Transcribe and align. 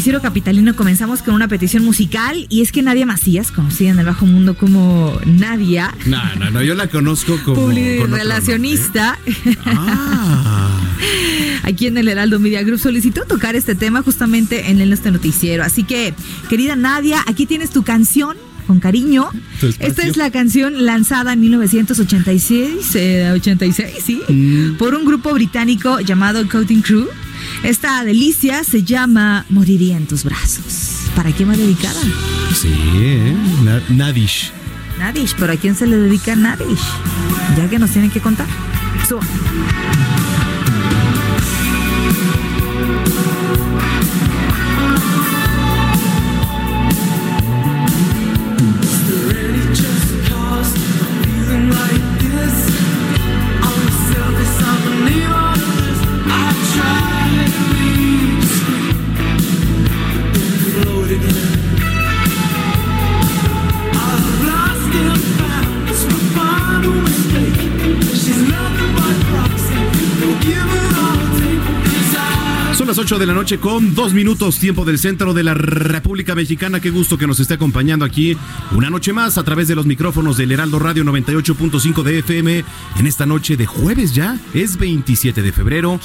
Noticiero 0.00 0.22
Capitalino 0.22 0.74
comenzamos 0.74 1.20
con 1.20 1.34
una 1.34 1.46
petición 1.46 1.84
musical 1.84 2.46
y 2.48 2.62
es 2.62 2.72
que 2.72 2.80
Nadia 2.80 3.04
Macías, 3.04 3.52
conocida 3.52 3.90
en 3.90 3.98
el 3.98 4.06
bajo 4.06 4.24
mundo 4.24 4.56
como 4.56 5.20
Nadia, 5.26 5.94
No, 6.06 6.36
no, 6.36 6.50
no, 6.50 6.62
yo 6.62 6.74
la 6.74 6.86
conozco 6.86 7.38
como. 7.44 7.66
con 7.66 7.76
otro 7.76 8.16
relacionista, 8.16 9.18
nombre. 9.44 9.58
Ah. 9.66 10.80
aquí 11.64 11.86
en 11.86 11.98
el 11.98 12.08
Heraldo 12.08 12.38
Media 12.40 12.62
Group, 12.62 12.78
solicitó 12.78 13.26
tocar 13.26 13.56
este 13.56 13.74
tema 13.74 14.00
justamente 14.00 14.70
en 14.70 14.80
el 14.80 14.94
este 14.94 15.10
noticiero. 15.10 15.64
Así 15.64 15.84
que, 15.84 16.14
querida 16.48 16.76
Nadia, 16.76 17.22
aquí 17.26 17.44
tienes 17.44 17.68
tu 17.68 17.82
canción. 17.82 18.38
Con 18.70 18.78
cariño. 18.78 19.28
Esta 19.80 20.06
es 20.06 20.16
la 20.16 20.30
canción 20.30 20.86
lanzada 20.86 21.32
en 21.32 21.40
1986, 21.40 22.94
eh, 22.94 23.28
86, 23.34 23.88
sí, 24.00 24.20
Mm. 24.28 24.76
por 24.76 24.94
un 24.94 25.04
grupo 25.04 25.34
británico 25.34 25.98
llamado 25.98 26.48
Coating 26.48 26.80
Crew. 26.80 27.08
Esta 27.64 28.04
delicia 28.04 28.62
se 28.62 28.84
llama 28.84 29.44
Moriría 29.50 29.96
en 29.96 30.06
tus 30.06 30.22
brazos. 30.22 31.00
¿Para 31.16 31.32
quién 31.32 31.48
va 31.50 31.56
dedicada? 31.56 32.00
Sí, 32.54 32.72
¿eh? 32.94 33.34
Na- 33.64 33.82
Nadish. 33.88 34.52
Nadish, 35.00 35.34
pero 35.36 35.52
¿a 35.54 35.56
quién 35.56 35.74
se 35.74 35.88
le 35.88 35.96
dedica 35.96 36.36
Nadish? 36.36 36.78
Ya 37.56 37.68
que 37.68 37.80
nos 37.80 37.90
tienen 37.90 38.12
que 38.12 38.20
contar. 38.20 38.46
Suba. 39.08 39.22
Las 72.90 72.98
8 72.98 73.20
de 73.20 73.26
la 73.26 73.34
noche 73.34 73.60
con 73.60 73.94
dos 73.94 74.12
minutos, 74.14 74.58
tiempo 74.58 74.84
del 74.84 74.98
centro 74.98 75.32
de 75.32 75.44
la 75.44 75.54
República 75.54 76.34
Mexicana. 76.34 76.80
Qué 76.80 76.90
gusto 76.90 77.16
que 77.16 77.28
nos 77.28 77.38
esté 77.38 77.54
acompañando 77.54 78.04
aquí 78.04 78.36
una 78.72 78.90
noche 78.90 79.12
más 79.12 79.38
a 79.38 79.44
través 79.44 79.68
de 79.68 79.76
los 79.76 79.86
micrófonos 79.86 80.36
del 80.36 80.50
Heraldo 80.50 80.80
Radio 80.80 81.04
98.5 81.04 82.02
de 82.02 82.18
FM. 82.18 82.64
En 82.98 83.06
esta 83.06 83.26
noche 83.26 83.56
de 83.56 83.64
jueves 83.64 84.12
ya, 84.12 84.36
es 84.54 84.76
27 84.76 85.40
de 85.40 85.52
febrero 85.52 86.00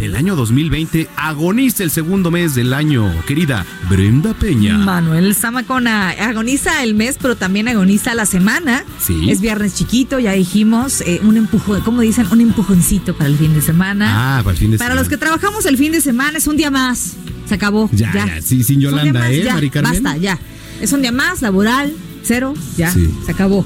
del 0.00 0.16
año 0.16 0.34
2020. 0.34 1.10
Agoniza 1.14 1.82
el 1.82 1.90
segundo 1.90 2.30
mes 2.30 2.54
del 2.54 2.72
año, 2.72 3.12
querida 3.26 3.66
Brenda 3.90 4.32
Peña. 4.32 4.78
Manuel 4.78 5.34
Zamacona 5.34 6.08
agoniza 6.10 6.82
el 6.82 6.94
mes, 6.94 7.18
pero 7.20 7.36
también 7.36 7.68
agoniza 7.68 8.14
la 8.14 8.24
semana. 8.24 8.84
Sí. 8.98 9.30
Es 9.30 9.42
viernes 9.42 9.74
chiquito, 9.74 10.18
ya 10.18 10.32
dijimos, 10.32 11.02
eh, 11.02 11.20
un 11.22 11.36
empujón, 11.36 11.82
como 11.82 12.00
dicen, 12.00 12.26
un 12.30 12.40
empujoncito 12.40 13.14
para 13.14 13.28
el 13.28 13.36
fin 13.36 13.52
de 13.52 13.60
semana. 13.60 14.38
Ah, 14.38 14.42
para 14.42 14.52
el 14.52 14.58
fin 14.58 14.70
de 14.70 14.78
para 14.78 14.88
semana. 14.88 15.02
los 15.02 15.10
que 15.10 15.18
trabajamos 15.18 15.66
el 15.66 15.76
fin 15.76 15.92
de 15.92 16.00
semana 16.00 16.29
es 16.36 16.46
un 16.46 16.56
día 16.56 16.70
más. 16.70 17.14
Se 17.48 17.54
acabó. 17.54 17.88
Ya, 17.92 18.12
ya, 18.12 18.40
sí, 18.42 18.62
sin 18.62 18.80
Yolanda, 18.80 19.20
más, 19.20 19.30
¿eh, 19.30 19.42
ya, 19.44 19.54
Mari 19.54 19.70
Carmen? 19.70 20.02
Basta, 20.02 20.18
ya. 20.18 20.38
Es 20.80 20.92
un 20.92 21.02
día 21.02 21.10
más, 21.12 21.42
laboral, 21.42 21.92
cero, 22.22 22.54
ya, 22.76 22.92
Sí. 22.92 23.08
se 23.26 23.32
acabó. 23.32 23.64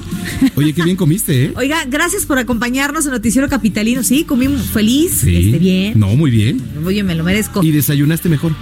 Oye, 0.55 0.73
qué 0.73 0.83
bien 0.83 0.97
comiste, 0.97 1.45
¿eh? 1.45 1.53
Oiga, 1.57 1.85
gracias 1.87 2.25
por 2.25 2.37
acompañarnos 2.39 3.05
en 3.05 3.11
Noticiero 3.11 3.47
Capitalino. 3.47 4.01
Sí, 4.03 4.23
comí 4.23 4.47
feliz, 4.47 5.19
Sí. 5.21 5.35
este, 5.35 5.59
bien. 5.59 5.99
No, 5.99 6.07
muy 6.15 6.31
bien. 6.31 6.61
Oye, 6.85 7.03
me 7.03 7.13
lo 7.15 7.23
merezco. 7.23 7.63
Y 7.63 7.71
desayunaste 7.71 8.27
mejor. 8.27 8.53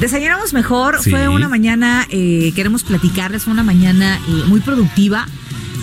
Desayunamos 0.00 0.52
mejor, 0.52 0.98
Sí. 1.02 1.10
fue 1.10 1.28
una 1.28 1.48
mañana, 1.48 2.06
eh, 2.10 2.52
queremos 2.54 2.82
platicarles, 2.82 3.42
fue 3.44 3.52
una 3.52 3.62
mañana 3.62 4.18
eh, 4.28 4.42
muy 4.46 4.60
productiva. 4.60 5.26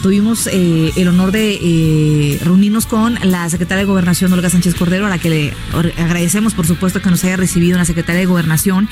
Tuvimos 0.01 0.47
eh, 0.47 0.91
el 0.95 1.07
honor 1.09 1.31
de 1.33 1.59
eh, 1.61 2.39
reunirnos 2.41 2.85
con 2.85 3.15
la 3.21 3.49
secretaria 3.49 3.79
de 3.83 3.85
Gobernación, 3.85 4.31
Olga 4.31 4.49
Sánchez 4.49 4.75
Cordero, 4.75 5.05
a 5.05 5.09
la 5.09 5.17
que 5.17 5.29
le 5.29 5.53
agradecemos, 5.97 6.53
por 6.53 6.65
supuesto, 6.65 7.01
que 7.01 7.09
nos 7.09 7.21
haya 7.25 7.35
recibido 7.35 7.73
en 7.73 7.79
la 7.79 7.85
Secretaría 7.85 8.21
de 8.21 8.25
Gobernación. 8.25 8.87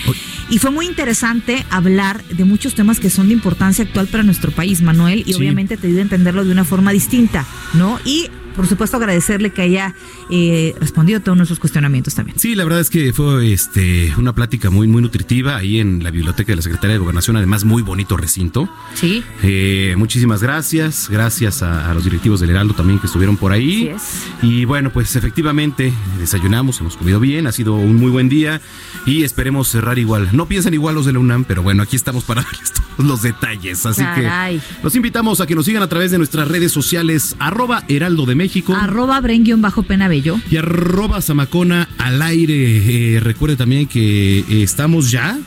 Y 0.49 0.59
fue 0.59 0.69
muy 0.69 0.85
interesante 0.85 1.65
hablar 1.69 2.23
de 2.25 2.43
muchos 2.43 2.75
temas 2.75 2.99
que 2.99 3.09
son 3.09 3.27
de 3.27 3.33
importancia 3.33 3.85
actual 3.85 4.07
para 4.07 4.23
nuestro 4.23 4.51
país, 4.51 4.81
Manuel, 4.81 5.21
y 5.25 5.31
Sí. 5.31 5.35
obviamente 5.35 5.77
te 5.77 5.87
ayuda 5.87 5.99
a 5.99 6.03
entenderlo 6.03 6.43
de 6.43 6.51
una 6.51 6.65
forma 6.65 6.91
distinta, 6.91 7.45
¿no? 7.73 7.99
Y, 8.03 8.29
por 8.57 8.67
supuesto, 8.67 8.97
agradecerle 8.97 9.51
que 9.51 9.61
haya 9.61 9.93
eh, 10.29 10.75
respondido 10.79 11.19
a 11.19 11.21
todos 11.21 11.37
nuestros 11.37 11.59
cuestionamientos 11.59 12.15
también. 12.15 12.37
Sí, 12.39 12.55
la 12.55 12.63
verdad 12.63 12.81
es 12.81 12.89
que 12.89 13.13
fue 13.13 13.53
este 13.53 14.11
una 14.17 14.33
plática 14.33 14.71
muy 14.71 14.87
muy 14.87 15.01
nutritiva 15.01 15.55
ahí 15.55 15.79
en 15.79 16.03
la 16.03 16.09
biblioteca 16.11 16.51
de 16.51 16.55
la 16.57 16.61
Secretaría 16.63 16.93
de 16.93 16.99
Gobernación, 16.99 17.37
además 17.37 17.63
muy 17.63 17.83
bonito 17.83 18.17
recinto. 18.17 18.67
Sí. 18.95 19.23
Eh, 19.43 19.93
muchísimas 19.95 20.41
gracias, 20.41 21.07
gracias 21.09 21.61
a, 21.61 21.89
a 21.89 21.93
los 21.93 22.03
directivos 22.03 22.39
del 22.39 22.49
Heraldo 22.49 22.73
también 22.73 22.99
que 22.99 23.05
estuvieron 23.05 23.37
por 23.37 23.51
ahí. 23.51 23.89
Así 23.89 24.27
Y 24.41 24.65
bueno, 24.65 24.91
pues 24.91 25.15
efectivamente 25.15 25.93
desayunamos, 26.19 26.81
hemos 26.81 26.97
comido 26.97 27.19
bien, 27.19 27.45
ha 27.45 27.51
sido 27.51 27.75
un 27.75 27.95
muy 27.95 28.09
buen 28.09 28.27
día 28.27 28.59
y 29.05 29.23
esperemos 29.23 29.67
cerrar 29.67 29.99
igual. 29.99 30.29
No 30.33 30.47
piensan 30.47 30.73
igual 30.73 30.95
los 30.95 31.05
de 31.05 31.13
la 31.13 31.19
UNAM, 31.19 31.45
pero 31.45 31.61
bueno, 31.61 31.83
aquí 31.83 31.95
estamos 31.95 32.23
para 32.23 32.41
darles 32.43 32.73
todos 32.73 33.07
los 33.07 33.21
detalles. 33.21 33.85
Así 33.85 34.01
Caray. 34.01 34.57
que 34.57 34.63
los 34.83 34.95
invitamos 34.95 35.41
a 35.41 35.45
que 35.45 35.53
nos 35.53 35.65
sigan 35.65 35.83
a 35.83 35.87
través 35.87 36.09
de 36.09 36.17
nuestras 36.17 36.47
redes 36.47 36.71
sociales, 36.71 37.35
arroba 37.37 37.83
Heraldo 37.87 38.25
de 38.25 38.33
México. 38.33 38.46
Arroba 38.75 39.19
Bren-Pena 39.21 40.07
Bello. 40.07 40.39
Y 40.49 40.57
arroba 40.57 41.21
Zamacona 41.21 41.89
al 41.97 42.21
aire. 42.21 43.15
Eh, 43.15 43.19
recuerde 43.19 43.55
también 43.55 43.87
que 43.87 44.39
eh, 44.39 44.63
estamos 44.63 45.11
ya 45.11 45.37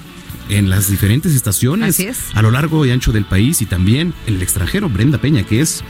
en 0.50 0.68
las 0.68 0.90
diferentes 0.90 1.34
estaciones 1.34 1.90
Así 1.90 2.06
es. 2.06 2.18
a 2.34 2.42
lo 2.42 2.50
largo 2.50 2.84
y 2.84 2.90
ancho 2.90 3.12
del 3.12 3.24
país 3.24 3.62
y 3.62 3.66
también 3.66 4.12
en 4.26 4.34
el 4.34 4.42
extranjero. 4.42 4.88
Brenda 4.88 5.18
Peña, 5.18 5.44
que 5.44 5.60
es 5.60 5.82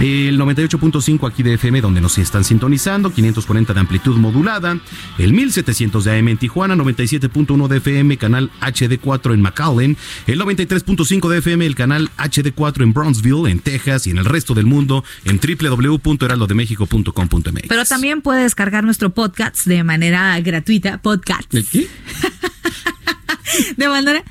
el 0.00 0.38
98.5 0.38 1.28
aquí 1.28 1.42
de 1.42 1.54
FM, 1.54 1.80
donde 1.80 2.00
nos 2.00 2.18
están 2.18 2.44
sintonizando, 2.44 3.12
540 3.12 3.74
de 3.74 3.80
amplitud 3.80 4.16
modulada, 4.16 4.78
el 5.18 5.32
1700 5.32 6.04
de 6.04 6.18
AM 6.18 6.28
en 6.28 6.38
Tijuana, 6.38 6.74
97.1 6.76 7.68
de 7.68 7.76
FM, 7.78 8.16
canal 8.16 8.50
HD4 8.60 9.34
en 9.34 9.42
McAllen, 9.42 9.96
el 10.26 10.40
93.5 10.40 11.28
de 11.28 11.38
FM, 11.38 11.66
el 11.66 11.74
canal 11.74 12.10
HD4 12.18 12.82
en 12.82 12.92
Brownsville, 12.92 13.50
en 13.50 13.58
Texas 13.60 14.06
y 14.06 14.10
en 14.10 14.18
el 14.18 14.24
resto 14.24 14.54
del 14.54 14.66
mundo 14.66 15.04
en 15.24 15.40
www.heraldodemexico.com.mx. 15.40 17.68
Pero 17.68 17.84
también 17.84 18.22
puede 18.22 18.42
descargar 18.42 18.84
nuestro 18.84 19.10
podcast 19.10 19.66
de 19.66 19.84
manera 19.84 20.38
gratuita. 20.40 20.98
Podcast. 20.98 21.52
¿El 21.54 21.64
qué? 21.66 21.88
De 23.76 23.88
manera. 23.88 24.22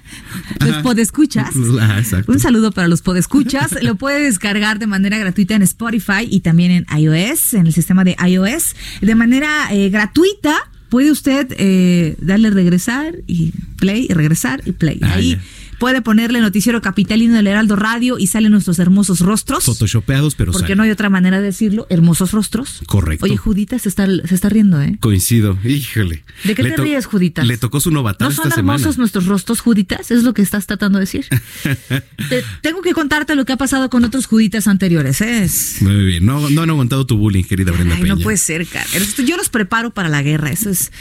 Los 0.60 0.70
Ajá. 0.70 0.84
podescuchas. 0.84 1.50
Ah. 1.82 2.02
Un 2.28 2.40
saludo 2.40 2.72
para 2.72 2.88
los 2.88 3.02
podescuchas. 3.02 3.82
Lo 3.84 3.96
puede 3.96 4.24
descargar 4.24 4.80
de 4.80 4.88
manera 4.88 5.18
gratuita 5.18 5.56
en 5.56 5.62
Spotify 5.62 6.28
y 6.30 6.42
también 6.42 6.72
en 6.72 6.86
iOS, 6.98 7.54
en 7.54 7.68
el 7.68 7.74
sistema 7.74 8.04
de 8.04 8.16
iOS. 8.26 8.76
De 9.02 9.16
manera 9.16 9.68
eh, 9.72 9.90
gratuita 9.90 10.56
puede 10.90 11.12
usted 11.12 11.48
eh, 11.58 12.16
darle 12.20 12.50
regresar 12.50 13.16
y 13.28 13.54
play 13.78 14.08
y 14.10 14.14
regresar 14.14 14.62
y 14.66 14.72
play. 14.74 15.00
Ah, 15.04 15.14
Ahí 15.14 15.32
ya. 15.32 15.42
Puede 15.80 16.02
ponerle 16.02 16.42
noticiero 16.42 16.82
capitalino 16.82 17.36
del 17.36 17.48
Heraldo 17.48 17.76
Radio 17.76 18.20
y 18.20 18.28
salen 18.28 18.52
nuestros 18.52 18.78
hermosos 18.80 19.22
rostros. 19.22 19.64
Photoshopeados, 19.66 20.36
pero 20.36 20.52
Porque 20.52 20.76
no 20.76 20.84
hay 20.84 20.92
otra 20.92 21.10
manera 21.10 21.40
de 21.40 21.46
decirlo. 21.46 21.88
Hermosos 21.90 22.32
rostros. 22.32 22.82
Correcto. 22.86 23.26
Oye, 23.26 23.38
Judita 23.38 23.80
se 23.80 23.90
está, 23.90 24.06
se 24.06 24.36
está 24.36 24.50
riendo, 24.50 24.82
¿eh? 24.82 24.98
Coincido, 25.00 25.58
híjole. 25.64 26.24
¿De 26.44 26.56
qué 26.56 26.64
Le 26.64 26.72
te 26.72 26.82
ríes, 26.82 27.06
Judita? 27.06 27.44
Le 27.44 27.58
tocó 27.58 27.80
su 27.80 27.92
novatar 27.92 28.28
¿No 28.28 28.32
esta 28.32 28.44
son 28.44 28.52
semana. 28.52 28.76
hermosos 28.80 28.98
nuestros 28.98 29.26
rostros 29.26 29.62
juditas? 29.62 30.12
Es 30.12 30.24
lo 30.24 30.34
que 30.34 30.42
estás 30.42 30.68
tratando 30.68 31.00
de 31.00 31.04
decir. 31.06 31.26
Te- 32.30 32.44
tengo 32.62 32.82
que 32.82 32.94
contarte 32.94 33.36
lo 33.36 33.46
que 33.46 33.54
ha 33.54 33.58
pasado 33.58 33.90
con 33.90 34.04
otros 34.04 34.26
juditas 34.28 34.68
anteriores. 34.68 35.22
¿eh? 35.22 35.50
Muy 35.82 36.06
bien, 36.06 36.26
no, 36.26 36.50
no 36.50 36.62
han 36.64 36.70
aguantado 36.70 37.06
tu 37.06 37.18
bullying, 37.18 37.44
querida 37.44 37.72
Brenda 37.72 37.96
Ay, 37.96 38.02
Peña. 38.04 38.16
no 38.16 38.22
puede 38.22 38.38
ser, 38.38 38.66
cara. 38.68 38.86
Yo 39.26 39.38
los 39.38 39.50
preparo 39.50 39.92
para 39.92 40.10
la 40.10 40.22
guerra. 40.22 40.50
Eso 40.52 40.70
es. 40.70 40.92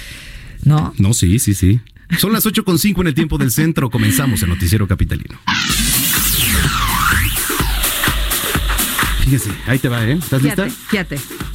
¿No? 0.65 0.93
No, 0.99 1.15
sí, 1.15 1.39
sí, 1.39 1.55
sí. 1.55 1.81
Son 2.17 2.33
las 2.33 2.47
8.5 2.47 3.01
en 3.01 3.07
el 3.09 3.15
tiempo 3.15 3.39
del 3.39 3.51
centro. 3.51 3.91
Comenzamos 3.91 4.43
el 4.43 4.49
noticiero 4.49 4.89
capitalino. 4.89 5.39
Fíjese, 9.25 9.51
ahí 9.67 9.79
te 9.79 9.89
va, 9.89 10.05
¿eh? 10.07 10.13
¿Estás 10.13 10.43
lista? 10.43 10.65
Fíjate, 10.65 11.17
fíjate. 11.17 11.49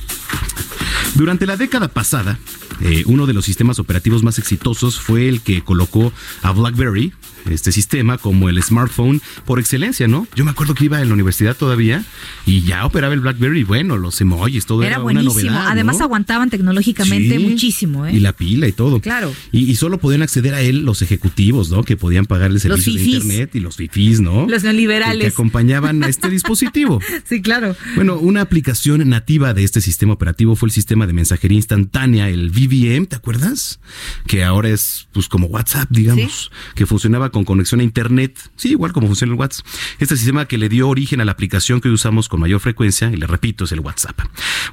Durante 1.16 1.46
la 1.48 1.58
década 1.58 1.88
pasada, 1.88 2.38
eh, 2.82 3.04
uno 3.08 3.26
de 3.26 3.34
los 3.34 3.46
sistemas 3.46 3.80
operativos 3.80 4.24
más 4.24 4.38
exitosos 4.38 5.00
fue 5.00 5.28
el 5.28 5.42
que 5.42 5.64
colocó 5.64 6.14
a 6.44 6.52
BlackBerry, 6.52 7.14
este 7.50 7.72
sistema, 7.72 8.18
como 8.18 8.50
el 8.50 8.62
smartphone 8.64 9.22
por 9.46 9.60
excelencia, 9.60 10.08
¿no? 10.08 10.28
Yo 10.36 10.46
me 10.46 10.52
acuerdo 10.52 10.74
que 10.76 10.86
iba 10.86 11.02
en 11.02 11.08
la 11.08 11.14
universidad 11.14 11.56
todavía 11.56 12.04
y 12.46 12.62
ya 12.62 12.86
operaba 12.86 13.14
el 13.14 13.20
BlackBerry, 13.22 13.64
bueno, 13.64 13.98
los 13.98 14.20
emojis, 14.22 14.66
todo 14.66 14.82
era, 14.84 14.92
Era 14.92 14.98
una 15.00 15.04
buenísimo. 15.22 15.34
novedad. 15.52 15.68
Además, 15.72 15.98
¿no? 16.00 16.06
aguantaban 16.06 16.50
tecnológicamente 16.50 17.38
Sí. 17.38 17.44
muchísimo, 17.44 18.06
¿eh? 18.06 18.14
Y 18.16 18.20
la 18.20 18.34
pila 18.34 18.68
y 18.68 18.72
todo. 18.72 19.00
Claro. 19.00 19.34
Y, 19.52 19.70
y 19.70 19.76
solo 19.76 19.98
podían 19.98 20.22
acceder 20.22 20.54
a 20.54 20.62
él 20.62 20.80
los 20.86 21.02
ejecutivos, 21.02 21.70
¿no? 21.70 21.84
Que 21.84 21.98
podían 21.98 22.26
pagar 22.26 22.52
el 22.52 22.60
servicio 22.60 22.94
de 22.94 23.02
internet 23.04 23.56
y 23.56 23.60
los 23.60 23.76
fifís, 23.78 24.20
¿no? 24.22 24.48
Los 24.48 24.64
neoliberales. 24.64 25.18
Que, 25.18 25.24
que 25.30 25.34
acompañaban 25.34 26.04
a 26.04 26.08
este 26.08 26.30
dispositivo. 26.30 27.00
Sí, 27.26 27.42
claro. 27.42 27.76
Bueno, 27.96 28.18
una 28.18 28.42
aplicación 28.42 29.08
nativa 29.10 29.54
de 29.54 29.64
este 29.64 29.82
sistema 29.82 30.14
operativo 30.14 30.56
fue 30.56 30.68
el 30.68 30.74
sistema 30.74 31.08
de 31.08 31.14
mensajería 31.14 31.56
instantánea, 31.56 32.30
el 32.30 32.50
VVM, 32.52 33.06
¿te 33.08 33.16
acuerdas? 33.16 33.80
Que 34.28 34.44
ahora 34.44 34.70
es 34.70 35.08
pues 35.14 35.28
como 35.30 35.48
WhatsApp, 35.48 35.90
digamos, 35.90 36.52
que 36.76 36.86
funcionaba 36.86 37.30
con 37.34 37.44
conexión 37.44 37.82
a 37.82 37.84
internet, 37.84 38.40
sí, 38.56 38.70
igual 38.70 38.94
como 38.94 39.08
funciona 39.08 39.34
el 39.34 39.40
WhatsApp. 39.40 39.66
Este 40.00 40.16
sistema 40.16 40.46
que 40.46 40.58
le 40.58 40.70
dio 40.70 40.88
origen 40.88 41.20
a 41.20 41.26
la 41.26 41.34
aplicación 41.34 41.82
que 41.82 41.90
hoy 41.90 41.96
usamos 41.96 42.30
con 42.30 42.40
mayor 42.40 42.62
frecuencia, 42.62 43.12
y 43.12 43.18
le 43.18 43.28
repito, 43.28 43.66
es 43.66 43.74
el 43.74 43.82
WhatsApp. 43.82 44.18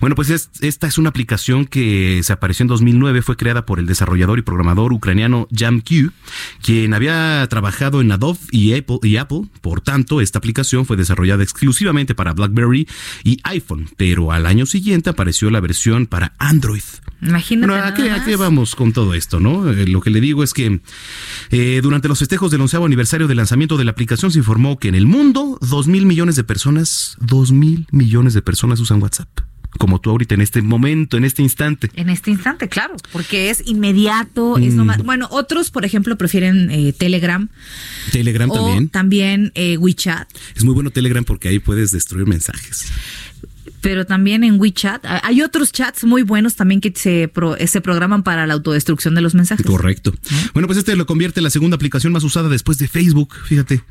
Bueno, 0.00 0.14
pues 0.14 0.30
es- 0.30 0.50
esta 0.60 0.86
es 0.86 0.98
una 0.98 1.08
aplicación 1.08 1.64
que 1.66 2.20
se 2.22 2.32
apareció 2.32 2.62
en 2.62 2.68
2009, 2.68 3.22
fue 3.22 3.36
creada 3.36 3.66
por 3.66 3.80
el 3.80 3.86
desarrollador 3.86 4.38
y 4.38 4.42
programador 4.42 4.92
ucraniano 4.92 5.48
JamQ, 5.50 6.12
quien 6.62 6.94
había 6.94 7.46
trabajado 7.50 8.00
en 8.00 8.12
Adobe 8.12 8.38
y 8.52 8.74
Apple. 9.16 9.42
Por 9.60 9.80
tanto, 9.80 10.20
esta 10.20 10.38
aplicación 10.38 10.86
fue 10.86 10.96
desarrollada 10.96 11.42
exclusivamente 11.42 12.14
para 12.14 12.32
BlackBerry 12.34 12.86
y 13.24 13.38
iPhone, 13.44 13.88
pero 13.96 14.30
al 14.30 14.46
año 14.46 14.66
siguiente 14.66 15.10
apareció 15.10 15.50
la 15.50 15.60
versión 15.60 16.06
para 16.06 16.34
Android. 16.38 16.82
Imagínate. 17.22 17.70
Bueno, 17.72 17.84
¿a 17.86 17.94
qué, 17.94 18.10
a 18.10 18.24
qué 18.24 18.36
vamos 18.36 18.74
con 18.74 18.92
todo 18.92 19.14
esto, 19.14 19.40
no? 19.40 19.70
Eh, 19.70 19.86
lo 19.86 20.00
que 20.00 20.10
le 20.10 20.20
digo 20.20 20.42
es 20.42 20.52
que 20.54 20.80
eh, 21.50 21.80
durante 21.82 22.08
los 22.08 22.18
festejos 22.18 22.50
del 22.50 22.60
onceavo 22.62 22.86
aniversario 22.86 23.28
del 23.28 23.36
lanzamiento 23.36 23.76
de 23.76 23.84
la 23.84 23.90
aplicación 23.90 24.30
se 24.32 24.38
informó 24.38 24.78
que 24.78 24.88
en 24.88 24.94
el 24.94 25.06
mundo 25.06 25.58
dos 25.60 25.86
mil 25.86 26.06
millones 26.06 26.36
de 26.36 26.44
personas, 26.44 27.16
dos 27.20 27.52
mil 27.52 27.86
millones 27.90 28.34
de 28.34 28.42
personas 28.42 28.80
usan 28.80 29.02
WhatsApp. 29.02 29.28
Como 29.78 30.00
tú 30.00 30.10
ahorita 30.10 30.34
en 30.34 30.40
este 30.40 30.62
momento, 30.62 31.16
en 31.16 31.24
este 31.24 31.42
instante. 31.42 31.90
En 31.94 32.08
este 32.10 32.32
instante, 32.32 32.68
claro, 32.68 32.96
porque 33.12 33.50
es 33.50 33.62
inmediato, 33.66 34.58
es 34.58 34.74
Mm. 34.74 34.76
nomás. 34.76 35.04
Bueno, 35.04 35.28
otros, 35.30 35.70
por 35.70 35.84
ejemplo, 35.84 36.18
prefieren 36.18 36.72
eh, 36.72 36.92
Telegram 36.92 37.48
Telegram 38.10 38.50
o 38.50 38.54
también. 38.54 38.88
también 38.88 39.52
eh, 39.54 39.76
WeChat, 39.76 40.28
Es 40.56 40.64
muy 40.64 40.74
bueno 40.74 40.90
Telegram 40.90 41.22
porque 41.22 41.46
ahí 41.48 41.60
puedes 41.60 41.92
destruir 41.92 42.26
mensajes. 42.26 42.86
Pero 43.80 44.04
también 44.06 44.44
en 44.44 44.60
WeChat 44.60 45.04
ah, 45.06 45.20
hay 45.24 45.42
otros 45.42 45.72
chats 45.72 46.04
muy 46.04 46.22
buenos 46.22 46.54
también 46.56 46.80
que 46.80 46.92
se, 46.94 47.28
pro- 47.28 47.56
se 47.66 47.80
programan 47.80 48.22
para 48.22 48.46
la 48.46 48.54
autodestrucción 48.54 49.14
de 49.14 49.20
los 49.20 49.34
mensajes. 49.34 49.64
Correcto. 49.66 50.12
Bueno, 50.52 50.66
pues 50.66 50.78
este 50.78 50.94
lo 50.96 51.06
convierte 51.06 51.40
en 51.40 51.44
la 51.44 51.50
segunda 51.50 51.76
aplicación 51.76 52.12
más 52.12 52.24
usada 52.24 52.48
después 52.48 52.78
de 52.78 52.88
Facebook. 52.88 53.34
Fíjate. 53.46 53.82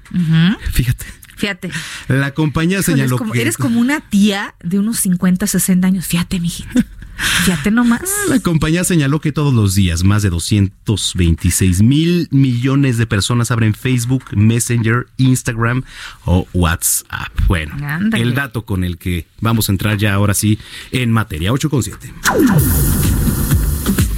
Fíjate. 0.72 1.06
Fíjate. 1.38 1.72
La 2.10 2.32
compañía 2.34 2.80
Híjole, 2.80 2.98
señaló 2.98 3.16
es 3.16 3.20
como- 3.20 3.34
que 3.34 3.42
eres 3.42 3.58
como 3.58 3.80
una 3.80 4.02
tía 4.02 4.56
de 4.62 4.78
unos 4.80 5.00
50, 5.00 5.48
60 5.48 5.88
años. 5.88 6.06
Fíjate, 6.06 6.40
mijito. 6.40 6.70
Fíjate 7.45 7.71
nomás. 7.71 8.01
La 8.27 8.39
compañía 8.39 8.83
señaló 8.83 9.19
que 9.19 9.31
todos 9.31 9.54
los 9.54 9.75
días 9.75 10.04
más 10.04 10.21
de 10.24 10.30
226 10.30 11.81
mil 11.81 12.27
millones 12.31 12.98
de 12.98 13.06
personas 13.07 13.51
abren 13.51 13.74
Facebook, 13.74 14.24
Messenger, 14.36 15.07
Instagram 15.18 15.83
o 16.25 16.48
WhatsApp. 16.54 17.30
Bueno, 17.48 17.75
Ándale. 17.86 18.24
el 18.24 18.33
dato 18.36 18.66
con 18.66 18.83
el 18.83 18.98
que 18.98 19.25
vamos 19.42 19.69
a 19.69 19.71
entrar 19.71 19.98
ya 19.98 20.13
ahora 20.13 20.33
sí 20.33 20.60
en 20.92 21.12
materia 21.12 21.51
8 21.51 21.69
con 21.69 21.83
7. 21.83 22.13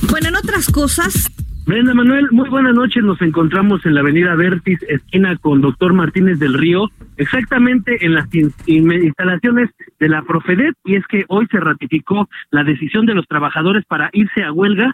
Bueno, 0.10 0.28
en 0.30 0.36
otras 0.36 0.68
cosas, 0.68 1.32
Brenda 1.72 1.94
Manuel, 1.94 2.28
muy 2.32 2.50
buenas 2.50 2.74
noches. 2.74 3.02
Nos 3.02 3.22
encontramos 3.22 3.86
en 3.86 3.94
la 3.94 4.02
avenida 4.02 4.36
Vertis, 4.36 4.84
esquina 4.90 5.38
con 5.38 5.62
doctor 5.62 5.94
Martínez 5.94 6.38
del 6.38 6.54
Río, 6.54 6.90
exactamente 7.16 8.06
en 8.06 8.14
las 8.14 8.28
in- 8.36 8.52
in- 8.66 8.92
instalaciones 8.92 9.70
de 9.98 10.10
la 10.10 10.22
Profedet. 10.24 10.76
Y 10.84 10.96
es 10.96 11.08
que 11.08 11.24
hoy 11.30 11.48
se 11.50 11.62
ratificó 11.62 12.28
la 12.50 12.66
decisión 12.66 13.06
de 13.06 13.14
los 13.14 13.26
trabajadores 13.26 13.86
para 13.86 14.10
irse 14.12 14.44
a 14.44 14.52
huelga 14.52 14.92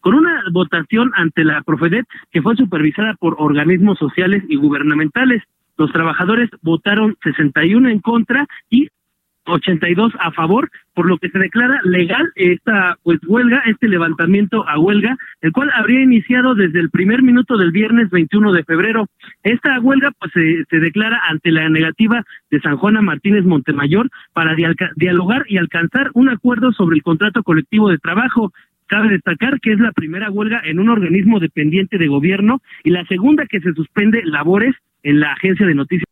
con 0.00 0.14
una 0.14 0.44
votación 0.50 1.12
ante 1.14 1.44
la 1.44 1.60
Profedet 1.60 2.06
que 2.30 2.40
fue 2.40 2.56
supervisada 2.56 3.12
por 3.20 3.36
organismos 3.38 3.98
sociales 3.98 4.42
y 4.48 4.56
gubernamentales. 4.56 5.42
Los 5.76 5.92
trabajadores 5.92 6.48
votaron 6.62 7.18
61 7.22 7.86
en 7.90 7.98
contra 8.00 8.46
y 8.70 8.88
82 9.48 10.12
a 10.18 10.32
favor, 10.32 10.70
por 10.94 11.06
lo 11.06 11.18
que 11.18 11.30
se 11.30 11.38
declara 11.38 11.80
legal 11.84 12.30
esta 12.34 12.96
pues 13.02 13.18
huelga, 13.26 13.62
este 13.66 13.88
levantamiento 13.88 14.68
a 14.68 14.78
huelga, 14.78 15.16
el 15.40 15.52
cual 15.52 15.70
habría 15.74 16.02
iniciado 16.02 16.54
desde 16.54 16.80
el 16.80 16.90
primer 16.90 17.22
minuto 17.22 17.56
del 17.56 17.72
viernes 17.72 18.10
21 18.10 18.52
de 18.52 18.64
febrero. 18.64 19.06
Esta 19.42 19.78
huelga 19.80 20.10
pues 20.18 20.32
se, 20.32 20.64
se 20.68 20.78
declara 20.78 21.20
ante 21.28 21.50
la 21.50 21.68
negativa 21.68 22.24
de 22.50 22.60
San 22.60 22.76
Juana 22.76 23.02
Martínez 23.02 23.44
Montemayor 23.44 24.08
para 24.32 24.54
dialogar 24.96 25.44
y 25.48 25.56
alcanzar 25.56 26.10
un 26.14 26.28
acuerdo 26.28 26.72
sobre 26.72 26.96
el 26.96 27.02
contrato 27.02 27.42
colectivo 27.42 27.88
de 27.88 27.98
trabajo. 27.98 28.52
Cabe 28.86 29.10
destacar 29.10 29.60
que 29.60 29.72
es 29.72 29.80
la 29.80 29.92
primera 29.92 30.30
huelga 30.30 30.62
en 30.64 30.78
un 30.78 30.88
organismo 30.88 31.40
dependiente 31.40 31.98
de 31.98 32.06
gobierno 32.06 32.60
y 32.84 32.90
la 32.90 33.04
segunda 33.04 33.46
que 33.46 33.60
se 33.60 33.74
suspende 33.74 34.22
labores 34.24 34.74
en 35.02 35.20
la 35.20 35.32
agencia 35.32 35.66
de 35.66 35.74
noticias 35.74 36.07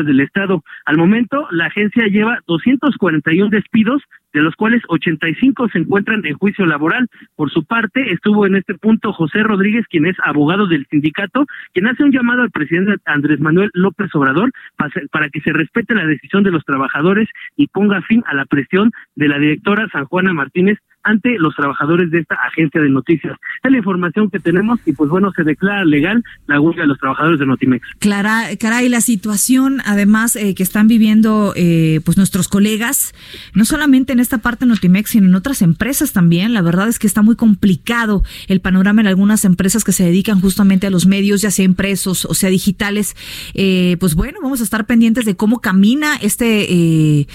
del 0.00 0.20
Estado. 0.20 0.64
Al 0.86 0.96
momento, 0.96 1.46
la 1.50 1.66
agencia 1.66 2.06
lleva 2.06 2.38
241 2.46 3.50
despidos, 3.50 4.02
de 4.32 4.40
los 4.40 4.56
cuales 4.56 4.80
85 4.88 5.68
se 5.68 5.78
encuentran 5.80 6.24
en 6.24 6.32
juicio 6.38 6.64
laboral. 6.64 7.06
Por 7.36 7.50
su 7.50 7.64
parte, 7.64 8.12
estuvo 8.12 8.46
en 8.46 8.56
este 8.56 8.72
punto 8.74 9.12
José 9.12 9.42
Rodríguez, 9.42 9.84
quien 9.90 10.06
es 10.06 10.16
abogado 10.24 10.66
del 10.66 10.86
sindicato, 10.86 11.44
quien 11.74 11.86
hace 11.86 12.02
un 12.02 12.12
llamado 12.12 12.40
al 12.40 12.50
presidente 12.50 12.94
Andrés 13.04 13.40
Manuel 13.40 13.70
López 13.74 14.08
Obrador 14.14 14.50
pa- 14.76 14.88
para 15.10 15.28
que 15.28 15.42
se 15.42 15.52
respete 15.52 15.94
la 15.94 16.06
decisión 16.06 16.42
de 16.44 16.50
los 16.50 16.64
trabajadores 16.64 17.28
y 17.56 17.66
ponga 17.66 18.00
fin 18.02 18.22
a 18.26 18.34
la 18.34 18.46
presión 18.46 18.90
de 19.16 19.28
la 19.28 19.38
directora 19.38 19.86
San 19.92 20.06
Juana 20.06 20.32
Martínez 20.32 20.78
ante 21.02 21.38
los 21.38 21.54
trabajadores 21.54 22.10
de 22.10 22.20
esta 22.20 22.36
agencia 22.36 22.80
de 22.80 22.88
noticias. 22.88 23.36
Es 23.62 23.70
la 23.70 23.78
información 23.78 24.30
que 24.30 24.38
tenemos 24.38 24.80
y 24.86 24.92
pues 24.92 25.10
bueno, 25.10 25.32
se 25.34 25.44
declara 25.44 25.84
legal 25.84 26.22
la 26.46 26.60
huelga 26.60 26.82
de 26.82 26.88
los 26.88 26.98
trabajadores 26.98 27.38
de 27.38 27.46
Notimex. 27.46 27.86
Clara, 27.98 28.48
caray, 28.58 28.88
la 28.88 29.00
situación 29.00 29.80
además 29.84 30.36
eh, 30.36 30.54
que 30.54 30.62
están 30.62 30.88
viviendo 30.88 31.52
eh, 31.56 32.00
pues 32.04 32.16
nuestros 32.16 32.48
colegas, 32.48 33.14
no 33.54 33.64
solamente 33.64 34.12
en 34.12 34.20
esta 34.20 34.38
parte 34.38 34.64
de 34.64 34.70
Notimex, 34.70 35.10
sino 35.10 35.28
en 35.28 35.34
otras 35.34 35.62
empresas 35.62 36.12
también. 36.12 36.54
La 36.54 36.62
verdad 36.62 36.88
es 36.88 36.98
que 36.98 37.06
está 37.06 37.22
muy 37.22 37.36
complicado 37.36 38.22
el 38.48 38.60
panorama 38.60 39.00
en 39.00 39.06
algunas 39.06 39.44
empresas 39.44 39.84
que 39.84 39.92
se 39.92 40.04
dedican 40.04 40.40
justamente 40.40 40.86
a 40.86 40.90
los 40.90 41.06
medios, 41.06 41.42
ya 41.42 41.50
sea 41.50 41.64
impresos 41.64 42.24
o 42.24 42.34
sea 42.34 42.50
digitales. 42.50 43.16
Eh, 43.54 43.96
pues 44.00 44.14
bueno, 44.14 44.38
vamos 44.42 44.60
a 44.60 44.64
estar 44.64 44.86
pendientes 44.86 45.24
de 45.24 45.36
cómo 45.36 45.60
camina 45.60 46.16
este, 46.16 46.72
eh, 46.72 47.26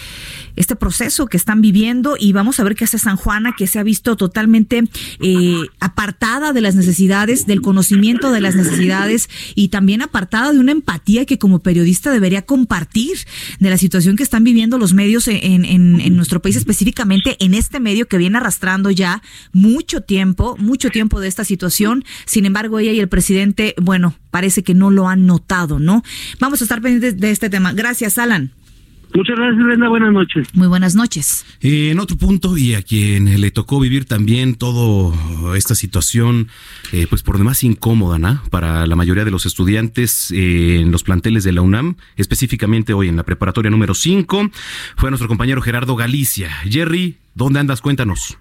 este 0.56 0.76
proceso 0.76 1.28
que 1.28 1.38
están 1.38 1.62
viviendo 1.62 2.16
y 2.20 2.34
vamos 2.34 2.60
a 2.60 2.64
ver 2.64 2.76
qué 2.76 2.86
hace 2.86 2.98
San 2.98 3.16
Juana, 3.16 3.54
que 3.58 3.68
se 3.68 3.80
ha 3.80 3.84
visto 3.84 4.16
totalmente 4.16 4.84
eh, 5.20 5.62
apartada 5.82 6.54
de 6.54 6.62
las 6.62 6.76
necesidades, 6.76 7.46
del 7.46 7.62
conocimiento 7.62 8.32
de 8.32 8.40
las 8.40 8.56
necesidades 8.56 9.30
y 9.56 9.68
también 9.70 10.02
apartada 10.02 10.54
de 10.54 10.60
una 10.60 10.72
empatía 10.72 11.26
que 11.26 11.38
como 11.38 11.60
periodista 11.60 12.12
debería 12.12 12.44
compartir 12.44 13.18
de 13.60 13.70
la 13.70 13.78
situación 13.78 14.16
que 14.16 14.24
están 14.24 14.44
viviendo 14.44 14.78
los 14.78 14.94
medios 14.94 15.28
en, 15.28 16.16
nuestro 16.16 16.42
país, 16.42 16.56
específicamente 16.56 17.36
en 17.40 17.54
este 17.54 17.80
medio 17.80 18.08
que 18.08 18.18
viene 18.18 18.38
arrastrando 18.38 18.92
ya 18.92 19.22
mucho 19.52 20.02
tiempo, 20.02 20.56
mucho 20.58 20.90
tiempo 20.90 21.20
de 21.20 21.28
esta 21.28 21.44
situación. 21.44 22.06
Sin 22.26 22.46
embargo, 22.46 22.80
ella 22.80 22.92
y 22.92 23.00
el 23.00 23.10
presidente, 23.10 23.74
bueno, 23.82 24.16
parece 24.32 24.64
que 24.64 24.76
no 24.76 24.92
lo 24.92 25.08
han 25.08 25.26
notado, 25.26 25.80
¿no? 25.80 26.04
Vamos 26.40 26.62
a 26.62 26.66
estar 26.66 26.82
pendientes 26.82 27.20
de 27.20 27.32
este 27.32 27.50
tema. 27.50 27.74
Gracias, 27.74 28.18
Alan. 28.18 28.52
Muchas 29.14 29.38
gracias, 29.38 29.64
Brenda. 29.64 29.90
Buenas 29.90 30.14
noches. 30.14 30.48
Muy 30.54 30.68
buenas 30.68 30.96
noches. 30.96 31.46
Eh, 31.62 31.92
en 31.92 32.00
otro 32.00 32.18
punto, 32.18 32.58
y 32.58 32.76
a 32.76 32.82
quien 32.82 33.40
le 33.42 33.52
tocó 33.52 33.80
vivir 33.80 34.06
también 34.06 34.56
toda 34.56 35.58
esta 35.58 35.76
situación, 35.76 36.50
eh, 36.92 37.08
pues 37.10 37.24
por 37.24 37.38
demás 37.38 37.64
incómoda, 37.64 38.20
¿no? 38.20 38.42
Para 38.50 38.86
la 38.86 38.96
mayoría 38.96 39.26
de 39.26 39.32
los 39.32 39.46
estudiantes 39.46 40.32
eh, 40.32 40.82
en 40.82 40.92
los 40.92 41.04
planteles 41.04 41.44
de 41.44 41.54
la 41.54 41.62
UNAM, 41.62 41.96
específicamente 42.16 42.94
hoy 42.94 43.08
en 43.08 43.16
la 43.16 43.24
preparatoria 43.24 43.72
número 43.72 43.94
5, 43.94 44.52
fue 44.98 45.10
nuestro 45.10 45.28
compañero 45.28 45.62
Gerardo 45.62 45.96
Galicia. 45.96 46.50
Jerry, 46.70 47.18
¿dónde 47.34 47.60
andas? 47.60 47.82
Cuéntanos. 47.82 48.38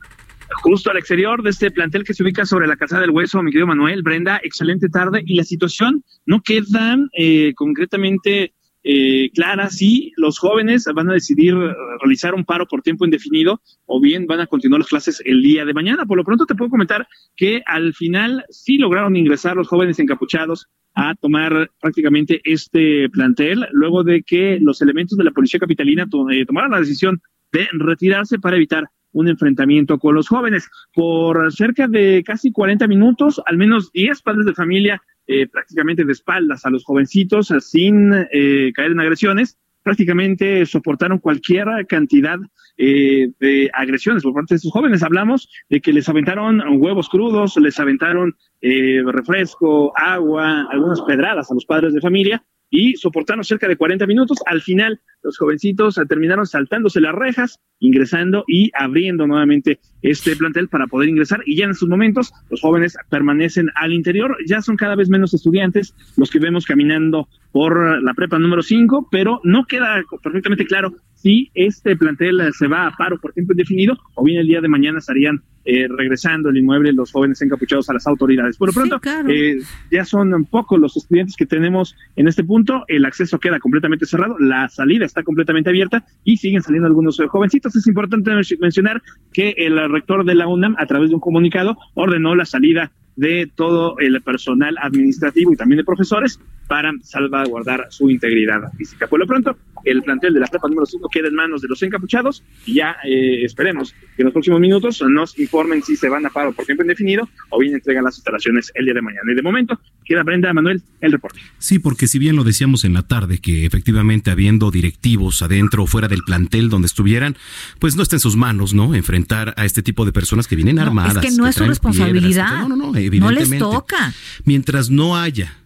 Justo 0.63 0.91
al 0.91 0.97
exterior 0.97 1.43
de 1.43 1.51
este 1.51 1.71
plantel 1.71 2.05
que 2.05 2.15
se 2.15 2.23
ubica 2.23 2.45
sobre 2.45 2.67
la 2.67 2.77
Casa 2.77 3.01
del 3.01 3.11
Hueso, 3.11 3.43
mi 3.43 3.51
querido 3.51 3.67
Manuel, 3.67 4.03
Brenda, 4.03 4.41
excelente 4.43 4.89
tarde. 4.89 5.23
Y 5.25 5.37
la 5.37 5.45
situación 5.45 6.05
no 6.25 6.41
queda 6.41 6.97
eh, 7.19 7.53
concretamente 7.55 8.53
eh, 8.89 9.31
clara 9.35 9.69
si 9.69 10.13
los 10.17 10.39
jóvenes 10.39 10.89
van 10.95 11.11
a 11.11 11.15
decidir 11.15 11.57
realizar 12.01 12.35
un 12.35 12.45
paro 12.45 12.67
por 12.69 12.83
tiempo 12.83 13.05
indefinido 13.05 13.61
o 13.85 14.01
bien 14.01 14.27
van 14.29 14.39
a 14.39 14.47
continuar 14.47 14.79
las 14.79 14.89
clases 14.89 15.21
el 15.25 15.43
día 15.43 15.65
de 15.65 15.75
mañana. 15.75 16.07
Por 16.07 16.17
lo 16.17 16.25
pronto 16.25 16.47
te 16.47 16.55
puedo 16.55 16.71
comentar 16.71 17.09
que 17.35 17.63
al 17.67 17.95
final 17.95 18.45
sí 18.49 18.79
lograron 18.79 19.17
ingresar 19.17 19.57
los 19.57 19.67
jóvenes 19.67 19.99
encapuchados 19.99 20.69
a 20.95 21.17
tomar 21.17 21.73
prácticamente 21.81 22.41
este 22.45 23.09
plantel, 23.11 23.67
luego 23.73 24.05
de 24.05 24.23
que 24.23 24.59
los 24.61 24.81
elementos 24.81 25.19
de 25.19 25.25
la 25.25 25.33
policía 25.33 25.59
capitalina 25.59 26.07
eh, 26.31 26.47
tomaron 26.47 26.71
la 26.71 26.79
decisión 26.79 27.21
de 27.51 27.67
retirarse 27.73 28.39
para 28.39 28.55
evitar 28.55 28.85
un 29.11 29.27
enfrentamiento 29.27 29.99
con 29.99 30.15
los 30.15 30.29
jóvenes. 30.29 30.69
Por 30.95 31.53
cerca 31.53 31.89
de 31.89 32.23
casi 32.25 32.53
40 32.53 32.87
minutos, 32.87 33.43
al 33.47 33.57
menos 33.57 33.91
10 33.91 34.23
padres 34.23 34.47
de 34.47 34.55
familia 34.55 35.03
eh, 35.27 35.47
prácticamente 35.47 36.05
de 36.05 36.13
espaldas 36.13 36.65
a 36.65 36.71
los 36.71 36.85
jovencitos 36.85 37.53
sin 37.61 38.13
eh, 38.33 38.73
caer 38.75 38.93
en 38.93 39.01
agresiones, 39.01 39.59
prácticamente 39.83 40.67
soportaron 40.67 41.19
cualquier 41.19 41.69
cantidad 41.89 42.39
eh, 42.77 43.31
de 43.39 43.71
agresiones 43.73 44.23
por 44.23 44.35
parte 44.35 44.55
de 44.55 44.57
estos 44.57 44.73
jóvenes. 44.73 45.03
Hablamos 45.03 45.49
de 45.71 45.81
que 45.81 45.93
les 45.93 46.09
aventaron 46.09 46.61
huevos 46.83 47.09
crudos, 47.09 47.57
les 47.57 47.79
aventaron 47.79 48.37
eh, 48.61 49.03
refresco, 49.07 49.97
agua, 49.97 50.67
algunas 50.73 51.01
pedradas 51.03 51.51
a 51.51 51.55
los 51.55 51.65
padres 51.65 51.95
de 51.95 52.01
familia 52.01 52.45
y 52.69 52.97
soportaron 52.97 53.45
cerca 53.45 53.69
de 53.69 53.77
40 53.77 54.07
minutos. 54.07 54.39
Al 54.45 54.61
final, 54.61 55.01
los 55.27 55.37
jovencitos 55.39 56.01
terminaron 56.09 56.47
saltándose 56.47 57.01
las 57.01 57.15
rejas, 57.15 57.61
ingresando 57.81 58.45
y 58.47 58.71
abriendo 58.75 59.27
nuevamente 59.27 59.81
este 60.01 60.37
plantel 60.37 60.69
para 60.69 60.87
poder 60.87 61.09
ingresar. 61.09 61.43
Y 61.45 61.57
ya 61.57 61.65
en 61.65 61.73
estos 61.73 61.89
momentos, 61.89 62.33
los 62.49 62.61
jóvenes 62.61 62.97
permanecen 63.11 63.69
al 63.75 63.93
interior. 63.93 64.37
Ya 64.47 64.63
son 64.63 64.77
cada 64.77 64.95
vez 64.95 65.09
menos 65.11 65.35
estudiantes 65.35 65.95
los 66.17 66.31
que 66.31 66.39
vemos 66.39 66.65
caminando 66.65 67.29
por 67.53 68.03
la 68.03 68.15
prepa 68.15 68.39
número 68.39 68.63
5, 68.63 69.09
pero 69.11 69.41
no 69.43 69.65
queda 69.67 70.03
perfectamente 70.23 70.65
claro 70.65 70.95
si 71.15 71.51
este 71.55 71.97
plantel 71.97 72.41
se 72.53 72.69
va 72.69 72.87
a 72.87 72.91
paro 72.97 73.19
por 73.19 73.33
tiempo 73.33 73.53
indefinido 73.53 73.99
o 74.15 74.23
bien 74.25 74.39
el 74.39 74.47
día 74.47 74.61
de 74.61 74.69
mañana 74.69 74.99
estarían 74.99 75.43
eh, 75.65 75.89
regresando 75.89 76.51
el 76.51 76.59
inmueble 76.59 76.93
los 76.93 77.11
jóvenes 77.11 77.41
encapuchados 77.43 77.89
a 77.91 77.95
las 77.95 78.07
autoridades. 78.07 78.57
Por 78.57 78.69
lo 78.69 78.73
pronto, 78.75 78.97
Sí, 78.97 79.01
claro. 79.01 79.29
eh, 79.31 79.57
ya 79.91 80.05
son 80.05 80.45
pocos 80.45 80.79
los 80.79 80.97
estudiantes 80.97 81.35
que 81.35 81.47
tenemos 81.47 81.97
en 82.15 82.29
este 82.29 82.45
punto, 82.45 82.85
el 82.87 83.05
acceso 83.05 83.41
queda 83.41 83.59
completamente 83.59 84.07
cerrado, 84.07 84.37
la 84.39 84.69
salida 84.69 85.05
está 85.07 85.16
completamente 85.23 85.71
abierta 85.71 86.05
y 86.25 86.37
siguen 86.37 86.63
saliendo 86.63 86.87
algunos 86.87 87.19
eh, 87.21 87.27
jovencitos. 87.27 87.75
Es 87.77 87.87
importante 87.87 88.31
men- 88.35 88.45
mencionar 88.61 89.03
que 89.33 89.55
el 89.57 89.91
rector 89.91 90.25
de 90.25 90.35
la 90.35 90.49
UNAM, 90.49 90.77
a 90.79 90.87
través 90.87 91.11
de 91.11 91.15
un 91.15 91.21
comunicado, 91.21 91.77
ordenó 91.95 92.35
la 92.35 92.45
salida 92.45 92.93
de 93.17 93.51
todo 93.55 93.99
el 93.99 94.21
personal 94.23 94.77
administrativo 94.81 95.53
y 95.53 95.57
también 95.57 95.79
de 95.79 95.85
profesores 95.85 96.39
para 96.69 96.93
salvaguardar 97.03 97.87
su 97.91 98.11
integridad 98.11 98.61
física. 98.77 99.07
Por 99.07 99.21
lo 99.21 99.27
pronto, 99.27 99.57
el 99.85 100.03
plantel 100.03 100.35
de 100.35 100.41
la 100.41 100.47
prepa 100.49 100.67
número 100.69 100.85
5 100.85 101.09
queda 101.13 101.29
en 101.29 101.35
manos 101.35 101.63
de 101.63 101.69
los 101.69 101.81
encapuchados 101.83 102.43
y 102.67 102.75
ya 102.75 102.97
eh, 103.09 103.45
esperemos 103.45 103.93
que 104.17 104.23
en 104.23 104.25
los 104.25 104.33
próximos 104.33 104.59
minutos 104.59 105.01
nos 105.09 105.39
informen 105.39 105.83
si 105.83 105.95
se 105.97 106.09
van 106.09 106.27
a 106.27 106.31
paro 106.31 106.53
por 106.53 106.65
tiempo 106.67 106.83
indefinido 106.83 107.29
o 107.51 107.61
bien 107.61 107.75
entregan 107.75 108.03
las 108.05 108.17
instalaciones 108.17 108.73
el 108.75 108.85
día 108.87 108.95
de 108.95 109.03
mañana. 109.03 109.31
Y 109.33 109.37
de 109.37 109.43
momento, 109.43 109.79
queda 110.05 110.25
Brenda 110.25 110.53
Manuel 110.53 110.83
el 111.01 111.13
reporte. 111.13 111.39
Sí, 111.59 111.79
porque 111.79 112.09
si 112.09 112.19
bien 112.19 112.35
lo 112.35 112.43
decíamos 112.43 112.85
en 112.85 112.95
la 112.95 113.03
tarde, 113.07 113.39
que 113.39 113.65
efectivamente 113.65 114.33
habiendo 114.33 114.73
directivos 114.73 115.43
adentro 115.43 115.85
o 115.85 115.87
fuera 115.87 116.09
del 116.09 116.23
plantel 116.25 116.69
donde 116.69 116.87
estuvieran, 116.87 117.37
pues 117.79 117.95
no 117.97 118.03
está 118.03 118.17
en 118.17 118.21
sus 118.21 118.37
manos, 118.37 118.75
¿no? 118.75 118.93
Enfrentar 118.97 119.55
a 119.57 119.65
este 119.65 119.83
tipo 119.85 120.05
de 120.05 120.13
personas 120.13 120.49
que 120.49 120.57
vienen 120.57 120.77
No, 120.77 120.83
armadas. 120.83 121.25
es 121.25 121.31
que 121.31 121.37
no 121.41 121.47
es 121.47 121.55
su 121.55 121.65
responsabilidad. 121.65 122.27
piedras, 122.29 122.63
que- 122.65 122.69
no, 122.69 122.77
no, 122.77 122.97
no, 123.11 123.27
No 123.27 123.31
les 123.31 123.59
toca. 123.59 124.15
Mientras 124.45 124.91
no 124.91 125.17
haya 125.17 125.59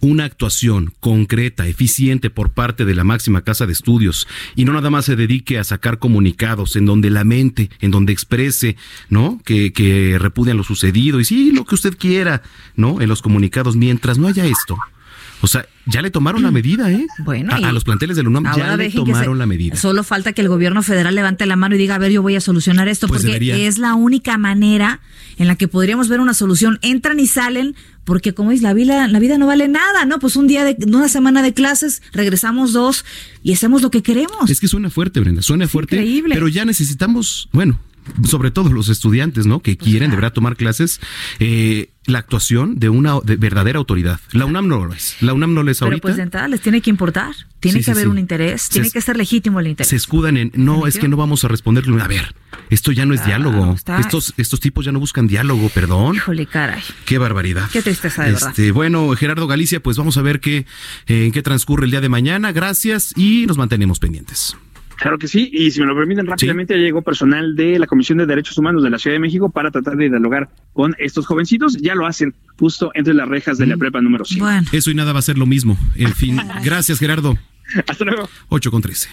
una 0.00 0.24
actuación 0.24 0.92
concreta, 1.00 1.66
eficiente 1.66 2.30
por 2.30 2.50
parte 2.50 2.84
de 2.84 2.94
la 2.94 3.04
máxima 3.04 3.42
casa 3.42 3.66
de 3.66 3.72
estudios 3.72 4.28
y 4.54 4.64
no 4.64 4.72
nada 4.72 4.90
más 4.90 5.06
se 5.06 5.16
dedique 5.16 5.58
a 5.58 5.64
sacar 5.64 5.98
comunicados 5.98 6.76
en 6.76 6.86
donde 6.86 7.10
lamente, 7.10 7.70
en 7.80 7.90
donde 7.90 8.12
exprese, 8.12 8.76
¿no? 9.08 9.40
Que, 9.44 9.72
que 9.72 10.18
repudian 10.18 10.56
lo 10.56 10.64
sucedido 10.64 11.20
y 11.20 11.24
sí, 11.24 11.52
lo 11.52 11.64
que 11.64 11.74
usted 11.74 11.96
quiera, 11.96 12.42
¿no? 12.74 13.00
En 13.00 13.08
los 13.08 13.22
comunicados, 13.22 13.76
mientras 13.76 14.18
no 14.18 14.28
haya 14.28 14.44
esto. 14.44 14.76
O 15.46 15.48
sea, 15.48 15.64
ya 15.86 16.02
le 16.02 16.10
tomaron 16.10 16.42
la 16.42 16.50
medida, 16.50 16.90
¿eh? 16.90 17.06
Bueno, 17.20 17.54
a, 17.54 17.70
los 17.70 17.84
planteles 17.84 18.16
del 18.16 18.26
UNAM 18.26 18.46
ya 18.56 18.76
le 18.76 18.90
tomaron 18.90 19.34
se- 19.36 19.38
la 19.38 19.46
medida. 19.46 19.76
Solo 19.76 20.02
falta 20.02 20.32
que 20.32 20.40
el 20.42 20.48
gobierno 20.48 20.82
federal 20.82 21.14
levante 21.14 21.46
la 21.46 21.54
mano 21.54 21.76
y 21.76 21.78
diga, 21.78 21.94
a 21.94 21.98
ver, 21.98 22.10
yo 22.10 22.20
voy 22.20 22.34
a 22.34 22.40
solucionar 22.40 22.88
esto, 22.88 23.06
Pues 23.06 23.20
porque 23.20 23.34
debería. 23.34 23.56
es 23.56 23.78
la 23.78 23.94
única 23.94 24.38
manera 24.38 24.98
en 25.38 25.46
la 25.46 25.54
que 25.54 25.68
podríamos 25.68 26.08
ver 26.08 26.18
una 26.18 26.34
solución. 26.34 26.80
Entran 26.82 27.20
y 27.20 27.28
salen, 27.28 27.76
porque 28.02 28.34
como 28.34 28.50
es, 28.50 28.60
la 28.60 28.74
vida, 28.74 29.06
la 29.06 29.20
vida 29.20 29.38
no 29.38 29.46
vale 29.46 29.68
nada, 29.68 30.04
¿no? 30.04 30.18
Pues 30.18 30.34
un 30.34 30.48
día 30.48 30.64
de, 30.64 30.76
una 30.88 31.08
semana 31.08 31.42
de 31.42 31.54
clases, 31.54 32.02
regresamos 32.12 32.72
dos 32.72 33.04
y 33.44 33.52
hacemos 33.52 33.82
lo 33.82 33.92
que 33.92 34.02
queremos. 34.02 34.50
Es 34.50 34.58
que 34.58 34.66
suena 34.66 34.90
fuerte, 34.90 35.20
Brenda, 35.20 35.42
suena 35.42 35.68
fuerte. 35.68 35.94
increíble. 35.94 36.34
Pero 36.34 36.48
ya 36.48 36.64
necesitamos, 36.64 37.48
bueno, 37.52 37.78
sobre 38.28 38.50
todo 38.50 38.72
los 38.72 38.88
estudiantes, 38.88 39.46
¿no? 39.46 39.60
Que 39.60 39.76
quieren 39.76 40.10
de 40.10 40.16
verdad 40.16 40.32
tomar 40.32 40.56
clases, 40.56 41.00
eh, 41.38 41.90
la 42.06 42.18
actuación 42.18 42.78
de 42.78 42.88
una 42.88 43.18
de 43.22 43.36
verdadera 43.36 43.78
autoridad. 43.78 44.20
La 44.32 44.44
UNAM 44.46 44.68
no 44.68 44.84
lo 44.86 44.92
es. 44.94 45.16
La 45.20 45.32
UNAM 45.34 45.54
no 45.54 45.62
lo 45.62 45.70
es 45.70 45.78
Pero 45.78 45.86
ahorita. 45.88 46.02
pues 46.02 46.16
de 46.16 46.22
entrada 46.22 46.48
les 46.48 46.60
tiene 46.60 46.80
que 46.80 46.90
importar, 46.90 47.34
tiene 47.60 47.78
Sí, 47.78 47.80
que 47.80 47.84
sí, 47.86 47.90
haber 47.92 48.04
sí. 48.04 48.08
un 48.10 48.18
interés, 48.18 48.62
Se 48.62 48.70
tiene 48.74 48.90
que 48.90 49.00
ser 49.00 49.16
legítimo 49.16 49.60
el 49.60 49.66
interés. 49.68 49.88
se 49.88 49.96
escudan 49.96 50.36
en 50.36 50.52
no 50.54 50.86
es 50.86 50.98
que 50.98 51.08
no 51.08 51.16
vamos 51.16 51.44
a 51.44 51.48
responderle 51.48 52.00
a 52.02 52.06
ver 52.06 52.34
esto 52.70 52.90
ya 52.90 53.06
no 53.06 53.14
es 53.14 53.24
diálogo 53.24 53.74
está- 53.74 53.98
estos 54.00 54.34
estos 54.36 54.58
tipos 54.60 54.84
ya 54.84 54.90
no 54.92 54.98
buscan 54.98 55.26
diálogo 55.28 55.68
perdón 55.68 56.16
Híjole, 56.16 56.46
caray. 56.46 56.82
qué 57.04 57.18
barbaridad 57.18 57.68
Qué 57.70 57.80
tristeza, 57.82 58.24
de 58.24 58.32
verdad. 58.32 58.48
este 58.50 58.72
bueno 58.72 59.10
Gerardo 59.16 59.46
Galicia 59.46 59.80
pues 59.80 59.96
vamos 59.96 60.16
a 60.16 60.22
ver 60.22 60.40
qué 60.40 60.66
eh, 61.06 61.26
en 61.26 61.32
qué 61.32 61.42
transcurre 61.42 61.84
el 61.84 61.90
día 61.92 62.00
de 62.00 62.08
mañana 62.08 62.52
gracias 62.52 63.12
y 63.16 63.46
nos 63.46 63.56
mantenemos 63.56 63.98
pendientes 64.00 64.56
Claro 64.96 65.18
que 65.18 65.28
sí, 65.28 65.50
y 65.52 65.70
si 65.70 65.80
me 65.80 65.86
lo 65.86 65.94
permiten 65.94 66.26
rápidamente, 66.26 66.74
ya 66.74 66.80
llegó 66.80 67.02
personal 67.02 67.54
de 67.54 67.78
la 67.78 67.86
Comisión 67.86 68.18
de 68.18 68.26
Derechos 68.26 68.56
Humanos 68.58 68.82
de 68.82 68.90
la 68.90 68.98
Ciudad 68.98 69.14
de 69.16 69.20
México 69.20 69.50
para 69.50 69.70
tratar 69.70 69.96
de 69.96 70.08
dialogar 70.08 70.48
con 70.72 70.94
estos 70.98 71.26
jovencitos. 71.26 71.76
Ya 71.76 71.94
lo 71.94 72.06
hacen 72.06 72.34
justo 72.58 72.90
entre 72.94 73.14
las 73.14 73.28
rejas 73.28 73.58
de 73.58 73.66
la 73.66 73.76
prepa 73.76 74.00
número 74.00 74.24
5. 74.24 74.44
Bueno, 74.44 74.66
eso 74.72 74.90
y 74.90 74.94
nada 74.94 75.12
va 75.12 75.18
a 75.18 75.22
ser 75.22 75.38
lo 75.38 75.46
mismo. 75.46 75.78
En 75.94 76.12
fin. 76.14 76.40
Gracias 76.64 76.98
Gerardo. 76.98 77.36
Hasta 77.86 78.04
luego. 78.04 78.28
8 78.48 78.70
con 78.70 78.82
13 78.82 79.08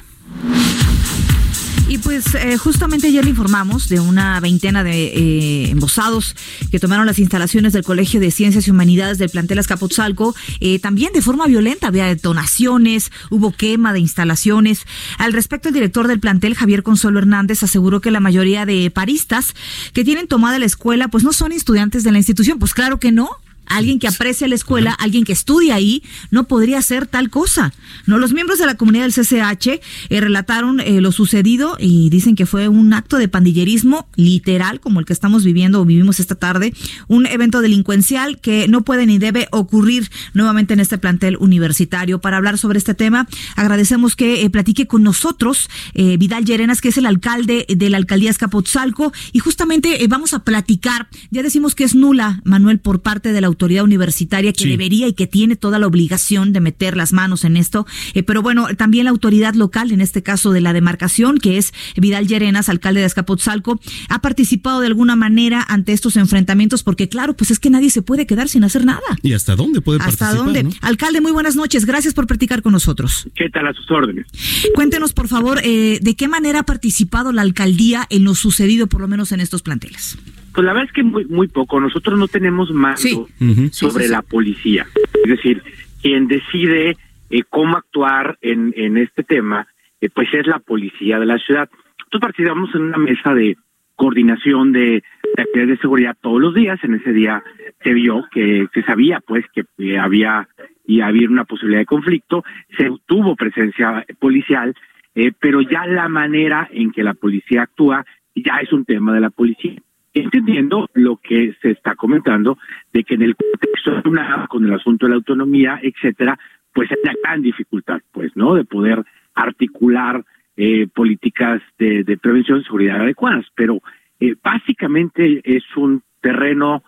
Y 1.94 2.00
pues 2.00 2.34
eh, 2.34 2.58
justamente 2.58 3.06
ayer 3.06 3.24
le 3.24 3.30
informamos 3.30 3.88
de 3.88 4.00
una 4.00 4.40
veintena 4.40 4.84
de 4.84 5.10
eh, 5.10 5.70
embosados 5.70 6.36
que 6.72 6.80
tomaron 6.80 7.06
las 7.06 7.20
instalaciones 7.20 7.72
del 7.72 7.84
Colegio 7.84 8.20
de 8.20 8.32
Ciencias 8.32 8.68
y 8.68 8.72
Humanidades 8.72 9.20
del 9.20 9.30
plantel 9.30 9.60
Azcapotzalco, 9.60 10.34
eh, 10.60 10.80
también 10.80 11.14
de 11.14 11.22
forma 11.22 11.46
violenta, 11.46 11.90
había 11.90 12.08
detonaciones, 12.08 13.12
hubo 13.30 13.52
quema 13.52 13.94
de 13.94 14.00
instalaciones. 14.00 14.88
Al 15.20 15.34
respecto, 15.34 15.68
el 15.68 15.76
director 15.76 16.08
del 16.08 16.20
plantel, 16.20 16.56
Javier 16.56 16.82
Consuelo 16.82 17.20
Hernández, 17.20 17.62
aseguró 17.62 18.02
que 18.02 18.10
la 18.10 18.20
mayoría 18.20 18.66
de 18.66 18.90
paristas 18.90 19.54
que 19.94 20.04
tienen 20.04 20.28
tomada 20.28 20.58
la 20.58 20.66
escuela, 20.66 21.10
pues 21.10 21.24
no 21.24 21.32
son 21.32 21.52
estudiantes 21.52 22.04
de 22.04 22.12
la 22.12 22.18
institución. 22.18 22.58
Pues 22.58 22.74
claro 22.74 23.00
que 23.00 23.12
no, 23.12 23.30
Alguien 23.66 24.00
que 24.00 24.08
aprecia 24.08 24.48
la 24.48 24.56
escuela, 24.56 24.92
alguien 24.92 25.24
que 25.24 25.34
estudia 25.34 25.76
ahí, 25.76 26.04
no 26.32 26.46
podría 26.46 26.80
hacer 26.80 27.08
tal 27.08 27.30
cosa. 27.30 27.74
No, 28.06 28.18
los 28.18 28.34
miembros 28.34 28.60
de 28.60 28.66
la 28.66 28.76
comunidad 28.76 29.04
del 29.04 29.14
CCH 29.14 29.68
eh, 30.10 30.22
relataron 30.22 30.80
eh, 30.80 31.02
lo 31.02 31.12
sucedido 31.12 31.78
y 31.80 32.10
dicen 32.10 32.36
que 32.36 32.46
fue 32.46 32.68
un 32.68 32.94
acto 32.94 33.18
de 33.18 33.28
pandillerismo 33.28 34.08
literal, 34.16 34.80
como 34.80 35.00
el 35.00 35.06
que 35.06 35.14
estamos 35.14 35.44
viviendo 35.44 35.82
o 35.82 35.86
vivimos 35.86 36.20
esta 36.20 36.36
tarde, 36.36 36.74
un 37.08 37.26
evento 37.26 37.62
delincuencial 37.62 38.40
que 38.40 38.68
no 38.68 38.84
puede 38.84 39.06
ni 39.06 39.18
debe 39.18 39.48
ocurrir 39.52 40.10
nuevamente 40.34 40.74
en 40.74 40.80
este 40.80 40.98
plantel 40.98 41.38
universitario. 41.40 42.20
Para 42.20 42.38
hablar 42.38 42.58
sobre 42.58 42.78
este 42.78 42.94
tema, 42.94 43.28
agradecemos 43.56 44.16
que 44.16 44.44
eh, 44.44 44.50
platique 44.50 44.88
con 44.88 45.04
nosotros 45.04 45.70
Vidal 45.94 46.46
Llerenas, 46.46 46.82
que 46.82 46.90
es 46.90 46.98
el 46.98 47.06
alcalde 47.06 47.66
de 47.70 47.90
la 47.90 47.98
alcaldía 47.98 48.30
Escapotzalco, 48.30 49.14
y 49.32 49.40
justamente 49.40 50.06
vamos 50.08 50.34
a 50.34 50.44
platicar. 50.44 51.08
Ya 51.32 51.44
decimos 51.44 51.76
que 51.76 51.84
es 51.84 51.96
nula, 51.96 52.42
Manuel, 52.44 52.80
por 52.80 53.02
parte 53.02 53.32
de 53.32 53.42
la 53.42 53.48
autoridad 53.54 53.84
universitaria 53.84 54.52
que 54.54 54.66
Sí. 54.66 54.70
debería 54.70 55.08
y 55.08 55.14
que 55.14 55.26
tiene 55.28 55.56
toda 55.56 55.80
la 55.80 55.88
obligación 55.88 56.54
de 56.54 56.60
meter 56.60 56.98
las 56.98 57.14
manos 57.14 57.46
en 57.46 57.58
esto. 57.58 57.86
Eh, 58.14 58.24
pero 58.24 58.42
bueno, 58.42 58.68
también 58.78 59.06
la 59.06 59.12
autoridad 59.12 59.54
local, 59.56 59.92
en 59.92 60.02
este 60.02 60.22
caso 60.22 60.52
de 60.52 60.62
la 60.62 60.74
demarcación, 60.74 61.38
que 61.40 61.58
es 61.58 61.74
Vidal 61.96 62.28
Llerenas, 62.28 62.70
alcalde 62.70 63.00
de 63.00 63.06
Azcapotzalco, 63.06 63.80
ha 64.10 64.20
participado 64.22 64.82
de 64.82 64.88
alguna 64.88 65.16
manera 65.16 65.66
ante 65.68 65.94
estos 65.94 66.18
enfrentamientos, 66.18 66.84
porque 66.84 67.10
claro, 67.10 67.34
pues 67.36 67.52
es 67.52 67.60
que 67.60 67.70
nadie 67.70 67.90
se 67.90 68.02
puede 68.02 68.26
quedar 68.28 68.50
sin 68.50 68.64
hacer 68.64 68.86
nada. 68.86 69.02
¿Y 69.22 69.34
hasta 69.34 69.56
dónde 69.56 69.82
puede 69.82 70.00
¿Hasta 70.00 70.26
participar? 70.28 70.46
dónde? 70.46 70.64
no? 70.64 70.70
Alcalde, 70.82 71.22
muy 71.22 71.32
buenas 71.32 71.56
noches. 71.56 71.86
Gracias 71.86 72.14
por 72.14 72.28
platicar 72.28 72.62
con 72.62 72.74
nosotros. 72.74 73.28
¿Qué 73.36 73.50
tal 73.50 73.68
a 73.68 73.74
sus 73.74 73.90
órdenes? 73.92 74.28
Cuéntenos, 74.76 75.14
por 75.14 75.28
favor, 75.28 75.60
eh, 75.64 76.00
de 76.02 76.16
qué 76.16 76.28
manera 76.28 76.60
ha 76.60 76.64
participado 76.64 77.32
la 77.32 77.42
alcaldía 77.42 78.06
en 78.10 78.24
lo 78.24 78.36
sucedido, 78.36 78.88
por 78.88 79.02
lo 79.02 79.08
menos 79.08 79.32
en 79.32 79.40
estos 79.40 79.62
planteles. 79.62 80.18
Pues 80.54 80.66
la 80.66 80.74
verdad 80.74 80.88
es 80.90 80.94
que 80.94 81.04
muy, 81.04 81.26
muy 81.26 81.48
poco. 81.48 81.80
Nosotros 81.80 82.18
no 82.18 82.28
tenemos 82.28 82.72
mando 82.72 82.98
Sí. 82.98 83.26
Sobre 83.72 84.04
sí, 84.04 84.08
sí. 84.08 84.12
la 84.12 84.22
policía. 84.22 84.86
Es 85.24 85.30
decir, 85.30 85.64
quien 86.02 86.28
decide 86.28 86.98
eh, 87.30 87.44
cómo 87.50 87.78
actuar 87.78 88.38
en, 88.42 88.74
en 88.78 88.98
este 88.98 89.24
tema, 89.24 89.68
eh, 90.00 90.10
pues 90.14 90.28
es 90.34 90.46
la 90.48 90.60
policía 90.60 91.20
de 91.20 91.26
la 91.26 91.40
ciudad. 91.40 91.70
Nosotros 91.98 92.22
participamos 92.22 92.76
en 92.76 92.82
una 92.82 92.98
mesa 92.98 93.34
de 93.34 93.58
coordinación 93.96 94.72
de, 94.72 95.04
de 95.36 95.42
actividades 95.42 95.78
de 95.78 95.82
seguridad 95.82 96.18
todos 96.22 96.42
los 96.42 96.54
días. 96.54 96.80
En 96.84 96.96
ese 96.96 97.14
día 97.14 97.44
se 97.84 97.94
vio 97.94 98.26
que 98.32 98.68
se 98.74 98.84
sabía, 98.84 99.22
pues, 99.26 99.46
que 99.54 99.64
eh, 99.80 99.98
había 99.98 100.48
y 100.86 101.02
había 101.02 101.30
una 101.30 101.46
posibilidad 101.46 101.82
de 101.82 101.86
conflicto. 101.86 102.44
Se 102.78 102.90
tuvo 103.06 103.36
presencia 103.36 104.06
policial, 104.20 104.76
eh, 105.16 105.32
pero 105.40 105.62
ya 105.62 105.86
la 105.88 106.10
manera 106.10 106.68
en 106.72 106.92
que 106.92 107.04
la 107.04 107.14
policía 107.14 107.64
actúa 107.64 108.06
ya 108.36 108.58
es 108.58 108.74
un 108.74 108.84
tema 108.84 109.14
de 109.14 109.22
la 109.22 109.30
policía 109.30 109.76
entendiendo 110.14 110.90
lo 110.94 111.18
que 111.18 111.56
se 111.62 111.72
está 111.72 111.96
comentando 111.96 112.58
de 112.92 113.04
que 113.04 113.16
en 113.16 113.24
el 113.24 113.36
contexto 113.36 114.02
de 114.02 114.10
una 114.10 114.48
con 114.48 114.66
el 114.66 114.74
asunto 114.74 115.06
de 115.06 115.12
la 115.12 115.16
autonomía, 115.16 115.80
etcétera, 115.82 116.38
pues 116.74 116.92
hay 116.92 116.98
una 117.04 117.14
gran 117.24 117.42
dificultad, 117.42 118.02
pues, 118.12 118.36
¿no? 118.36 118.56
De 118.56 118.66
poder 118.66 119.04
articular 119.36 120.24
eh, 120.56 120.88
políticas 120.88 121.62
de, 121.80 122.04
de 122.04 122.18
prevención 122.18 122.60
y 122.60 122.64
seguridad 122.64 123.02
adecuadas, 123.02 123.46
pero 123.56 123.82
eh, 124.20 124.36
básicamente 124.44 125.42
es 125.44 125.64
un 125.76 126.04
terreno 126.22 126.84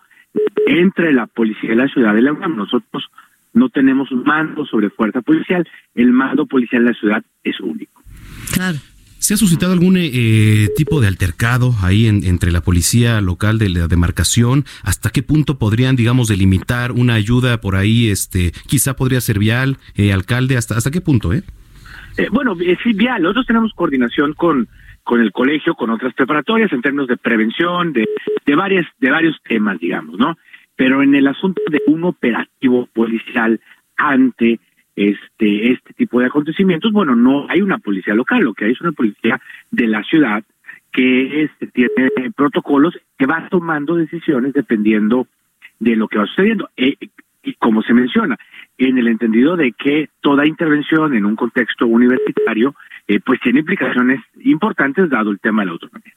entre 0.66 1.12
la 1.12 1.26
policía 1.26 1.72
y 1.72 1.76
la 1.76 1.88
ciudad 1.88 2.14
de 2.14 2.22
la 2.22 2.32
UNAM. 2.32 2.56
Nosotros 2.56 3.10
no 3.52 3.68
tenemos 3.70 4.12
un 4.12 4.22
mando 4.22 4.64
sobre 4.66 4.90
fuerza 4.90 5.22
policial, 5.22 5.66
el 5.94 6.12
mando 6.12 6.46
policial 6.46 6.84
de 6.84 6.90
la 6.90 6.98
ciudad 6.98 7.24
es 7.42 7.58
único. 7.60 8.02
Claro. 8.52 8.78
¿Se 9.18 9.34
ha 9.34 9.36
suscitado 9.36 9.72
algún 9.72 9.96
eh, 9.98 10.68
tipo 10.76 11.00
de 11.00 11.08
altercado 11.08 11.74
ahí 11.82 12.06
en- 12.06 12.24
entre 12.24 12.52
la 12.52 12.60
policía 12.60 13.20
local 13.20 13.58
de 13.58 13.68
la 13.70 13.88
demarcación? 13.88 14.64
¿Hasta 14.84 15.10
qué 15.10 15.22
punto 15.22 15.58
podrían, 15.58 15.96
digamos, 15.96 16.28
delimitar 16.28 16.92
una 16.92 17.14
ayuda 17.14 17.60
por 17.60 17.74
ahí? 17.76 18.08
Este, 18.08 18.52
quizá 18.68 18.94
podría 18.94 19.20
ser 19.20 19.38
vial, 19.38 19.78
eh, 19.96 20.12
alcalde, 20.12 20.56
¿hasta, 20.56 20.76
hasta 20.76 20.90
qué 20.92 21.00
punto, 21.00 21.32
eh? 21.32 21.42
Eh, 22.18 22.28
bueno, 22.30 22.56
es 22.60 22.78
vial. 22.96 23.22
Nosotros 23.22 23.46
tenemos 23.46 23.72
coordinación 23.74 24.32
con 24.34 24.68
con 25.02 25.20
el 25.20 25.30
colegio, 25.30 25.74
con 25.76 25.90
otras 25.90 26.12
preparatorias 26.14 26.72
en 26.72 26.82
términos 26.82 27.06
de 27.06 27.16
prevención, 27.16 27.92
de, 27.92 28.08
de 28.44 28.54
varias 28.56 28.84
de 28.98 29.10
varios 29.12 29.36
temas, 29.48 29.78
digamos, 29.78 30.18
¿no? 30.18 30.36
Pero 30.74 31.00
en 31.00 31.14
el 31.14 31.28
asunto 31.28 31.62
de 31.70 31.80
un 31.86 32.02
operativo 32.02 32.88
policial 32.92 33.60
ante 33.96 34.58
este 34.96 35.72
este 35.72 35.92
tipo 35.92 36.20
de 36.20 36.26
acontecimientos, 36.26 36.90
bueno, 36.90 37.14
no 37.14 37.46
hay 37.48 37.60
una 37.60 37.78
policía 37.78 38.14
local, 38.14 38.42
lo 38.42 38.54
que 38.54 38.64
hay 38.64 38.72
es 38.72 38.80
una 38.80 38.92
policía 38.92 39.40
de 39.70 39.86
la 39.86 40.02
ciudad 40.02 40.42
que 40.92 41.42
este, 41.42 41.66
tiene 41.66 42.10
protocolos 42.34 42.98
que 43.18 43.26
va 43.26 43.48
tomando 43.50 43.96
decisiones 43.96 44.54
dependiendo 44.54 45.26
de 45.78 45.94
lo 45.94 46.08
que 46.08 46.18
va 46.18 46.26
sucediendo. 46.26 46.70
Eh, 46.76 46.96
y 47.42 47.52
como 47.54 47.82
se 47.82 47.92
menciona, 47.92 48.36
en 48.78 48.98
el 48.98 49.08
entendido 49.08 49.56
de 49.56 49.72
que 49.72 50.08
toda 50.20 50.46
intervención 50.46 51.14
en 51.14 51.26
un 51.26 51.36
contexto 51.36 51.86
universitario, 51.86 52.74
eh, 53.06 53.20
pues 53.20 53.40
tiene 53.40 53.60
implicaciones 53.60 54.20
importantes 54.40 55.08
dado 55.08 55.30
el 55.30 55.38
tema 55.38 55.62
de 55.62 55.66
la 55.66 55.72
autonomía. 55.72 56.14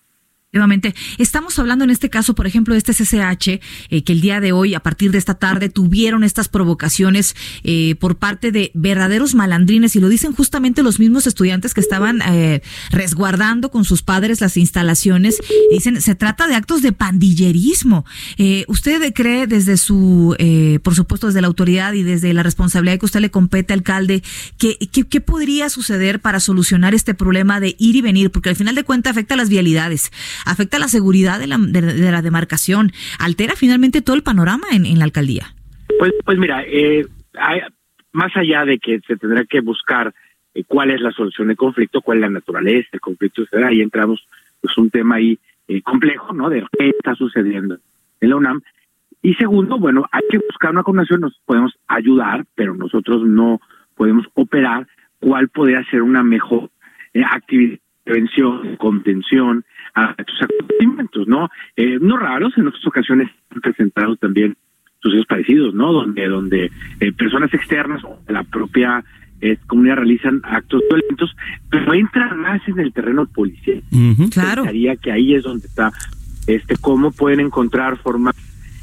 Efectivamente. 0.52 0.96
Estamos 1.20 1.60
hablando 1.60 1.84
en 1.84 1.92
este 1.92 2.10
caso, 2.10 2.34
por 2.34 2.48
ejemplo, 2.48 2.74
de 2.74 2.80
este 2.80 2.92
CCH, 2.96 3.62
eh, 3.92 4.04
que 4.04 4.14
el 4.14 4.20
día 4.20 4.40
de 4.40 4.52
hoy, 4.52 4.74
a 4.74 4.80
partir 4.80 5.12
de 5.12 5.20
esta 5.20 5.36
tarde, 5.36 5.70
tuvieron 5.70 6.24
estas 6.24 6.48
provocaciones 6.50 7.36
eh, 7.64 7.94
por 8.00 8.18
parte 8.18 8.52
de 8.52 8.72
verdaderos 8.74 9.36
malandrines, 9.36 9.96
y 9.96 10.00
lo 10.00 10.10
dicen 10.10 10.34
justamente 10.34 10.82
los 10.82 11.00
mismos 11.00 11.28
estudiantes 11.28 11.76
que 11.76 11.82
estaban 11.82 12.24
eh, 12.24 12.64
resguardando 12.90 13.70
con 13.70 13.86
sus 13.86 14.02
padres 14.02 14.42
las 14.42 14.58
instalaciones. 14.58 15.38
Dicen, 15.72 16.02
se 16.02 16.16
trata 16.16 16.48
de 16.48 16.56
actos 16.56 16.82
de 16.82 16.94
pandillerismo. 16.94 18.04
Eh, 18.40 18.66
¿Usted 18.68 19.14
cree 19.14 19.46
desde 19.46 19.78
su, 19.78 20.36
eh, 20.40 20.80
por 20.82 20.96
supuesto, 20.96 21.28
desde 21.28 21.42
la 21.42 21.48
autoridad 21.48 21.94
y 21.94 22.02
desde 22.02 22.34
la 22.34 22.42
responsabilidad 22.42 22.98
que 22.98 23.06
usted 23.06 23.20
le 23.20 23.30
compete, 23.30 23.74
alcalde, 23.76 24.24
que, 24.58 24.80
que- 24.92 25.04
qué 25.08 25.22
podría 25.22 25.70
suceder 25.70 26.22
para 26.22 26.40
solucionar 26.40 26.96
este 26.96 27.14
problema 27.14 27.60
de 27.60 27.76
ir 27.78 27.96
y 27.98 28.02
venir? 28.02 28.32
Porque 28.32 28.50
al 28.50 28.56
final 28.56 28.74
de 28.74 28.84
cuentas 28.84 29.12
afecta 29.12 29.36
a 29.36 29.38
las 29.38 29.50
vialidades, 29.50 30.12
afecta 30.46 30.80
la 30.80 30.88
seguridad 30.88 31.40
de 31.40 31.48
la, 31.48 31.58
de, 31.58 32.12
la 32.12 32.22
demarcación, 32.22 32.92
altera 33.20 33.56
finalmente 33.56 34.02
todo 34.02 34.16
el 34.16 34.24
panorama 34.24 34.68
en, 34.72 34.98
la 35.00 35.06
alcaldía. 35.06 35.54
Pues, 35.98 36.14
pues 36.26 36.38
mira, 36.38 36.64
eh, 36.66 37.06
hay- 37.40 37.62
más 38.12 38.36
allá 38.36 38.66
de 38.66 38.80
que 38.80 39.00
se 39.06 39.18
tendrá 39.18 39.46
que 39.46 39.62
buscar 39.62 40.14
eh, 40.54 40.64
cuál 40.68 40.92
es 40.92 41.00
la 41.02 41.12
solución 41.12 41.48
del 41.48 41.58
conflicto, 41.58 42.02
cuál 42.02 42.18
es 42.18 42.22
la 42.22 42.30
naturaleza 42.30 42.90
del 42.92 43.02
conflicto, 43.02 43.44
etcétera, 43.44 43.68
ahí 43.70 43.82
entramos, 43.82 44.26
pues 44.62 44.78
un 44.78 44.90
tema 44.90 45.16
ahí 45.16 45.38
eh, 45.68 45.82
complejo, 45.82 46.34
¿no? 46.34 46.50
De 46.50 46.66
qué 46.78 46.90
está 46.90 47.16
sucediendo 47.16 47.78
en 48.22 48.30
la 48.30 48.36
UNAM. 48.36 48.62
Y 49.22 49.34
segundo, 49.36 49.78
bueno, 49.78 50.06
hay 50.12 50.22
que 50.30 50.38
buscar 50.40 50.72
una 50.72 50.84
coordinación, 50.84 51.22
nos 51.22 51.40
podemos 51.46 51.74
ayudar, 51.88 52.46
pero 52.56 52.74
nosotros 52.74 53.24
no 53.26 53.60
podemos 53.96 54.26
operar 54.34 54.88
cuál 55.20 55.50
podría 55.50 55.84
ser 55.92 56.02
una 56.02 56.24
mejor 56.24 56.70
eh, 57.14 57.22
actividad 57.30 57.80
prevención, 58.10 58.76
contención 58.78 59.64
a 59.94 60.16
estos 60.18 60.42
acontecimientos, 60.42 61.28
¿no? 61.28 61.50
Eh, 61.76 62.00
no 62.02 62.18
raros, 62.18 62.54
en 62.58 62.68
otras 62.68 62.86
ocasiones 62.88 63.30
han 63.52 63.62
presentado 63.62 64.16
también 64.16 64.58
sucesos 65.02 65.28
parecidos, 65.28 65.74
¿no? 65.76 65.94
Donde 65.94 66.28
donde 66.28 66.72
eh, 67.00 67.12
personas 67.14 67.54
externas 67.54 68.04
o 68.04 68.20
la 68.28 68.44
propia 68.44 69.04
eh, 69.42 69.58
comunidad 69.68 69.98
realizan 69.98 70.42
actos 70.44 70.82
violentos, 70.90 71.36
pero 71.70 71.94
entran 71.94 72.40
más 72.40 72.62
en 72.68 72.80
el 72.80 72.92
terreno 72.92 73.28
policial. 73.28 73.84
Claro. 74.32 74.64
Pensaría 74.64 74.96
que 74.96 75.12
ahí 75.12 75.36
es 75.36 75.44
donde 75.44 75.68
está 75.68 75.92
este 76.48 76.76
cómo 76.78 77.12
pueden 77.12 77.40
encontrar 77.40 77.98
formas 77.98 78.36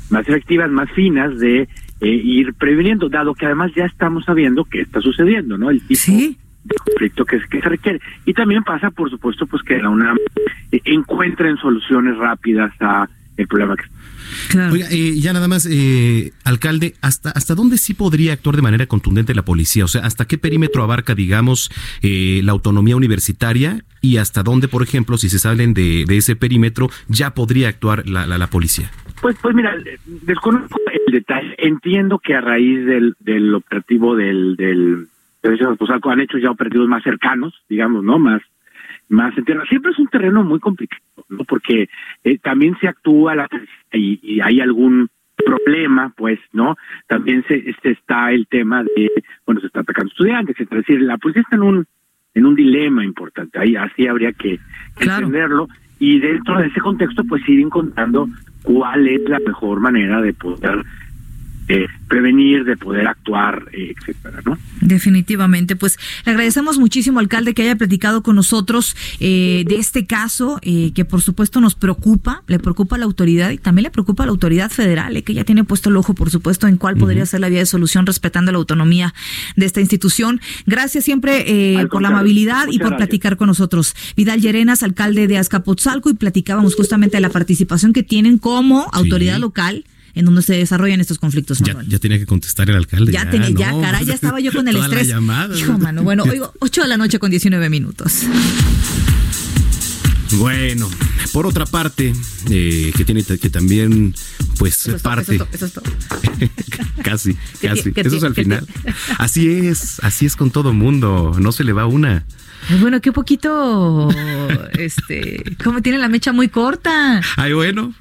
más 0.09 0.29
efectivas, 0.29 0.71
más 0.71 0.89
finas 0.93 1.37
de 1.39 1.69
eh, 2.01 2.09
ir 2.09 2.55
previniendo, 2.55 3.09
dado 3.09 3.35
que 3.35 3.47
además 3.47 3.73
ya 3.75 3.87
estamos 3.87 4.25
sabiendo 4.25 4.65
qué 4.65 4.83
está 4.83 5.01
sucediendo, 5.01 5.59
¿no? 5.59 5.71
El 5.71 5.81
tipo 5.81 6.01
Sí. 6.01 6.39
De 6.67 6.75
conflicto 6.77 7.25
que, 7.25 7.41
que 7.51 7.61
se 7.61 7.69
requiere. 7.69 8.01
Y 8.25 8.35
también 8.35 8.65
pasa, 8.65 8.91
por 8.91 9.11
supuesto, 9.11 9.47
pues 9.47 9.63
que 9.63 9.79
la 9.79 9.89
UNAM 9.89 10.17
eh, 10.73 10.81
encuentren 10.85 11.57
soluciones 11.59 12.17
rápidas 12.17 12.73
a 12.81 13.09
el 13.37 13.47
problema 13.47 13.77
que 13.77 13.85
Claro. 14.49 14.73
Oiga, 14.73 14.89
eh, 14.91 15.21
ya 15.21 15.33
nada 15.33 15.47
más, 15.47 15.69
eh, 15.71 16.33
alcalde, 16.45 16.95
¿hasta, 17.01 17.31
¿hasta 17.31 17.55
dónde 17.55 17.79
sí 17.79 17.95
podría 17.95 18.33
actuar 18.33 18.57
de 18.57 18.63
manera 18.63 18.87
contundente 18.87 19.35
la 19.35 19.45
policía? 19.45 19.85
O 19.85 19.89
sea, 19.89 20.03
¿hasta 20.03 20.25
qué 20.25 20.37
perímetro 20.37 20.83
abarca, 20.83 21.15
digamos, 21.15 21.71
eh, 22.03 22.41
la 22.43 22.53
autonomía 22.53 22.97
universitaria 22.97 23.85
y 24.01 24.17
hasta 24.17 24.43
dónde, 24.43 24.67
por 24.69 24.83
ejemplo, 24.83 25.17
si 25.17 25.29
se 25.29 25.39
salen 25.39 25.75
de, 25.75 26.05
de 26.07 26.17
ese 26.17 26.35
perímetro, 26.35 26.91
ya 27.09 27.35
podría 27.35 27.69
actuar 27.69 28.09
la, 28.09 28.27
la, 28.27 28.37
la 28.37 28.49
policía? 28.49 28.91
Pues, 29.21 29.37
pues 29.41 29.55
mira, 29.55 29.75
desconozco 30.07 30.79
el 31.07 31.13
detalle. 31.13 31.55
Entiendo 31.59 32.19
que 32.19 32.35
a 32.35 32.41
raíz 32.41 32.85
del, 32.85 33.15
del 33.21 33.55
operativo 33.55 34.17
del, 34.17 34.57
del 34.57 35.07
Servicio 35.43 35.73
Esposalco 35.73 36.11
han 36.11 36.21
hecho 36.21 36.39
ya 36.39 36.51
operativos 36.51 36.89
más 36.89 37.03
cercanos, 37.03 37.55
digamos, 37.69 38.03
¿no? 38.05 38.19
Más 38.19 38.43
más 39.09 39.37
en 39.39 39.45
tierra. 39.45 39.65
Siempre 39.69 39.93
es 39.93 39.99
un 39.99 40.09
terreno 40.09 40.43
muy 40.43 40.59
complicado, 40.59 41.03
¿no? 41.29 41.45
Porque 41.45 41.89
eh, 42.25 42.39
también 42.39 42.77
se 42.81 42.89
actúa 42.89 43.37
la 43.37 43.49
y, 43.93 44.19
y 44.23 44.41
hay 44.41 44.61
algún 44.61 45.09
problema, 45.37 46.13
pues, 46.17 46.41
¿no? 46.53 46.77
También 47.07 47.45
se 47.47 47.71
este 47.71 47.93
está 47.93 48.33
el 48.33 48.47
tema 48.49 48.83
de, 48.83 49.11
bueno, 49.45 49.61
se 49.61 49.69
está 49.69 49.81
atacando 49.81 50.11
estudiantes, 50.11 50.59
es 50.59 50.69
decir, 50.69 51.01
la 51.03 51.19
policía 51.19 51.43
está 51.43 51.57
en 51.57 51.63
un 51.63 51.87
en 52.35 52.45
un 52.45 52.55
dilema 52.55 53.05
importante. 53.05 53.59
Ahí 53.59 53.77
así 53.77 54.07
habría 54.07 54.33
que 54.33 54.59
entenderlo 55.01 55.69
y 55.99 56.19
dentro 56.19 56.59
de 56.59 56.67
ese 56.67 56.81
contexto, 56.81 57.25
pues 57.25 57.49
ir 57.49 57.61
encontrando 57.61 58.29
cuál 58.63 59.09
es 59.09 59.27
la 59.29 59.39
mejor 59.39 59.81
manera 59.81 60.21
de 60.21 60.35
poder 60.35 60.85
eh, 61.69 61.87
prevenir, 62.09 62.65
de 62.65 62.77
poder 62.77 63.09
actuar, 63.09 63.65
eh, 63.73 63.95
etcétera, 63.97 64.41
¿no? 64.45 64.59
Definitivamente, 64.81 65.75
pues 65.75 65.99
le 66.25 66.33
agradecemos 66.33 66.79
muchísimo, 66.79 67.19
alcalde, 67.19 67.55
que 67.55 67.63
haya 67.63 67.77
platicado 67.77 68.23
con 68.23 68.37
nosotros 68.37 68.97
eh, 69.21 69.65
de 69.67 69.77
este 69.77 70.07
caso, 70.07 70.61
eh, 70.63 70.93
que 70.95 71.05
por 71.05 71.23
supuesto 71.23 71.61
nos 71.61 71.75
preocupa, 71.75 72.43
le 72.47 72.59
preocupa 72.59 72.97
a 72.97 72.99
la 72.99 73.05
autoridad 73.05 73.51
y 73.51 73.59
también 73.59 73.85
le 73.85 73.91
preocupa 73.91 74.23
a 74.23 74.27
la 74.27 74.33
autoridad 74.33 74.71
federal, 74.71 75.17
eh, 75.17 75.23
que 75.23 75.35
ya 75.35 75.45
tiene 75.45 75.65
puesto 75.65 75.91
el 75.91 75.97
ojo, 75.97 76.15
por 76.15 76.31
supuesto, 76.31 76.69
en 76.69 76.77
cuál 76.77 76.97
podría 76.97 77.27
ser 77.27 77.41
la 77.41 77.49
vía 77.49 77.61
de 77.61 77.67
solución 77.67 78.07
respetando 78.07 78.53
la 78.53 78.59
autonomía 78.59 79.15
de 79.57 79.67
esta 79.67 79.81
institución. 79.81 80.41
Gracias 80.67 81.05
siempre 81.05 81.45
eh, 81.47 81.87
por 81.89 82.03
la 82.03 82.09
amabilidad 82.09 82.67
y 82.69 82.79
por 82.79 82.91
gracias. 82.91 82.97
platicar 82.99 83.37
con 83.37 83.49
nosotros. 83.49 83.95
Vidal 84.17 84.41
Llerenas, 84.41 84.83
alcalde 84.83 85.27
de 85.27 85.39
Azcapotzalco, 85.39 86.11
y 86.11 86.15
platicábamos 86.15 86.75
justamente 86.75 87.17
de 87.17 87.21
la 87.21 87.31
participación 87.31 87.93
que 87.93 88.03
tienen 88.03 88.39
como 88.39 88.89
autoridad 88.93 89.39
local 89.39 89.85
en 90.17 90.25
donde 90.25 90.41
se 90.43 90.55
desarrollan 90.55 91.01
estos 91.01 91.19
conflictos. 91.19 91.59
Ya, 91.61 91.77
ya 91.87 91.99
tenía 91.99 92.19
que 92.19 92.25
contestar 92.27 92.69
el 92.71 92.77
alcalde. 92.77 93.13
Ya, 93.13 93.29
tenía, 93.31 93.51
ya, 93.51 93.71
caray, 93.81 94.05
ya 94.07 94.15
estaba 94.15 94.41
yo 94.41 94.51
con 94.51 94.67
el 94.67 94.75
toda 94.75 94.89
la 94.89 94.95
estrés. 94.95 95.09
llamada. 95.15 95.57
Hijo, 95.57 95.79
mano. 95.79 96.03
Bueno, 96.03 96.25
oigo, 96.31 96.53
8 96.59 96.83
de 96.83 96.89
la 96.89 96.97
noche 96.97 97.19
con 97.19 97.31
19 97.31 97.69
minutos. 97.69 98.23
Bueno, 100.33 100.91
por 101.33 101.47
otra 101.47 101.67
parte, 101.67 102.13
eh, 102.51 102.93
que 102.97 103.05
tiene 103.05 103.23
que 103.23 103.51
también, 103.51 104.15
pues, 104.59 104.87
Eso 104.89 104.99
parte. 104.99 105.35
eso 105.37 105.45
es 105.45 105.49
todo, 105.49 105.49
eso 105.53 105.67
es 105.67 105.73
todo. 105.73 105.85
casi, 107.05 107.37
¿Qué 107.61 107.69
casi. 107.69 107.93
Eso 107.95 108.17
es 108.17 108.25
al 108.25 108.35
final. 108.35 108.67
Así 109.19 109.49
es, 109.49 110.01
así 110.03 110.27
es 110.27 110.35
con 110.35 110.51
todo 110.51 110.73
mundo. 110.73 111.37
No 111.39 111.53
se 111.53 111.63
le 111.63 111.73
va 111.73 111.87
una. 111.87 112.25
Ay, 112.69 112.79
Bueno, 112.81 113.01
qué 113.01 113.13
poquito, 113.13 114.09
este, 114.79 115.57
como 115.63 115.83
tiene 115.83 115.99
la 115.99 116.09
mecha 116.09 116.33
muy 116.33 116.49
corta. 116.49 117.21
Ay, 117.37 117.53
bueno. 117.53 117.95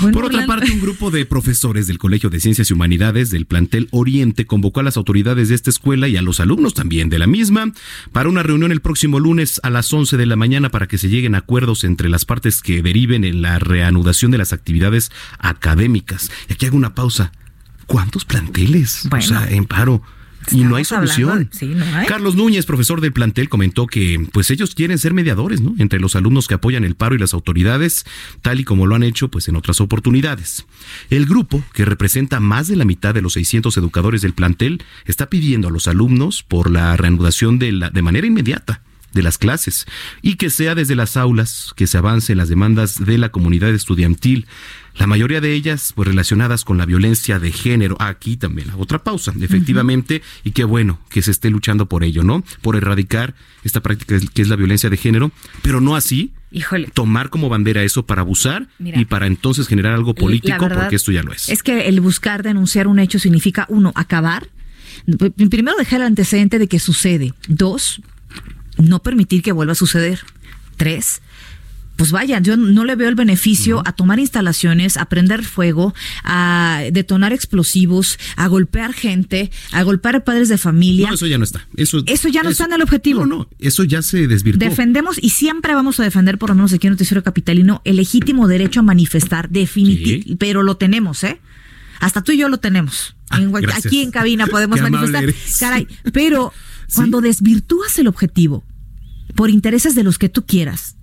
Bueno, 0.00 0.14
Por 0.14 0.24
otra 0.26 0.40
Orlando. 0.42 0.60
parte, 0.60 0.72
un 0.72 0.80
grupo 0.80 1.10
de 1.10 1.24
profesores 1.26 1.86
del 1.86 1.98
Colegio 1.98 2.30
de 2.30 2.40
Ciencias 2.40 2.70
y 2.70 2.72
Humanidades 2.72 3.30
del 3.30 3.46
plantel 3.46 3.88
Oriente 3.90 4.46
convocó 4.46 4.80
a 4.80 4.82
las 4.82 4.96
autoridades 4.96 5.48
de 5.48 5.54
esta 5.54 5.70
escuela 5.70 6.08
y 6.08 6.16
a 6.16 6.22
los 6.22 6.40
alumnos 6.40 6.74
también 6.74 7.08
de 7.08 7.18
la 7.18 7.26
misma 7.26 7.72
para 8.12 8.28
una 8.28 8.42
reunión 8.42 8.72
el 8.72 8.80
próximo 8.80 9.20
lunes 9.20 9.60
a 9.62 9.70
las 9.70 9.92
11 9.92 10.16
de 10.16 10.26
la 10.26 10.36
mañana 10.36 10.70
para 10.70 10.86
que 10.86 10.98
se 10.98 11.08
lleguen 11.08 11.34
a 11.34 11.38
acuerdos 11.38 11.84
entre 11.84 12.08
las 12.08 12.24
partes 12.24 12.62
que 12.62 12.82
deriven 12.82 13.24
en 13.24 13.42
la 13.42 13.58
reanudación 13.58 14.30
de 14.30 14.38
las 14.38 14.52
actividades 14.52 15.10
académicas. 15.38 16.30
Y 16.48 16.52
aquí 16.54 16.66
hago 16.66 16.76
una 16.76 16.94
pausa. 16.94 17.32
¿Cuántos 17.86 18.24
planteles? 18.24 19.06
Bueno. 19.10 19.24
o 19.24 19.28
sea, 19.28 19.48
en 19.50 19.64
paro. 19.66 20.02
Y 20.50 20.64
no 20.64 20.76
hay 20.76 20.84
solución. 20.84 21.30
hablando 21.30 21.50
de- 21.50 21.56
sí, 21.58 21.66
no 21.66 21.84
hay. 21.96 22.06
Carlos 22.06 22.34
Núñez, 22.34 22.66
profesor 22.66 23.00
del 23.00 23.12
plantel, 23.12 23.48
comentó 23.48 23.86
que 23.86 24.26
pues 24.32 24.50
ellos 24.50 24.74
quieren 24.74 24.98
ser 24.98 25.14
mediadores, 25.14 25.60
¿no? 25.60 25.74
Entre 25.78 26.00
los 26.00 26.16
alumnos 26.16 26.48
que 26.48 26.54
apoyan 26.54 26.84
el 26.84 26.94
paro 26.94 27.14
y 27.14 27.18
las 27.18 27.34
autoridades, 27.34 28.04
tal 28.40 28.60
y 28.60 28.64
como 28.64 28.86
lo 28.86 28.94
han 28.94 29.02
hecho 29.02 29.28
pues 29.28 29.48
en 29.48 29.56
otras 29.56 29.80
oportunidades. 29.80 30.66
El 31.10 31.26
grupo, 31.26 31.62
que 31.74 31.84
representa 31.84 32.40
más 32.40 32.68
de 32.68 32.76
la 32.76 32.84
mitad 32.84 33.14
de 33.14 33.22
los 33.22 33.34
600 33.34 33.76
educadores 33.76 34.22
del 34.22 34.32
plantel, 34.34 34.82
está 35.06 35.28
pidiendo 35.30 35.68
a 35.68 35.70
los 35.70 35.86
alumnos 35.88 36.42
por 36.42 36.70
la 36.70 36.96
reanudación 36.96 37.58
de 37.58 37.72
la 37.72 37.90
de 37.90 38.02
manera 38.02 38.26
inmediata 38.26 38.82
de 39.12 39.22
las 39.22 39.38
clases 39.38 39.86
y 40.22 40.36
que 40.36 40.50
sea 40.50 40.74
desde 40.74 40.94
las 40.94 41.16
aulas 41.16 41.72
que 41.76 41.86
se 41.86 41.98
avance 41.98 42.32
en 42.32 42.38
las 42.38 42.48
demandas 42.48 43.04
de 43.04 43.18
la 43.18 43.30
comunidad 43.30 43.70
estudiantil, 43.70 44.46
la 44.96 45.06
mayoría 45.06 45.40
de 45.40 45.54
ellas 45.54 45.92
pues 45.94 46.08
relacionadas 46.08 46.64
con 46.64 46.78
la 46.78 46.86
violencia 46.86 47.38
de 47.38 47.52
género. 47.52 47.96
Aquí 47.98 48.36
también 48.36 48.70
otra 48.76 49.02
pausa, 49.02 49.32
efectivamente, 49.40 50.22
y 50.44 50.50
qué 50.50 50.64
bueno 50.64 50.98
que 51.08 51.22
se 51.22 51.30
esté 51.30 51.50
luchando 51.50 51.86
por 51.86 52.04
ello, 52.04 52.22
¿no? 52.22 52.44
Por 52.60 52.76
erradicar 52.76 53.34
esta 53.64 53.80
práctica 53.80 54.18
que 54.32 54.42
es 54.42 54.48
la 54.48 54.56
violencia 54.56 54.90
de 54.90 54.96
género, 54.96 55.30
pero 55.62 55.80
no 55.80 55.96
así 55.96 56.32
Híjole. 56.50 56.88
tomar 56.92 57.30
como 57.30 57.48
bandera 57.48 57.82
eso 57.82 58.04
para 58.04 58.20
abusar 58.22 58.68
Mira. 58.78 59.00
y 59.00 59.04
para 59.04 59.26
entonces 59.26 59.66
generar 59.66 59.94
algo 59.94 60.14
político, 60.14 60.68
porque 60.68 60.96
esto 60.96 61.12
ya 61.12 61.22
lo 61.22 61.32
es. 61.32 61.48
Es 61.48 61.62
que 61.62 61.88
el 61.88 62.00
buscar 62.00 62.42
denunciar 62.42 62.86
un 62.86 62.98
hecho 62.98 63.18
significa, 63.18 63.66
uno, 63.68 63.92
acabar. 63.94 64.48
Primero, 65.50 65.76
dejar 65.78 66.00
el 66.00 66.06
antecedente 66.08 66.58
de 66.58 66.68
que 66.68 66.78
sucede. 66.78 67.32
Dos, 67.48 68.02
no 68.78 69.02
permitir 69.02 69.42
que 69.42 69.52
vuelva 69.52 69.72
a 69.72 69.76
suceder. 69.76 70.20
Tres, 70.76 71.20
pues 71.96 72.10
vaya, 72.10 72.40
yo 72.40 72.56
no 72.56 72.84
le 72.84 72.96
veo 72.96 73.08
el 73.08 73.14
beneficio 73.14 73.82
a 73.86 73.92
tomar 73.92 74.18
instalaciones, 74.18 74.96
a 74.96 75.04
prender 75.04 75.44
fuego, 75.44 75.94
a 76.24 76.82
detonar 76.90 77.32
explosivos, 77.34 78.18
a 78.36 78.48
golpear 78.48 78.92
gente, 78.94 79.50
a 79.70 79.82
golpear 79.82 80.16
a 80.16 80.24
padres 80.24 80.48
de 80.48 80.56
familia. 80.58 81.08
No, 81.08 81.14
eso 81.14 81.26
ya 81.26 81.36
no 81.38 81.44
está. 81.44 81.68
Eso, 81.76 82.02
Eso 82.06 82.28
ya 82.28 82.42
no 82.42 82.48
está 82.50 82.64
en 82.64 82.72
el 82.72 82.82
objetivo. 82.82 83.26
No, 83.26 83.36
no, 83.36 83.48
eso 83.58 83.84
ya 83.84 84.00
se 84.02 84.26
desvirtuó. 84.26 84.66
Defendemos 84.68 85.18
y 85.20 85.30
siempre 85.30 85.74
vamos 85.74 86.00
a 86.00 86.02
defender, 86.04 86.38
por 86.38 86.48
lo 86.48 86.56
menos 86.56 86.72
aquí 86.72 86.86
en 86.86 86.94
Noticiero 86.94 87.22
Capitalino, 87.22 87.82
el 87.84 87.96
legítimo 87.96 88.48
derecho 88.48 88.80
a 88.80 88.82
manifestar, 88.82 89.50
definitivamente, 89.50 90.28
Sí. 90.30 90.36
pero 90.36 90.62
lo 90.62 90.78
tenemos, 90.78 91.22
¿eh? 91.24 91.40
Hasta 92.00 92.22
tú 92.22 92.32
y 92.32 92.38
yo 92.38 92.48
lo 92.48 92.56
tenemos. 92.58 93.14
Ah, 93.30 93.38
En- 93.40 93.54
aquí 93.70 94.00
en 94.02 94.10
cabina 94.10 94.46
podemos 94.48 94.80
manifestar. 94.90 95.24
Caray, 95.60 95.86
pero 96.12 96.52
Sí. 96.92 96.96
cuando 96.96 97.20
desvirtúas 97.22 97.98
el 97.98 98.06
objetivo 98.06 98.64
por 99.34 99.48
intereses 99.48 99.94
de 99.94 100.02
los 100.02 100.18
que 100.18 100.28
tú 100.28 100.44
quieras, 100.44 100.96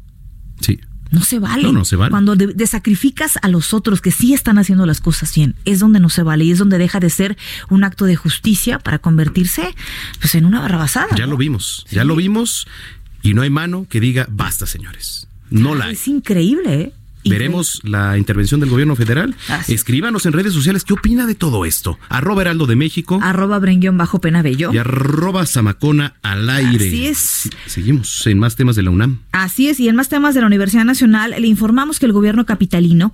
Sí. 0.61 0.79
no 1.09 1.21
se 1.23 1.39
vale. 1.39 1.63
No, 1.63 1.71
no 1.73 1.83
se 1.85 1.95
vale. 1.95 2.11
Cuando 2.11 2.35
de- 2.35 2.53
desacrificas 2.53 3.39
a 3.41 3.47
los 3.47 3.73
otros 3.73 3.99
que 4.01 4.11
sí 4.11 4.33
están 4.35 4.59
haciendo 4.59 4.85
las 4.85 5.01
cosas 5.01 5.33
bien, 5.33 5.55
es 5.65 5.79
donde 5.79 5.99
no 5.99 6.09
se 6.09 6.21
vale 6.21 6.45
y 6.45 6.51
es 6.51 6.59
donde 6.59 6.77
deja 6.77 6.99
de 6.99 7.09
ser 7.09 7.37
un 7.71 7.83
acto 7.83 8.05
de 8.05 8.15
justicia 8.15 8.77
para 8.77 8.99
convertirse 8.99 9.73
pues 10.19 10.35
en 10.35 10.45
una 10.45 10.59
barrabasada. 10.61 11.15
Ya 11.15 11.25
¿no? 11.25 11.31
lo 11.31 11.37
vimos, 11.37 11.85
ya 11.89 12.03
lo 12.03 12.15
vimos 12.15 12.67
y 13.23 13.33
no 13.33 13.41
hay 13.41 13.49
mano 13.49 13.87
que 13.89 13.99
diga 13.99 14.27
basta, 14.29 14.65
señores. 14.67 15.27
No 15.49 15.73
la 15.73 15.85
hay. 15.85 15.93
Es 15.93 16.07
increíble, 16.07 16.81
¿eh? 16.81 16.93
Veremos 17.29 17.81
la 17.83 18.17
intervención 18.17 18.59
del 18.59 18.69
gobierno 18.69 18.95
federal. 18.95 19.35
Así 19.47 19.73
es. 19.73 19.79
Escríbanos 19.79 20.25
en 20.25 20.33
redes 20.33 20.53
sociales 20.53 20.83
qué 20.83 20.93
opina 20.93 21.25
de 21.25 21.35
todo 21.35 21.65
esto. 21.65 21.97
Arroba 22.09 22.41
Heraldo 22.41 22.65
de 22.65 22.75
México 22.75 23.19
Arroba 23.21 23.59
Brenguión 23.59 23.97
bajo 23.97 24.19
penabello. 24.21 24.71
y 24.73 24.77
arroba 24.77 25.45
Zamacona 25.45 26.15
al 26.21 26.49
aire. 26.49 26.87
Así 26.87 27.05
es. 27.07 27.49
Seguimos 27.65 28.25
en 28.27 28.39
más 28.39 28.55
temas 28.55 28.75
de 28.75 28.83
la 28.83 28.91
UNAM. 28.91 29.19
Así 29.31 29.67
es, 29.69 29.79
y 29.79 29.87
en 29.89 29.95
más 29.95 30.09
temas 30.09 30.35
de 30.35 30.41
la 30.41 30.47
Universidad 30.47 30.85
Nacional, 30.85 31.35
le 31.37 31.47
informamos 31.47 31.99
que 31.99 32.05
el 32.05 32.13
gobierno 32.13 32.45
capitalino 32.45 33.13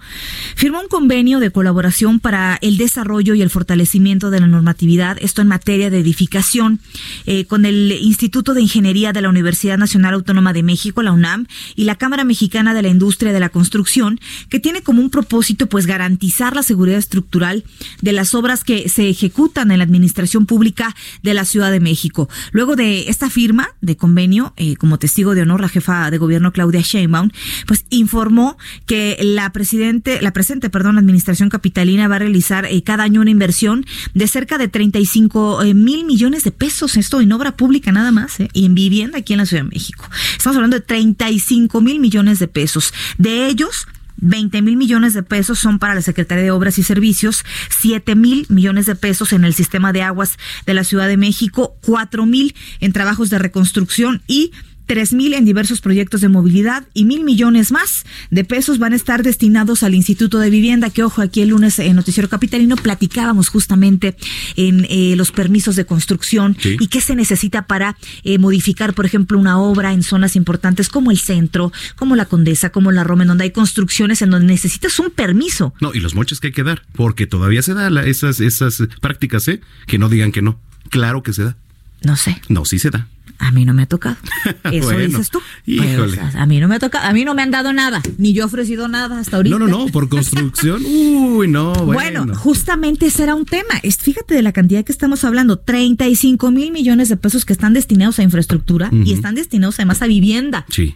firmó 0.55 0.81
un 0.81 0.87
convenio 0.87 1.39
de 1.39 1.51
colaboración 1.51 2.19
para 2.19 2.57
el 2.61 2.77
desarrollo 2.77 3.33
y 3.35 3.41
el 3.41 3.49
fortalecimiento 3.49 4.29
de 4.29 4.39
la 4.39 4.47
normatividad, 4.47 5.17
esto 5.21 5.41
en 5.41 5.47
materia 5.47 5.89
de 5.89 5.99
edificación, 5.99 6.79
eh, 7.25 7.45
con 7.45 7.65
el 7.65 7.91
Instituto 7.91 8.53
de 8.53 8.61
Ingeniería 8.61 9.13
de 9.13 9.21
la 9.21 9.29
Universidad 9.29 9.77
Nacional 9.77 10.13
Autónoma 10.13 10.53
de 10.53 10.63
México, 10.63 11.01
la 11.01 11.11
UNAM, 11.11 11.47
y 11.75 11.83
la 11.85 11.95
Cámara 11.95 12.23
Mexicana 12.23 12.73
de 12.73 12.81
la 12.81 12.89
Industria 12.89 13.33
de 13.33 13.39
la 13.39 13.49
Construcción, 13.49 14.04
que 14.49 14.59
tiene 14.59 14.81
como 14.81 15.01
un 15.01 15.09
propósito, 15.09 15.67
pues, 15.67 15.85
garantizar 15.85 16.55
la 16.55 16.63
seguridad 16.63 16.97
estructural 16.97 17.63
de 18.01 18.13
las 18.13 18.33
obras 18.33 18.63
que 18.63 18.89
se 18.89 19.09
ejecutan 19.09 19.71
en 19.71 19.79
la 19.79 19.83
administración 19.83 20.45
pública 20.45 20.95
de 21.23 21.33
la 21.33 21.45
Ciudad 21.45 21.71
de 21.71 21.79
México. 21.79 22.29
Luego 22.51 22.75
de 22.75 23.09
esta 23.09 23.29
firma 23.29 23.69
de 23.81 23.97
convenio, 23.97 24.53
eh, 24.57 24.75
como 24.75 24.97
testigo 24.97 25.35
de 25.35 25.41
honor, 25.41 25.61
la 25.61 25.69
jefa 25.69 26.09
de 26.11 26.17
gobierno 26.17 26.51
Claudia 26.51 26.81
Sheinbaum, 26.81 27.29
pues 27.67 27.85
informó 27.89 28.57
que 28.85 29.17
la 29.21 29.51
presidente, 29.51 30.21
la 30.21 30.33
presente, 30.33 30.69
perdón, 30.69 30.95
la 30.95 31.01
administración 31.01 31.49
capitalina 31.49 32.07
va 32.07 32.17
a 32.17 32.19
realizar 32.19 32.65
eh, 32.65 32.83
cada 32.83 33.03
año 33.03 33.21
una 33.21 33.31
inversión 33.31 33.85
de 34.13 34.27
cerca 34.27 34.57
de 34.57 34.67
35 34.67 35.63
eh, 35.63 35.73
mil 35.73 36.05
millones 36.05 36.43
de 36.43 36.51
pesos, 36.51 36.97
esto 36.97 37.21
en 37.21 37.31
obra 37.31 37.55
pública 37.55 37.91
nada 37.91 38.11
más, 38.11 38.39
eh, 38.39 38.49
y 38.53 38.65
en 38.65 38.75
vivienda 38.75 39.19
aquí 39.19 39.33
en 39.33 39.39
la 39.39 39.45
Ciudad 39.45 39.63
de 39.63 39.69
México. 39.69 40.09
Estamos 40.37 40.55
hablando 40.55 40.77
de 40.77 40.81
35 40.81 41.81
mil 41.81 41.99
millones 41.99 42.39
de 42.39 42.47
pesos. 42.47 42.93
De 43.17 43.47
ellos, 43.47 43.87
20 44.17 44.61
mil 44.61 44.77
millones 44.77 45.13
de 45.13 45.23
pesos 45.23 45.59
son 45.59 45.79
para 45.79 45.95
la 45.95 46.01
Secretaría 46.01 46.43
de 46.43 46.51
Obras 46.51 46.77
y 46.77 46.83
Servicios, 46.83 47.45
7 47.69 48.15
mil 48.15 48.45
millones 48.49 48.85
de 48.85 48.95
pesos 48.95 49.33
en 49.33 49.45
el 49.45 49.53
sistema 49.53 49.93
de 49.93 50.01
aguas 50.01 50.37
de 50.65 50.73
la 50.73 50.83
Ciudad 50.83 51.07
de 51.07 51.17
México, 51.17 51.77
4 51.85 52.25
mil 52.25 52.55
en 52.79 52.93
trabajos 52.93 53.29
de 53.29 53.39
reconstrucción 53.39 54.21
y 54.27 54.51
tres 54.85 55.13
mil 55.13 55.33
en 55.33 55.45
diversos 55.45 55.81
proyectos 55.81 56.21
de 56.21 56.29
movilidad 56.29 56.85
y 56.93 57.05
mil 57.05 57.23
millones 57.23 57.71
más 57.71 58.05
de 58.31 58.43
pesos 58.43 58.79
van 58.79 58.93
a 58.93 58.95
estar 58.95 59.23
destinados 59.23 59.83
al 59.83 59.95
Instituto 59.95 60.39
de 60.39 60.49
Vivienda, 60.49 60.89
que 60.89 61.03
ojo, 61.03 61.21
aquí 61.21 61.41
el 61.41 61.49
lunes 61.49 61.79
en 61.79 61.95
Noticiero 61.95 62.29
Capitalino 62.29 62.75
platicábamos 62.75 63.49
justamente 63.49 64.15
en 64.55 64.85
eh, 64.89 65.15
los 65.17 65.31
permisos 65.31 65.75
de 65.75 65.85
construcción 65.85 66.55
Sí. 66.59 66.77
y 66.79 66.87
qué 66.87 67.01
se 67.01 67.15
necesita 67.15 67.63
para 67.67 67.97
eh, 68.23 68.37
modificar, 68.37 68.93
por 68.93 69.05
ejemplo, 69.05 69.37
una 69.37 69.59
obra 69.59 69.93
en 69.93 70.03
zonas 70.03 70.35
importantes 70.35 70.89
como 70.89 71.11
el 71.11 71.19
centro, 71.19 71.71
como 71.95 72.15
la 72.15 72.25
Condesa, 72.25 72.69
como 72.71 72.91
la 72.91 73.03
Roma, 73.03 73.23
en 73.23 73.29
donde 73.29 73.43
hay 73.45 73.51
construcciones 73.51 74.21
en 74.21 74.29
donde 74.29 74.47
necesitas 74.47 74.97
un 74.99 75.09
permiso. 75.11 75.73
No, 75.81 75.93
y 75.93 75.99
los 75.99 76.15
moches 76.15 76.39
que 76.39 76.47
hay 76.47 76.53
que 76.53 76.63
dar, 76.63 76.83
porque 76.93 77.27
todavía 77.27 77.61
se 77.61 77.73
da 77.73 77.89
la- 77.89 78.05
esas, 78.05 78.39
esas 78.39 78.83
prácticas, 79.01 79.47
¿eh? 79.47 79.61
Que 79.87 79.97
no 79.97 80.09
digan 80.09 80.31
que 80.31 80.41
no. 80.41 80.59
Claro 80.89 81.23
que 81.23 81.33
se 81.33 81.43
da. 81.43 81.55
No 82.03 82.15
sé. 82.15 82.39
No, 82.49 82.65
sí 82.65 82.77
se 82.79 82.89
da. 82.91 83.07
A 83.39 83.51
mí 83.51 83.65
no 83.65 83.73
me 83.73 83.83
ha 83.83 83.85
tocado. 83.85 84.15
Eso 84.71 84.85
Bueno, 84.85 84.99
dices 85.07 85.29
tú. 85.29 85.39
Pero, 85.65 85.83
híjole. 85.83 86.11
o 86.13 86.15
sea, 86.31 86.41
a 86.41 86.45
mí 86.45 86.59
no 86.59 86.67
me 86.67 86.75
ha 86.75 86.79
tocado, 86.79 87.05
a 87.07 87.13
mí 87.13 87.25
no 87.25 87.33
me 87.35 87.41
han 87.41 87.51
dado 87.51 87.73
nada, 87.73 88.01
ni 88.17 88.33
yo 88.33 88.43
he 88.43 88.45
ofrecido 88.45 88.87
nada 88.87 89.19
hasta 89.19 89.37
ahorita. 89.37 89.57
No, 89.57 89.67
no, 89.67 89.85
no, 89.85 89.87
por 89.91 90.07
construcción. 90.09 90.83
Uy, 90.85 91.47
no, 91.47 91.73
bueno. 91.73 92.23
Bueno, 92.23 92.35
justamente 92.35 93.07
ese 93.07 93.23
era 93.23 93.35
un 93.35 93.45
tema. 93.45 93.75
Es, 93.83 93.97
fíjate 93.97 94.33
de 94.35 94.41
la 94.41 94.51
cantidad 94.53 94.83
que 94.85 94.91
estamos 94.91 95.23
hablando, 95.23 95.59
35 95.59 96.51
mil 96.51 96.71
millones 96.71 97.09
de 97.09 97.17
pesos 97.17 97.45
que 97.45 97.53
están 97.53 97.73
destinados 97.73 98.19
a 98.19 98.23
infraestructura 98.23 98.89
y 98.91 99.13
están 99.13 99.35
destinados 99.35 99.75
además 99.79 100.01
a 100.01 100.07
vivienda, 100.07 100.65
Sí. 100.69 100.95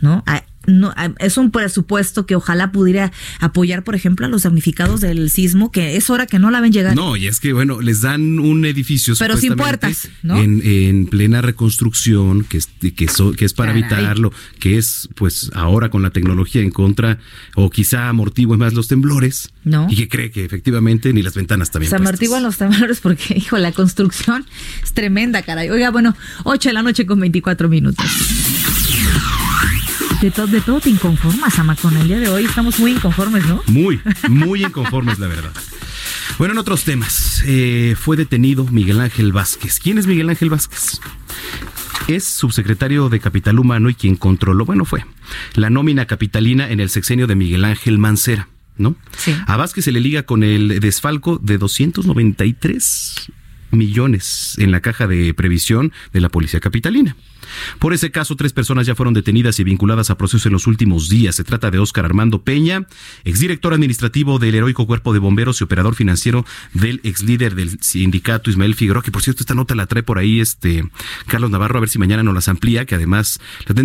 ¿no? 0.00 0.22
A- 0.26 0.44
no, 0.68 0.92
a- 0.96 1.12
es 1.18 1.36
un 1.36 1.50
presupuesto 1.50 2.26
que 2.26 2.36
ojalá 2.36 2.70
pudiera 2.72 3.10
apoyar, 3.40 3.82
por 3.84 3.94
ejemplo, 3.94 4.26
a 4.26 4.28
los 4.28 4.42
damnificados 4.44 5.00
del 5.00 5.30
sismo, 5.30 5.72
que 5.72 5.96
es 5.96 6.10
hora 6.10 6.26
que 6.26 6.38
no 6.38 6.50
la 6.50 6.60
ven 6.60 6.72
llegar. 6.72 6.94
No, 6.94 7.16
y 7.16 7.26
es 7.26 7.40
que, 7.40 7.52
bueno, 7.52 7.80
les 7.80 8.02
dan 8.02 8.38
un 8.38 8.64
edificio. 8.64 9.14
Pero 9.18 9.36
sin 9.36 9.56
puertas, 9.56 10.08
¿no? 10.22 10.38
En, 10.40 10.60
en 10.64 11.06
plena 11.06 11.40
reconstrucción, 11.42 12.44
que 12.44 12.58
es, 12.58 12.68
que, 12.96 13.08
so- 13.08 13.32
que 13.32 13.44
es 13.44 13.52
para 13.54 13.72
Caray. 13.72 13.82
evitarlo, 13.82 14.32
que 14.60 14.78
es, 14.78 15.08
pues, 15.14 15.50
ahora 15.54 15.90
con 15.90 16.02
la 16.02 16.10
tecnología 16.10 16.62
en 16.62 16.70
contra, 16.70 17.18
o 17.54 17.70
quizá 17.70 18.08
amortigüe 18.08 18.56
más 18.56 18.74
los 18.74 18.88
temblores. 18.88 19.50
No. 19.64 19.86
Y 19.90 19.96
que 19.96 20.08
cree 20.08 20.30
que 20.30 20.44
efectivamente 20.44 21.12
ni 21.12 21.22
las 21.22 21.34
ventanas 21.34 21.70
también. 21.70 21.90
Se 21.90 21.96
amortiguan 21.96 22.42
los 22.42 22.56
temblores 22.56 23.00
porque, 23.00 23.34
hijo, 23.36 23.58
la 23.58 23.72
construcción 23.72 24.46
es 24.82 24.92
tremenda, 24.92 25.42
caray. 25.42 25.68
Oiga, 25.70 25.90
bueno, 25.90 26.16
8 26.44 26.68
de 26.70 26.72
la 26.72 26.82
noche 26.82 27.06
con 27.06 27.20
24 27.20 27.68
minutos. 27.68 28.06
De, 30.20 30.30
to- 30.32 30.46
de 30.48 30.60
todo 30.60 30.80
te 30.80 30.90
inconformas, 30.90 31.58
Ama, 31.58 31.76
con 31.76 31.96
el 31.96 32.08
día 32.08 32.18
de 32.18 32.28
hoy 32.28 32.44
estamos 32.44 32.78
muy 32.80 32.92
inconformes, 32.92 33.46
¿no? 33.46 33.62
Muy, 33.68 34.00
muy 34.28 34.64
inconformes, 34.64 35.18
la 35.20 35.28
verdad. 35.28 35.52
Bueno, 36.38 36.52
en 36.52 36.58
otros 36.58 36.82
temas, 36.84 37.42
eh, 37.46 37.94
fue 37.98 38.16
detenido 38.16 38.64
Miguel 38.64 39.00
Ángel 39.00 39.32
Vázquez. 39.32 39.78
¿Quién 39.78 39.96
es 39.98 40.06
Miguel 40.06 40.28
Ángel 40.28 40.50
Vázquez? 40.50 41.00
Es 42.08 42.24
subsecretario 42.24 43.08
de 43.08 43.20
Capital 43.20 43.58
Humano 43.60 43.90
y 43.90 43.94
quien 43.94 44.16
controló, 44.16 44.64
bueno, 44.64 44.84
fue 44.84 45.04
la 45.54 45.70
nómina 45.70 46.06
capitalina 46.06 46.68
en 46.70 46.80
el 46.80 46.90
sexenio 46.90 47.26
de 47.26 47.34
Miguel 47.36 47.64
Ángel 47.64 47.98
Mancera, 47.98 48.48
¿no? 48.76 48.96
Sí. 49.16 49.34
A 49.46 49.56
Vázquez 49.56 49.84
se 49.84 49.92
le 49.92 50.00
liga 50.00 50.24
con 50.24 50.42
el 50.42 50.80
desfalco 50.80 51.38
de 51.38 51.58
293 51.58 53.30
millones 53.70 54.56
en 54.58 54.70
la 54.70 54.80
caja 54.80 55.06
de 55.06 55.34
previsión 55.34 55.92
de 56.12 56.20
la 56.20 56.28
Policía 56.28 56.60
Capitalina. 56.60 57.16
Por 57.78 57.92
ese 57.92 58.10
caso, 58.10 58.36
tres 58.36 58.52
personas 58.52 58.86
ya 58.86 58.94
fueron 58.94 59.14
detenidas 59.14 59.58
y 59.60 59.64
vinculadas 59.64 60.10
a 60.10 60.18
proceso 60.18 60.48
en 60.48 60.52
los 60.52 60.66
últimos 60.66 61.08
días. 61.08 61.36
Se 61.36 61.44
trata 61.44 61.70
de 61.70 61.78
Óscar 61.78 62.04
Armando 62.04 62.42
Peña, 62.42 62.86
exdirector 63.24 63.74
administrativo 63.74 64.38
del 64.38 64.54
heroico 64.54 64.86
cuerpo 64.86 65.12
de 65.12 65.18
bomberos 65.18 65.60
y 65.60 65.64
operador 65.64 65.94
financiero 65.94 66.44
del 66.74 67.00
exlíder 67.04 67.54
del 67.54 67.78
sindicato 67.80 68.50
Ismael 68.50 68.74
Figueroa, 68.74 69.02
que 69.02 69.10
por 69.10 69.22
cierto 69.22 69.42
esta 69.42 69.54
nota 69.54 69.74
la 69.74 69.86
trae 69.86 70.02
por 70.02 70.18
ahí 70.18 70.40
este 70.40 70.84
Carlos 71.26 71.50
Navarro, 71.50 71.78
a 71.78 71.80
ver 71.80 71.88
si 71.88 71.98
mañana 71.98 72.22
nos 72.22 72.34
las 72.34 72.48
amplía, 72.48 72.84
que 72.84 72.94
además 72.94 73.40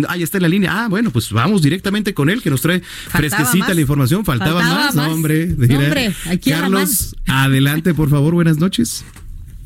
ah, 0.08 0.16
ya 0.16 0.24
está 0.24 0.38
en 0.38 0.42
la 0.42 0.48
línea. 0.48 0.84
Ah, 0.84 0.88
bueno, 0.88 1.10
pues 1.10 1.32
vamos 1.32 1.62
directamente 1.62 2.14
con 2.14 2.30
él, 2.30 2.42
que 2.42 2.50
nos 2.50 2.60
trae 2.60 2.80
fresquecita 2.80 3.66
más. 3.66 3.74
la 3.74 3.80
información. 3.80 4.24
Faltaba, 4.24 4.60
Faltaba 4.60 4.84
más, 4.84 4.94
más. 4.94 5.06
No, 5.06 5.14
hombre. 5.14 5.46
No, 5.46 5.78
hombre, 5.78 6.14
aquí 6.26 6.50
Carlos, 6.50 7.16
adelante, 7.26 7.94
por 7.94 8.10
favor, 8.10 8.34
buenas 8.34 8.58
noches. 8.58 9.04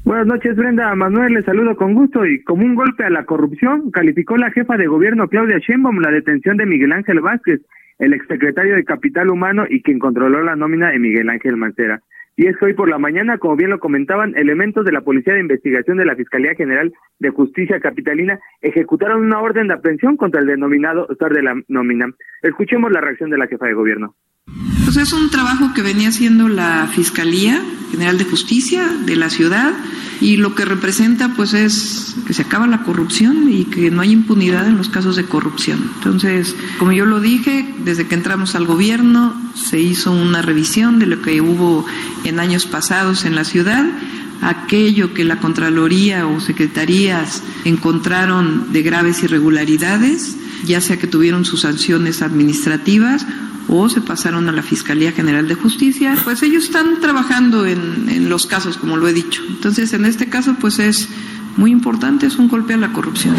Buenas 0.04 0.26
noches, 0.26 0.56
Brenda. 0.56 0.94
Manuel, 0.94 1.34
le 1.34 1.42
saludo 1.42 1.76
con 1.76 1.94
gusto 1.94 2.24
y 2.24 2.42
como 2.42 2.64
un 2.64 2.74
golpe 2.74 3.04
a 3.04 3.10
la 3.10 3.24
corrupción, 3.24 3.90
calificó 3.90 4.36
la 4.36 4.50
jefa 4.50 4.76
de 4.76 4.86
gobierno 4.86 5.28
Claudia 5.28 5.58
Sheinbaum 5.58 6.00
la 6.00 6.10
detención 6.10 6.56
de 6.56 6.66
Miguel 6.66 6.92
Ángel 6.92 7.20
Vázquez, 7.20 7.60
el 7.98 8.14
exsecretario 8.14 8.74
de 8.74 8.84
Capital 8.84 9.28
Humano 9.28 9.64
y 9.68 9.82
quien 9.82 9.98
controló 9.98 10.42
la 10.42 10.56
nómina 10.56 10.90
de 10.90 10.98
Miguel 10.98 11.28
Ángel 11.28 11.56
Mancera. 11.56 12.00
Y 12.36 12.46
es 12.46 12.56
que 12.56 12.66
hoy 12.66 12.74
por 12.74 12.88
la 12.88 12.98
mañana, 12.98 13.38
como 13.38 13.56
bien 13.56 13.70
lo 13.70 13.80
comentaban, 13.80 14.32
elementos 14.36 14.84
de 14.84 14.92
la 14.92 15.00
Policía 15.00 15.34
de 15.34 15.40
Investigación 15.40 15.96
de 15.96 16.04
la 16.04 16.14
Fiscalía 16.14 16.54
General 16.54 16.92
de 17.18 17.30
Justicia 17.30 17.80
Capitalina 17.80 18.38
ejecutaron 18.62 19.24
una 19.24 19.40
orden 19.40 19.66
de 19.66 19.74
aprehensión 19.74 20.16
contra 20.16 20.40
el 20.40 20.46
denominado 20.46 21.06
autor 21.10 21.34
de 21.34 21.42
la 21.42 21.60
nómina. 21.66 22.14
Escuchemos 22.42 22.92
la 22.92 23.00
reacción 23.00 23.30
de 23.30 23.38
la 23.38 23.48
jefa 23.48 23.66
de 23.66 23.74
gobierno. 23.74 24.14
Pues 24.84 24.96
es 24.96 25.12
un 25.12 25.30
trabajo 25.30 25.72
que 25.74 25.82
venía 25.82 26.08
haciendo 26.08 26.48
la 26.48 26.88
Fiscalía 26.94 27.62
General 27.90 28.18
de 28.18 28.24
Justicia 28.24 28.86
de 29.04 29.16
la 29.16 29.30
ciudad 29.30 29.72
y 30.20 30.36
lo 30.36 30.54
que 30.54 30.64
representa 30.64 31.34
pues 31.34 31.54
es 31.54 32.16
que 32.26 32.34
se 32.34 32.42
acaba 32.42 32.66
la 32.66 32.82
corrupción 32.82 33.50
y 33.50 33.64
que 33.64 33.90
no 33.90 34.00
hay 34.00 34.12
impunidad 34.12 34.66
en 34.66 34.76
los 34.76 34.88
casos 34.88 35.16
de 35.16 35.24
corrupción. 35.24 35.90
Entonces, 35.96 36.56
como 36.78 36.92
yo 36.92 37.06
lo 37.06 37.20
dije, 37.20 37.74
desde 37.84 38.06
que 38.06 38.14
entramos 38.14 38.54
al 38.54 38.66
gobierno 38.66 39.34
se 39.54 39.80
hizo 39.80 40.12
una 40.12 40.42
revisión 40.42 40.98
de 40.98 41.06
lo 41.06 41.22
que 41.22 41.40
hubo 41.40 41.86
en 42.24 42.40
años 42.40 42.66
pasados 42.66 43.24
en 43.24 43.34
la 43.34 43.44
ciudad 43.44 43.86
aquello 44.40 45.14
que 45.14 45.24
la 45.24 45.40
Contraloría 45.40 46.26
o 46.26 46.40
secretarías 46.40 47.42
encontraron 47.64 48.72
de 48.72 48.82
graves 48.82 49.22
irregularidades, 49.22 50.36
ya 50.64 50.80
sea 50.80 50.98
que 50.98 51.06
tuvieron 51.06 51.44
sus 51.44 51.62
sanciones 51.62 52.22
administrativas 52.22 53.26
o 53.68 53.88
se 53.88 54.00
pasaron 54.00 54.48
a 54.48 54.52
la 54.52 54.62
Fiscalía 54.62 55.12
General 55.12 55.46
de 55.46 55.54
Justicia, 55.54 56.14
pues 56.24 56.42
ellos 56.42 56.64
están 56.64 57.00
trabajando 57.00 57.66
en, 57.66 58.08
en 58.08 58.28
los 58.28 58.46
casos, 58.46 58.78
como 58.78 58.96
lo 58.96 59.06
he 59.08 59.12
dicho. 59.12 59.42
Entonces, 59.48 59.92
en 59.92 60.04
este 60.04 60.28
caso, 60.28 60.56
pues 60.58 60.78
es 60.78 61.08
muy 61.56 61.70
importante, 61.70 62.26
es 62.26 62.38
un 62.38 62.48
golpe 62.48 62.74
a 62.74 62.78
la 62.78 62.92
corrupción. 62.92 63.34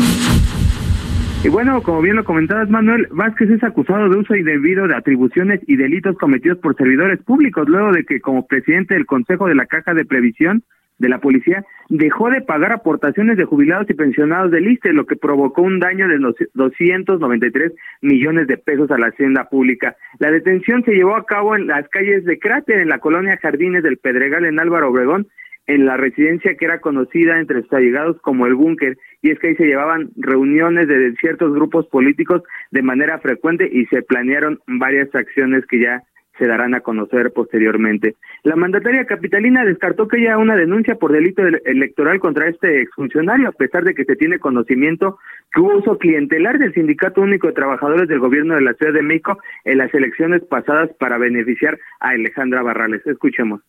Y 1.41 1.47
bueno, 1.47 1.82
como 1.82 2.01
bien 2.01 2.17
lo 2.17 2.25
comentabas, 2.25 2.69
Manuel, 2.69 3.08
Vázquez 3.12 3.49
es 3.49 3.63
acusado 3.63 4.10
de 4.10 4.17
uso 4.17 4.36
indebido 4.36 4.88
de 4.88 4.95
atribuciones 4.95 5.62
y 5.67 5.77
delitos 5.77 6.17
cometidos 6.17 6.58
por 6.58 6.75
servidores 6.75 7.19
públicos, 7.23 7.67
luego 7.69 7.93
de 7.93 8.03
que 8.03 8.19
como 8.19 8.45
presidente 8.45 8.95
del 8.95 9.05
Consejo 9.05 9.47
de 9.47 9.55
la 9.55 9.65
Caja 9.65 9.93
de 9.93 10.03
Previsión 10.03 10.63
de 10.99 11.09
la 11.09 11.19
Policía 11.19 11.65
dejó 11.89 12.29
de 12.29 12.41
pagar 12.41 12.71
aportaciones 12.71 13.38
de 13.38 13.45
jubilados 13.45 13.89
y 13.89 13.95
pensionados 13.95 14.51
del 14.51 14.71
ISTE, 14.71 14.93
lo 14.93 15.05
que 15.05 15.15
provocó 15.15 15.63
un 15.63 15.79
daño 15.79 16.07
de 16.07 16.19
293 16.53 17.73
millones 18.01 18.47
de 18.47 18.57
pesos 18.57 18.91
a 18.91 18.97
la 18.97 19.07
hacienda 19.07 19.49
pública. 19.49 19.95
La 20.19 20.31
detención 20.31 20.83
se 20.83 20.93
llevó 20.93 21.15
a 21.15 21.25
cabo 21.25 21.55
en 21.55 21.67
las 21.67 21.88
calles 21.89 22.23
de 22.25 22.38
Cráter, 22.38 22.79
en 22.79 22.89
la 22.89 22.99
colonia 22.99 23.39
Jardines 23.41 23.81
del 23.81 23.97
Pedregal, 23.97 24.45
en 24.45 24.59
Álvaro 24.59 24.89
Obregón, 24.89 25.27
en 25.65 25.85
la 25.85 25.97
residencia 25.97 26.55
que 26.55 26.65
era 26.65 26.81
conocida 26.81 27.39
entre 27.39 27.62
sus 27.62 27.73
allegados 27.73 28.19
como 28.21 28.47
el 28.47 28.55
búnker, 28.55 28.97
y 29.21 29.31
es 29.31 29.39
que 29.39 29.49
ahí 29.49 29.55
se 29.55 29.67
llevaban 29.67 30.09
reuniones 30.15 30.88
de 30.88 31.13
ciertos 31.19 31.53
grupos 31.53 31.88
políticos 31.88 32.43
de 32.71 32.81
manera 32.81 33.19
frecuente 33.19 33.69
y 33.71 33.85
se 33.85 34.01
planearon 34.01 34.59
varias 34.67 35.13
acciones 35.13 35.65
que 35.67 35.79
ya 35.79 36.03
se 36.39 36.47
darán 36.47 36.73
a 36.73 36.80
conocer 36.82 37.32
posteriormente. 37.32 38.15
La 38.43 38.56
mandataria 38.56 39.06
capitalina 39.06 39.63
descartó 39.65 40.08
que 40.08 40.17
haya 40.17 40.38
una 40.38 40.56
denuncia 40.56 40.95
por 40.95 41.12
delito 41.12 41.45
ele- 41.45 41.62
electoral 41.65 42.19
contra 42.19 42.47
este 42.49 42.82
exfuncionario, 42.82 43.49
a 43.49 43.52
pesar 43.52 43.84
de 43.84 43.93
que 43.93 44.06
se 44.06 44.15
tiene 44.15 44.39
conocimiento 44.39 45.19
que 45.54 45.62
hubo 45.62 45.78
uso 45.78 45.97
clientelar 45.97 46.58
del 46.58 46.73
Sindicato 46.73 47.21
Único 47.21 47.47
de 47.47 47.54
Trabajadores 47.54 48.08
del 48.08 48.19
Gobierno 48.19 48.56
de 48.56 48.62
la 48.62 48.73
Ciudad 48.73 48.93
de 48.93 49.04
México 49.04 49.38
en 49.65 49.78
las 49.78 49.93
elecciones 49.93 50.41
pasadas 50.49 50.89
para 50.97 51.17
beneficiar 51.17 51.78
a 51.99 52.10
Alejandra 52.10 52.63
Barrales. 52.63 53.06
Escuchemos. 53.06 53.62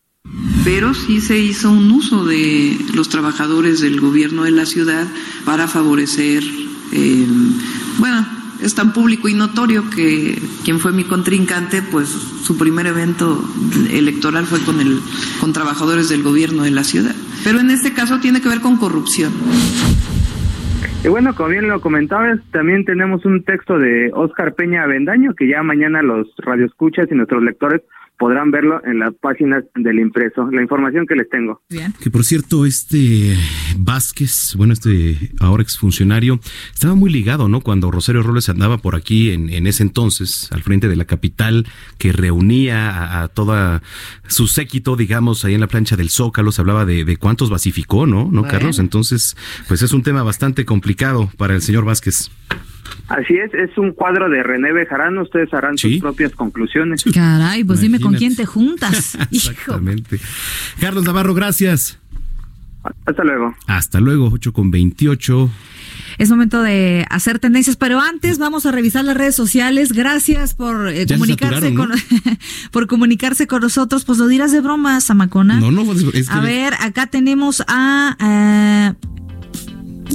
pero 0.64 0.92
sí 0.94 1.20
se 1.20 1.36
hizo 1.38 1.70
un 1.70 1.90
uso 1.90 2.26
de 2.26 2.76
los 2.94 3.08
trabajadores 3.08 3.80
del 3.80 3.98
gobierno 3.98 4.44
de 4.44 4.50
la 4.50 4.66
ciudad 4.66 5.06
para 5.46 5.66
favorecer, 5.66 6.42
eh, 6.92 7.26
bueno, 7.98 8.26
es 8.62 8.74
tan 8.74 8.92
público 8.92 9.28
y 9.28 9.34
notorio 9.34 9.88
que 9.90 10.40
quien 10.64 10.80
fue 10.80 10.92
mi 10.92 11.04
contrincante, 11.04 11.82
pues 11.82 12.08
su 12.44 12.56
primer 12.56 12.86
evento 12.86 13.42
electoral 13.90 14.46
fue 14.46 14.60
con 14.60 14.80
el 14.80 15.00
con 15.40 15.52
trabajadores 15.52 16.08
del 16.08 16.22
gobierno 16.22 16.62
de 16.64 16.70
la 16.70 16.84
ciudad. 16.84 17.14
Pero 17.44 17.60
en 17.60 17.70
este 17.70 17.92
caso 17.92 18.20
tiene 18.20 18.40
que 18.40 18.48
ver 18.48 18.60
con 18.60 18.76
corrupción. 18.76 19.32
Y 21.02 21.08
bueno, 21.08 21.34
como 21.34 21.48
bien 21.48 21.66
lo 21.66 21.80
comentabas, 21.80 22.40
también 22.52 22.84
tenemos 22.84 23.24
un 23.24 23.42
texto 23.42 23.78
de 23.78 24.10
Óscar 24.12 24.54
Peña 24.54 24.82
Avendaño 24.82 25.34
que 25.34 25.48
ya 25.48 25.62
mañana 25.62 26.02
los 26.02 26.28
radioescuchas 26.38 27.08
y 27.10 27.14
nuestros 27.14 27.42
lectores 27.42 27.80
podrán 28.18 28.50
verlo 28.50 28.82
en 28.84 28.98
las 28.98 29.14
páginas 29.14 29.64
del 29.74 29.98
impreso. 29.98 30.50
La 30.52 30.60
información 30.60 31.06
que 31.06 31.14
les 31.14 31.26
tengo. 31.30 31.62
Que 32.02 32.10
por 32.10 32.22
cierto, 32.22 32.66
este 32.66 33.34
Vázquez, 33.78 34.56
bueno, 34.58 34.74
este 34.74 35.16
ahora 35.40 35.62
exfuncionario, 35.62 36.38
estaba 36.70 36.94
muy 36.94 37.10
ligado, 37.10 37.48
¿no? 37.48 37.62
Cuando 37.62 37.90
Rosario 37.90 38.22
Robles 38.22 38.50
andaba 38.50 38.76
por 38.76 38.94
aquí 38.94 39.30
en, 39.30 39.48
en 39.48 39.66
ese 39.66 39.82
entonces, 39.84 40.52
al 40.52 40.62
frente 40.62 40.86
de 40.86 40.96
la 40.96 41.06
capital, 41.06 41.66
que 41.96 42.12
reunía 42.12 42.90
a, 42.90 43.22
a 43.22 43.28
toda 43.28 43.80
su 44.28 44.48
séquito, 44.48 44.96
digamos, 44.96 45.46
ahí 45.46 45.54
en 45.54 45.60
la 45.60 45.66
plancha 45.68 45.96
del 45.96 46.10
Zócalo, 46.10 46.52
se 46.52 46.60
hablaba 46.60 46.84
de, 46.84 47.06
de 47.06 47.16
cuántos 47.16 47.48
basificó, 47.48 48.04
¿no? 48.06 48.24
¿No, 48.26 48.42
Bueno. 48.42 48.48
Carlos? 48.48 48.78
Entonces, 48.80 49.34
pues 49.66 49.80
es 49.80 49.94
un 49.94 50.02
tema 50.02 50.22
bastante 50.22 50.66
complicado 50.66 50.89
para 51.36 51.54
el 51.54 51.62
señor 51.62 51.84
Vázquez. 51.84 52.30
Así 53.08 53.34
es, 53.34 53.52
es 53.54 53.76
un 53.76 53.92
cuadro 53.92 54.28
de 54.28 54.42
René 54.42 54.72
Bejarano. 54.72 55.22
Ustedes 55.22 55.52
harán 55.52 55.76
sus 55.76 55.98
propias 55.98 56.32
conclusiones. 56.32 57.02
Caray, 57.12 57.64
pues 57.64 57.80
dime 57.80 58.00
con 58.00 58.14
quién 58.14 58.36
te 58.36 58.46
juntas. 58.46 59.16
Hijo. 59.30 59.50
Exactamente. 59.50 60.20
Carlos 60.80 61.04
Navarro, 61.04 61.34
gracias. 61.34 61.98
Hasta 63.04 63.24
luego. 63.24 63.54
Hasta 63.66 64.00
luego, 64.00 64.30
8 64.32 64.52
con 64.52 64.70
28. 64.70 65.50
Es 66.18 66.30
momento 66.30 66.62
de 66.62 67.06
hacer 67.10 67.38
tendencias, 67.38 67.76
pero 67.76 68.00
antes 68.00 68.38
vamos 68.38 68.66
a 68.66 68.72
revisar 68.72 69.04
las 69.04 69.16
redes 69.16 69.34
sociales. 69.34 69.92
Gracias 69.92 70.54
por 70.54 70.88
eh, 70.88 71.06
comunicarse 71.06 71.74
con 71.74 71.90
por 72.72 72.86
comunicarse 72.86 73.46
con 73.46 73.62
nosotros. 73.62 74.04
Pues 74.04 74.18
lo 74.18 74.26
dirás 74.28 74.52
de 74.52 74.60
broma, 74.60 75.00
Samacona. 75.00 75.58
No, 75.60 75.70
no, 75.70 75.90
es 75.92 76.04
que- 76.04 76.24
A 76.32 76.40
ver, 76.40 76.74
acá 76.80 77.06
tenemos 77.06 77.62
a, 77.68 78.16
eh, 78.20 78.94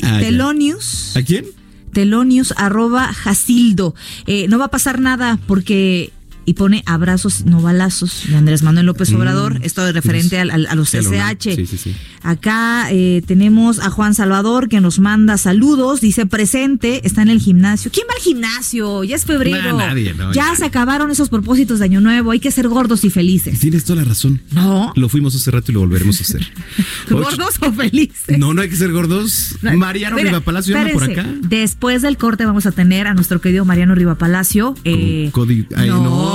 Ah, 0.04 0.20
ya. 0.22 0.28
Telonius. 0.28 1.16
¿A 1.16 1.22
quién? 1.22 1.46
Telonius 1.94 2.54
arroba 2.58 3.14
Jasildo. 3.14 3.96
Eh, 4.28 4.48
no 4.50 4.60
va 4.60 4.66
a 4.66 4.72
pasar 4.72 5.00
nada 5.00 5.40
porque. 5.48 6.12
Y 6.46 6.54
pone 6.54 6.84
abrazos, 6.86 7.46
no 7.46 7.60
balazos, 7.62 8.24
de 8.30 8.36
Andrés 8.36 8.62
Manuel 8.64 8.86
López 8.86 9.12
Mm. 9.12 9.16
Obrador. 9.16 9.60
Esto 9.64 9.88
es 9.88 9.94
referente 9.94 10.38
al- 10.40 10.52
a, 10.68 10.76
los 10.76 10.94
SH. 10.94 11.56
Sí, 11.56 11.66
sí, 11.66 11.78
sí. 11.78 11.96
Acá 12.22 12.88
eh, 12.92 13.22
tenemos 13.26 13.80
a 13.80 13.90
Juan 13.90 14.14
Salvador 14.14 14.70
que 14.70 14.80
nos 14.82 15.00
manda 15.00 15.38
saludos. 15.38 16.02
Dice 16.02 16.26
presente, 16.26 17.06
está 17.06 17.22
en 17.24 17.30
el 17.30 17.40
gimnasio. 17.40 17.92
¿Quién 17.92 18.06
va 18.10 18.14
al 18.16 18.22
gimnasio? 18.24 19.04
Ya 19.04 19.16
es 19.16 19.26
febrero. 19.26 19.78
Nah, 19.78 19.88
nadie, 19.88 20.14
no, 20.14 20.34
ya, 20.34 20.50
ya. 20.52 20.56
se 20.56 20.66
acabaron 20.66 21.10
esos 21.12 21.30
propósitos 21.30 21.80
de 21.80 21.86
Año 21.86 22.02
Nuevo. 22.02 22.32
Hay 22.32 22.40
que 22.40 22.52
ser 22.52 22.68
gordos 22.68 23.04
y 23.06 23.10
felices. 23.10 23.60
Tienes 23.60 23.84
toda 23.84 24.02
la 24.04 24.08
razón. 24.08 24.42
No. 24.52 24.94
Lo 24.96 25.10
fuimos 25.10 25.36
hace 25.36 25.50
rato 25.52 25.72
y 25.72 25.74
lo 25.74 25.80
volveremos 25.82 26.20
a 26.20 26.24
hacer. 26.24 26.46
¿Gordos 27.10 27.56
o 27.62 27.72
felices? 27.74 28.38
No, 28.38 28.54
no 28.54 28.62
hay 28.62 28.70
que 28.70 28.76
ser 28.76 28.92
gordos. 28.92 29.56
No, 29.62 29.76
Mariano 29.78 30.18
Riva 30.18 30.40
Palacio 30.42 30.78
anda 30.78 30.92
por 30.94 31.04
acá. 31.04 31.26
Después 31.42 32.02
del 32.02 32.18
corte 32.18 32.46
vamos 32.46 32.66
a 32.66 32.72
tener 32.72 33.08
a 33.08 33.14
nuestro 33.14 33.42
querido 33.42 33.66
Mariano 33.66 33.96
Riva 33.96 34.16
Palacio. 34.16 34.76
Eh, 34.84 35.30
Codi- 35.34 35.68
Ay, 35.76 35.90
no. 35.90 36.04
no, 36.04 36.35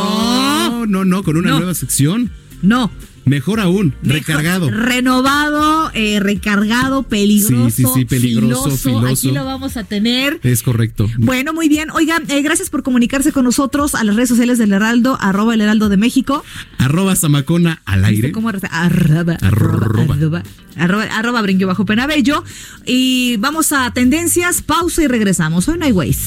no, 0.88 1.04
no, 1.04 1.22
con 1.22 1.36
una 1.36 1.50
No. 1.50 1.56
nueva 1.58 1.74
sección. 1.74 2.30
no. 2.62 2.90
Mejor 3.26 3.60
aún, 3.60 3.94
Mejor- 4.02 4.18
recargado. 4.18 4.70
Renovado, 4.70 5.90
eh, 5.94 6.18
recargado, 6.20 7.02
peligroso. 7.04 7.70
Sí, 7.70 7.84
sí, 7.84 7.88
sí, 7.94 8.04
peligroso, 8.06 8.70
filoso. 8.76 9.06
Aquí 9.06 9.30
lo 9.30 9.44
vamos 9.44 9.76
a 9.76 9.84
tener. 9.84 10.40
Es 10.42 10.62
correcto. 10.64 11.06
Bueno, 11.18 11.52
muy 11.52 11.68
bien. 11.68 11.90
Oigan, 11.90 12.24
eh, 12.28 12.40
gracias 12.42 12.70
por 12.70 12.82
comunicarse 12.82 13.30
con 13.30 13.44
nosotros 13.44 13.94
a 13.94 14.02
las 14.04 14.16
redes 14.16 14.30
sociales 14.30 14.58
del 14.58 14.72
Heraldo, 14.72 15.16
arroba 15.20 15.54
el 15.54 15.60
Heraldo 15.60 15.88
de 15.90 15.98
México. 15.98 16.42
Arroba 16.78 17.14
Zamacona 17.14 17.82
al 17.84 18.04
aire. 18.06 18.28
¿Viste 18.28 18.32
¿Cómo? 18.32 18.48
arroba, 18.48 18.68
arroba, 18.72 19.34
Arroba. 19.42 20.14
arroba, 20.14 20.42
arroba, 20.76 21.04
arroba 21.04 21.42
brinquio 21.42 21.66
bajo 21.68 21.84
penabello. 21.84 22.42
Y 22.86 23.36
vamos 23.36 23.70
a 23.72 23.92
tendencias, 23.92 24.62
pausa 24.62 25.02
y 25.04 25.06
regresamos. 25.06 25.68
Hoy 25.68 25.78
no 25.78 25.84
hay 25.84 25.92
ways. 25.92 26.18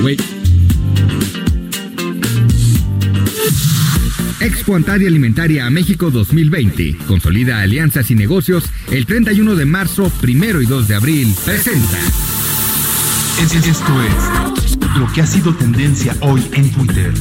Güey. 0.00 0.16
Expo 4.40 4.76
Antaria 4.76 5.08
Alimentaria 5.08 5.66
a 5.66 5.70
México 5.70 6.10
2020. 6.10 6.96
Consolida 7.06 7.60
alianzas 7.60 8.10
y 8.10 8.14
negocios 8.14 8.64
el 8.90 9.06
31 9.06 9.54
de 9.54 9.64
marzo, 9.64 10.10
primero 10.20 10.60
y 10.60 10.66
2 10.66 10.88
de 10.88 10.94
abril. 10.94 11.34
Presenta. 11.44 11.98
Es- 13.42 13.54
es- 13.54 13.66
Esto 13.66 14.02
es 14.02 14.98
lo 14.98 15.10
que 15.12 15.22
ha 15.22 15.26
sido 15.26 15.54
tendencia 15.54 16.14
hoy 16.20 16.42
en 16.52 16.70
Twitter. 16.70 17.12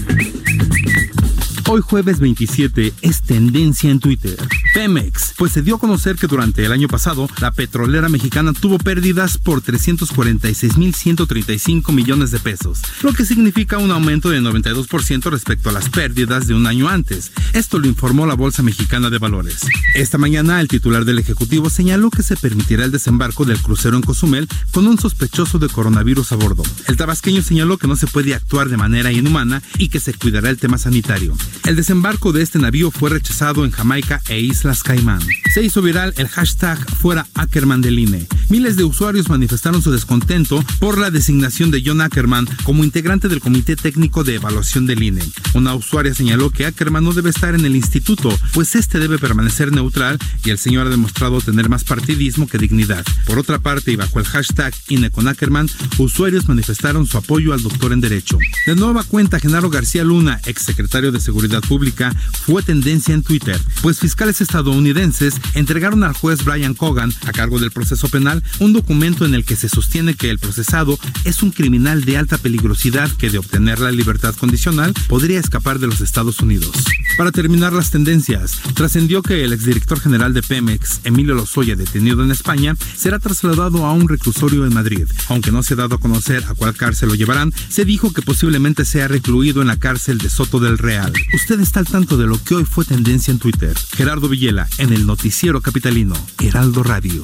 Hoy 1.67 1.81
jueves 1.81 2.19
27 2.19 2.93
es 3.01 3.23
tendencia 3.23 3.89
en 3.89 3.99
Twitter. 3.99 4.37
Pemex, 4.75 5.33
pues 5.35 5.51
se 5.51 5.63
dio 5.63 5.77
a 5.77 5.79
conocer 5.79 6.15
que 6.15 6.27
durante 6.27 6.63
el 6.63 6.71
año 6.71 6.87
pasado 6.87 7.27
la 7.41 7.51
petrolera 7.51 8.07
mexicana 8.07 8.53
tuvo 8.53 8.77
pérdidas 8.77 9.39
por 9.39 9.63
346.135 9.63 11.91
millones 11.91 12.29
de 12.29 12.39
pesos, 12.39 12.83
lo 13.01 13.13
que 13.13 13.25
significa 13.25 13.79
un 13.79 13.89
aumento 13.89 14.29
de 14.29 14.41
92% 14.41 15.31
respecto 15.31 15.69
a 15.69 15.71
las 15.71 15.89
pérdidas 15.89 16.45
de 16.45 16.53
un 16.53 16.67
año 16.67 16.87
antes. 16.87 17.31
Esto 17.53 17.79
lo 17.79 17.87
informó 17.87 18.27
la 18.27 18.35
Bolsa 18.35 18.61
Mexicana 18.61 19.09
de 19.09 19.17
Valores. 19.17 19.61
Esta 19.95 20.19
mañana 20.19 20.61
el 20.61 20.67
titular 20.67 21.03
del 21.03 21.17
Ejecutivo 21.17 21.71
señaló 21.71 22.11
que 22.11 22.21
se 22.21 22.37
permitirá 22.37 22.85
el 22.85 22.91
desembarco 22.91 23.43
del 23.43 23.59
crucero 23.59 23.97
en 23.97 24.03
Cozumel 24.03 24.47
con 24.69 24.85
un 24.85 24.99
sospechoso 24.99 25.57
de 25.57 25.69
coronavirus 25.69 26.31
a 26.31 26.35
bordo. 26.35 26.61
El 26.87 26.95
tabasqueño 26.95 27.41
señaló 27.41 27.79
que 27.79 27.87
no 27.87 27.95
se 27.95 28.05
puede 28.05 28.35
actuar 28.35 28.69
de 28.69 28.77
manera 28.77 29.11
inhumana 29.11 29.63
y 29.79 29.89
que 29.89 29.99
se 29.99 30.13
cuidará 30.13 30.51
el 30.51 30.57
tema 30.57 30.77
sanitario. 30.77 31.35
El 31.65 31.75
desembarco 31.75 32.31
de 32.31 32.43
este 32.43 32.59
navío 32.59 32.91
fue 32.91 33.09
rechazado 33.09 33.65
en 33.65 33.71
Jamaica 33.71 34.21
e 34.29 34.39
Islas 34.39 34.83
Caimán. 34.83 35.21
Se 35.53 35.63
hizo 35.63 35.81
viral 35.81 36.13
el 36.17 36.27
hashtag 36.27 36.77
fuera 36.97 37.27
Ackerman 37.33 37.81
del 37.81 37.97
INE. 37.97 38.27
Miles 38.49 38.75
de 38.75 38.83
usuarios 38.83 39.29
manifestaron 39.29 39.81
su 39.81 39.91
descontento 39.91 40.63
por 40.79 40.97
la 40.97 41.09
designación 41.09 41.71
de 41.71 41.81
John 41.83 42.01
Ackerman 42.01 42.47
como 42.63 42.83
integrante 42.83 43.29
del 43.29 43.39
Comité 43.39 43.75
Técnico 43.75 44.23
de 44.23 44.35
Evaluación 44.35 44.85
del 44.85 45.01
INE. 45.01 45.23
Una 45.53 45.73
usuaria 45.73 46.13
señaló 46.13 46.51
que 46.51 46.65
Ackerman 46.65 47.03
no 47.03 47.13
debe 47.13 47.29
estar 47.29 47.55
en 47.55 47.65
el 47.65 47.75
instituto, 47.75 48.37
pues 48.53 48.75
este 48.75 48.99
debe 48.99 49.17
permanecer 49.17 49.71
neutral 49.71 50.19
y 50.43 50.49
el 50.51 50.57
señor 50.57 50.87
ha 50.87 50.91
demostrado 50.91 51.41
tener 51.41 51.69
más 51.69 51.83
partidismo 51.83 52.47
que 52.47 52.57
dignidad. 52.57 53.05
Por 53.25 53.39
otra 53.39 53.59
parte, 53.59 53.91
y 53.91 53.95
bajo 53.95 54.19
el 54.19 54.25
hashtag 54.25 54.73
INE 54.89 55.09
con 55.09 55.27
Ackerman, 55.27 55.69
usuarios 55.97 56.47
manifestaron 56.47 57.07
su 57.07 57.17
apoyo 57.17 57.53
al 57.53 57.63
doctor 57.63 57.93
en 57.93 58.01
Derecho. 58.01 58.37
De 58.67 58.75
nueva 58.75 59.03
cuenta, 59.03 59.39
Genaro 59.39 59.69
García 59.69 60.03
Luna, 60.03 60.41
exsecretario 60.45 61.11
de 61.11 61.19
Seguridad 61.19 61.44
Pública, 61.67 62.13
fue 62.45 62.63
tendencia 62.63 63.13
en 63.13 63.23
Twitter, 63.23 63.59
pues 63.81 63.99
fiscales 63.99 64.41
estadounidenses 64.41 65.35
entregaron 65.53 66.03
al 66.03 66.13
juez 66.13 66.43
Brian 66.43 66.73
Cogan, 66.73 67.13
a 67.25 67.31
cargo 67.31 67.59
del 67.59 67.71
proceso 67.71 68.07
penal, 68.09 68.43
un 68.59 68.73
documento 68.73 69.25
en 69.25 69.33
el 69.33 69.45
que 69.45 69.55
se 69.55 69.69
sostiene 69.69 70.15
que 70.15 70.29
el 70.29 70.39
procesado 70.39 70.97
es 71.23 71.43
un 71.43 71.51
criminal 71.51 72.03
de 72.05 72.17
alta 72.17 72.37
peligrosidad 72.37 73.09
que 73.11 73.29
de 73.29 73.37
obtener 73.37 73.79
la 73.79 73.91
libertad 73.91 74.35
condicional 74.35 74.93
podría 75.07 75.39
escapar 75.39 75.79
de 75.79 75.87
los 75.87 76.01
Estados 76.01 76.39
Unidos. 76.39 76.71
Para 77.17 77.31
terminar 77.31 77.71
las 77.73 77.91
tendencias, 77.91 78.59
trascendió 78.73 79.21
que 79.21 79.43
el 79.43 79.53
exdirector 79.53 79.99
general 79.99 80.33
de 80.33 80.41
Pemex, 80.41 81.01
Emilio 81.03 81.35
Lozoya, 81.35 81.75
detenido 81.75 82.23
en 82.23 82.31
España, 82.31 82.75
será 82.95 83.19
trasladado 83.19 83.85
a 83.85 83.93
un 83.93 84.09
reclusorio 84.09 84.65
en 84.65 84.73
Madrid. 84.73 85.07
Aunque 85.29 85.51
no 85.51 85.63
se 85.63 85.73
ha 85.73 85.77
dado 85.77 85.95
a 85.95 85.99
conocer 85.99 86.43
a 86.45 86.53
cuál 86.53 86.75
cárcel 86.75 87.09
lo 87.09 87.15
llevarán, 87.15 87.53
se 87.69 87.85
dijo 87.85 88.11
que 88.13 88.21
posiblemente 88.21 88.83
sea 88.85 89.07
recluido 89.07 89.61
en 89.61 89.67
la 89.67 89.77
cárcel 89.77 90.17
de 90.17 90.29
Soto 90.29 90.59
del 90.59 90.77
Real. 90.77 91.13
Usted 91.35 91.59
está 91.59 91.81
al 91.81 91.85
tanto 91.85 92.15
de 92.15 92.27
lo 92.27 92.41
que 92.41 92.55
hoy 92.55 92.63
fue 92.63 92.85
tendencia 92.85 93.29
en 93.29 93.39
Twitter. 93.39 93.77
Gerardo 93.93 94.29
Villela, 94.29 94.69
en 94.77 94.93
el 94.93 95.05
noticiero 95.05 95.59
capitalino, 95.59 96.15
Heraldo 96.39 96.81
Radio. 96.81 97.23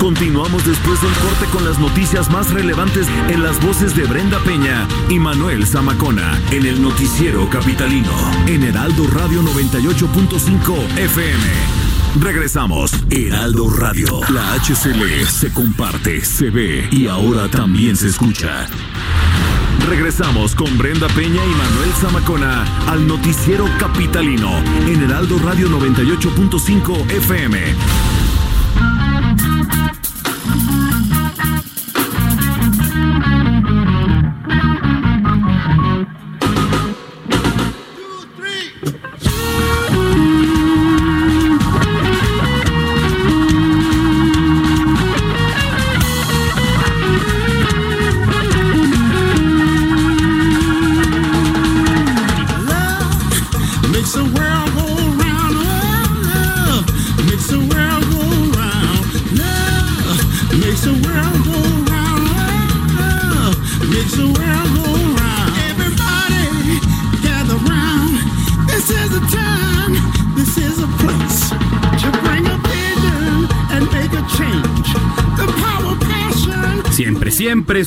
Continuamos 0.00 0.64
después 0.64 1.00
del 1.02 1.12
corte 1.12 1.44
con 1.52 1.62
las 1.62 1.78
noticias 1.78 2.30
más 2.30 2.50
relevantes 2.50 3.06
en 3.28 3.42
las 3.42 3.62
voces 3.64 3.94
de 3.94 4.04
Brenda 4.04 4.38
Peña 4.44 4.88
y 5.10 5.18
Manuel 5.18 5.66
Zamacona 5.66 6.40
en 6.50 6.64
el 6.64 6.80
noticiero 6.80 7.48
capitalino 7.50 8.10
en 8.46 8.62
Heraldo 8.62 9.06
Radio 9.08 9.42
98.5 9.42 10.98
FM. 10.98 11.44
Regresamos. 12.18 12.92
Heraldo 13.10 13.68
Radio. 13.68 14.20
La 14.30 14.54
HCL 14.54 15.26
se 15.28 15.52
comparte, 15.52 16.24
se 16.24 16.48
ve 16.48 16.88
y 16.90 17.06
ahora 17.06 17.48
también 17.48 17.94
se 17.94 18.08
escucha. 18.08 18.66
Regresamos 19.86 20.54
con 20.54 20.78
Brenda 20.78 21.08
Peña 21.08 21.44
y 21.44 21.50
Manuel 21.50 21.92
Zamacona 22.00 22.64
al 22.88 23.06
noticiero 23.06 23.66
capitalino 23.78 24.50
en 24.86 25.02
Heraldo 25.02 25.38
Radio 25.38 25.68
98.5 25.68 27.10
FM. 27.10 28.19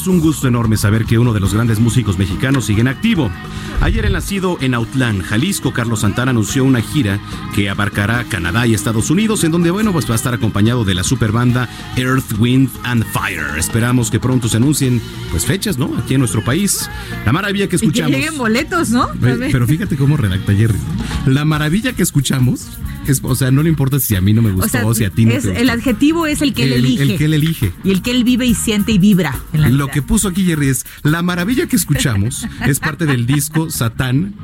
Es 0.04 0.08
un 0.08 0.20
gusto 0.20 0.50
enorme 0.50 0.76
saber 0.76 1.06
que 1.06 1.18
uno 1.18 1.32
de 1.32 1.40
los 1.40 1.54
grandes 1.54 1.80
músicos 1.80 2.18
mexicanos 2.18 2.66
sigue 2.66 2.82
en 2.82 2.90
activo. 2.90 3.32
Ayer 3.80 4.06
el 4.06 4.12
nacido 4.12 4.58
en 4.60 4.74
Autlán, 4.74 5.22
Jalisco, 5.22 5.72
Carlos 5.72 6.02
Santana 6.02 6.32
anunció 6.32 6.66
una 6.66 6.82
gira 6.82 7.22
que 7.56 7.70
abarcará 7.70 8.26
Canadá 8.26 8.68
y 8.68 8.74
Estados 8.74 9.10
Unidos, 9.10 9.46
en 9.46 9.52
donde, 9.54 9.72
bueno, 9.72 9.94
pues 9.94 10.06
va 10.10 10.12
a 10.12 10.16
estar 10.16 10.34
acompañado 10.34 10.84
de 10.84 10.94
la 10.94 11.06
superbanda 11.06 11.70
Earth, 11.96 12.38
Wind 12.38 12.70
and 12.84 13.06
Fire. 13.14 13.58
Esperamos 13.58 14.12
que 14.12 14.20
pronto 14.20 14.50
se 14.50 14.58
anuncien, 14.58 15.02
pues, 15.32 15.46
fechas, 15.46 15.78
¿no? 15.78 15.90
Aquí 15.98 16.16
en 16.16 16.20
nuestro 16.20 16.44
país. 16.44 16.90
La 17.26 17.32
maravilla 17.32 17.70
que 17.70 17.78
Y 17.78 17.80
que 17.80 17.86
escuchamos. 17.86 18.12
lleguen 18.12 18.38
boletos, 18.38 18.90
¿no? 18.90 19.08
Pero 19.22 19.66
fíjate 19.68 19.96
cómo 19.96 20.18
redacta 20.18 20.54
Jerry. 20.54 20.80
La 21.28 21.46
maravilla 21.46 21.94
que 21.94 22.04
escuchamos, 22.04 22.68
es, 23.08 23.20
o 23.24 23.36
sea, 23.36 23.52
no 23.52 23.64
le 23.64 23.70
importa 23.70 24.00
si 24.00 24.16
a 24.16 24.22
mí 24.22 24.34
no 24.34 24.42
me 24.42 24.52
gustó 24.52 24.66
O 24.66 24.70
sea, 24.70 24.86
o 24.86 24.94
si 24.94 25.04
a 25.04 25.10
ti 25.10 25.26
no 25.26 25.32
es- 25.32 25.44
te 25.44 25.50
gustó. 25.50 25.62
el 25.62 25.70
adjetivo 25.70 26.26
es 26.28 26.42
el 26.42 26.54
que 26.54 26.64
él 26.64 26.74
El- 26.74 26.86
elige. 26.86 27.04
el 27.04 27.18
que 27.18 27.26
él 27.26 27.34
elige. 27.34 27.72
Y 27.84 27.92
el 27.92 28.02
que 28.02 28.12
él 28.12 28.24
vive 28.24 28.46
y 28.46 28.56
siente 28.56 28.92
y 28.92 28.98
vibra 28.98 29.38
en 29.54 29.62
la 29.62 29.70
Lo 29.70 29.86
vida. 29.86 29.94
que 29.94 30.02
puso 30.02 30.28
aquí 30.30 30.44
Jerry 30.46 30.68
es 30.70 30.86
la 31.04 31.22
maravilla 31.22 31.68
que 31.68 31.76
escuchamos 31.76 32.48
es 32.66 32.80
parte 32.80 33.06
del 33.06 33.26
disco 33.26 33.70
Satán 33.70 34.36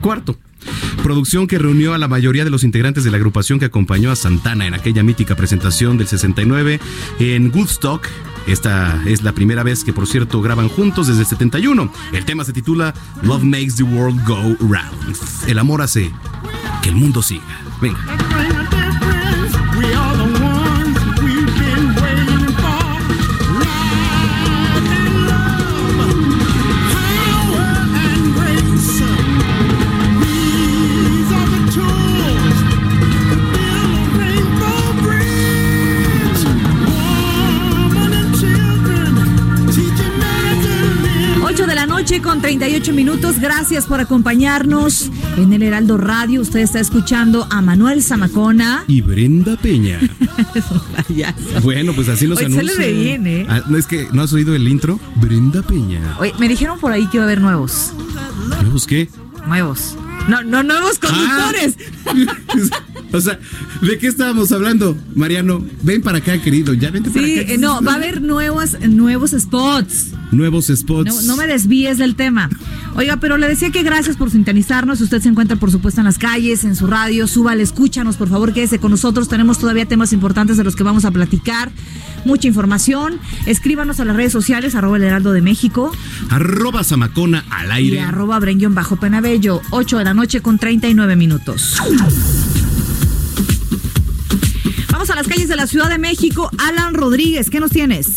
Cuarto. 0.00 0.38
Producción 1.02 1.46
que 1.46 1.58
reunió 1.58 1.92
a 1.92 1.98
la 1.98 2.08
mayoría 2.08 2.44
de 2.44 2.50
los 2.50 2.64
integrantes 2.64 3.04
de 3.04 3.10
la 3.10 3.18
agrupación 3.18 3.58
que 3.58 3.66
acompañó 3.66 4.10
a 4.10 4.16
Santana 4.16 4.66
en 4.66 4.72
aquella 4.74 5.02
mítica 5.02 5.36
presentación 5.36 5.98
del 5.98 6.06
69 6.06 6.80
en 7.18 7.52
Woodstock. 7.54 8.06
Esta 8.46 9.02
es 9.06 9.22
la 9.22 9.32
primera 9.32 9.62
vez 9.62 9.84
que, 9.84 9.92
por 9.92 10.06
cierto, 10.06 10.40
graban 10.40 10.68
juntos 10.68 11.06
desde 11.08 11.20
el 11.22 11.26
71. 11.26 11.92
El 12.12 12.24
tema 12.24 12.44
se 12.44 12.52
titula 12.54 12.94
Love 13.22 13.42
Makes 13.44 13.74
the 13.76 13.82
World 13.82 14.22
Go 14.26 14.56
Round. 14.60 15.16
El 15.46 15.58
amor 15.58 15.82
hace 15.82 16.10
que 16.82 16.88
el 16.88 16.96
mundo 16.96 17.22
siga. 17.22 17.42
Venga. 17.80 17.98
We 19.76 19.86
are 19.92 20.16
the 20.16 20.28
ones 20.40 20.98
we've 21.22 21.52
been 21.58 21.84
waiting 22.00 22.46
for. 22.60 22.84
Life 23.60 24.88
and 24.98 25.14
love, 25.28 25.98
power 26.94 27.68
and 28.04 28.22
grace. 28.36 28.98
These 30.22 31.30
are 31.38 31.48
the 31.54 31.62
tools 31.74 32.56
to 33.28 33.36
build 33.52 33.92
a 33.98 34.04
rainbow 34.18 34.82
bridge. 35.02 36.42
Woman 36.86 38.12
and 38.20 38.30
children, 38.40 39.10
teaching 39.74 40.14
men 40.22 40.54
to 40.62 40.74
live. 41.02 41.44
8 41.44 41.66
de 41.66 41.74
la 41.74 41.86
noche 41.86 42.22
con 42.22 42.40
38 42.40 42.92
minutos. 42.92 43.40
Gracias 43.40 43.86
por 43.86 44.00
acompañarnos 44.00 45.10
en 45.36 45.52
el 45.52 45.62
Heraldo 45.62 45.96
Radio. 45.96 46.40
Usted 46.40 46.60
está 46.60 46.80
escuchando 46.80 47.46
a 47.50 47.60
Manuel 47.60 48.02
Zamacona. 48.02 48.84
Y 48.86 49.00
Brenda 49.00 49.56
Peña. 49.56 50.00
Bueno, 51.62 51.92
pues 51.94 52.08
así 52.08 52.26
nos 52.26 52.38
Hoy 52.38 52.52
sale 52.52 52.92
bien, 52.92 53.26
¿eh? 53.26 53.46
Ah, 53.48 53.62
no, 53.68 53.76
es 53.76 53.86
que 53.86 54.08
no 54.12 54.22
has 54.22 54.32
oído 54.32 54.54
el 54.54 54.66
intro. 54.68 54.98
Brenda 55.16 55.62
Peña. 55.62 56.16
Oye, 56.18 56.32
me 56.38 56.48
dijeron 56.48 56.78
por 56.80 56.92
ahí 56.92 57.06
que 57.08 57.18
iba 57.18 57.24
a 57.24 57.26
haber 57.26 57.40
nuevos. 57.40 57.92
¿Me 58.62 58.68
busqué? 58.68 59.08
Nuevos. 59.46 59.96
No, 60.28 60.42
no 60.42 60.62
nuevos 60.62 60.98
conductores. 60.98 61.76
O 63.12 63.20
sea, 63.20 63.38
¿de 63.80 63.96
qué 63.98 64.08
estábamos 64.08 64.50
hablando, 64.50 64.96
Mariano? 65.14 65.64
Ven 65.82 66.02
para 66.02 66.18
acá, 66.18 66.36
querido. 66.42 66.74
Ya 66.74 66.90
vente 66.90 67.10
para 67.10 67.24
Sí, 67.24 67.38
acá. 67.38 67.52
eh, 67.52 67.58
no, 67.58 67.80
va 67.80 67.92
a 67.92 67.94
haber 67.94 68.20
nuevos, 68.20 68.76
nuevos 68.88 69.30
spots. 69.38 70.08
Nuevos 70.32 70.66
spots. 70.66 71.14
No, 71.14 71.22
no 71.22 71.36
me 71.36 71.46
desvíes 71.46 71.98
del 71.98 72.16
tema. 72.16 72.50
Oiga, 72.96 73.16
pero 73.16 73.36
le 73.38 73.48
decía 73.48 73.70
que 73.70 73.82
gracias 73.82 74.16
por 74.16 74.30
sintonizarnos. 74.30 75.00
Usted 75.00 75.20
se 75.20 75.28
encuentra, 75.28 75.56
por 75.56 75.70
supuesto, 75.72 76.00
en 76.00 76.04
las 76.04 76.16
calles, 76.18 76.62
en 76.62 76.76
su 76.76 76.86
radio. 76.86 77.26
Súbale, 77.26 77.62
escúchanos, 77.62 78.16
por 78.16 78.28
favor, 78.28 78.52
quédese 78.52 78.78
con 78.78 78.92
nosotros. 78.92 79.28
Tenemos 79.28 79.58
todavía 79.58 79.86
temas 79.86 80.12
importantes 80.12 80.56
de 80.56 80.62
los 80.64 80.76
que 80.76 80.84
vamos 80.84 81.04
a 81.04 81.10
platicar. 81.10 81.72
Mucha 82.24 82.46
información. 82.46 83.18
Escríbanos 83.46 83.98
a 83.98 84.04
las 84.04 84.14
redes 84.16 84.32
sociales, 84.32 84.76
arroba 84.76 84.96
el 84.96 85.02
heraldo 85.04 85.32
de 85.32 85.42
México 85.42 85.92
Arroba 86.30 86.84
Zamacona 86.84 87.44
al 87.50 87.68
y 87.68 87.72
aire. 87.72 88.00
arroba 88.00 88.38
brenguión 88.38 88.74
bajo 88.74 88.96
penabello. 88.96 89.60
8 89.70 89.98
de 89.98 90.04
la 90.04 90.14
noche 90.14 90.40
con 90.40 90.58
39 90.58 91.16
minutos. 91.16 91.76
Vamos 94.90 95.10
a 95.10 95.16
las 95.16 95.26
calles 95.26 95.48
de 95.48 95.56
la 95.56 95.66
Ciudad 95.66 95.88
de 95.88 95.98
México. 95.98 96.48
Alan 96.58 96.94
Rodríguez, 96.94 97.50
¿qué 97.50 97.58
nos 97.60 97.72
tienes? 97.72 98.14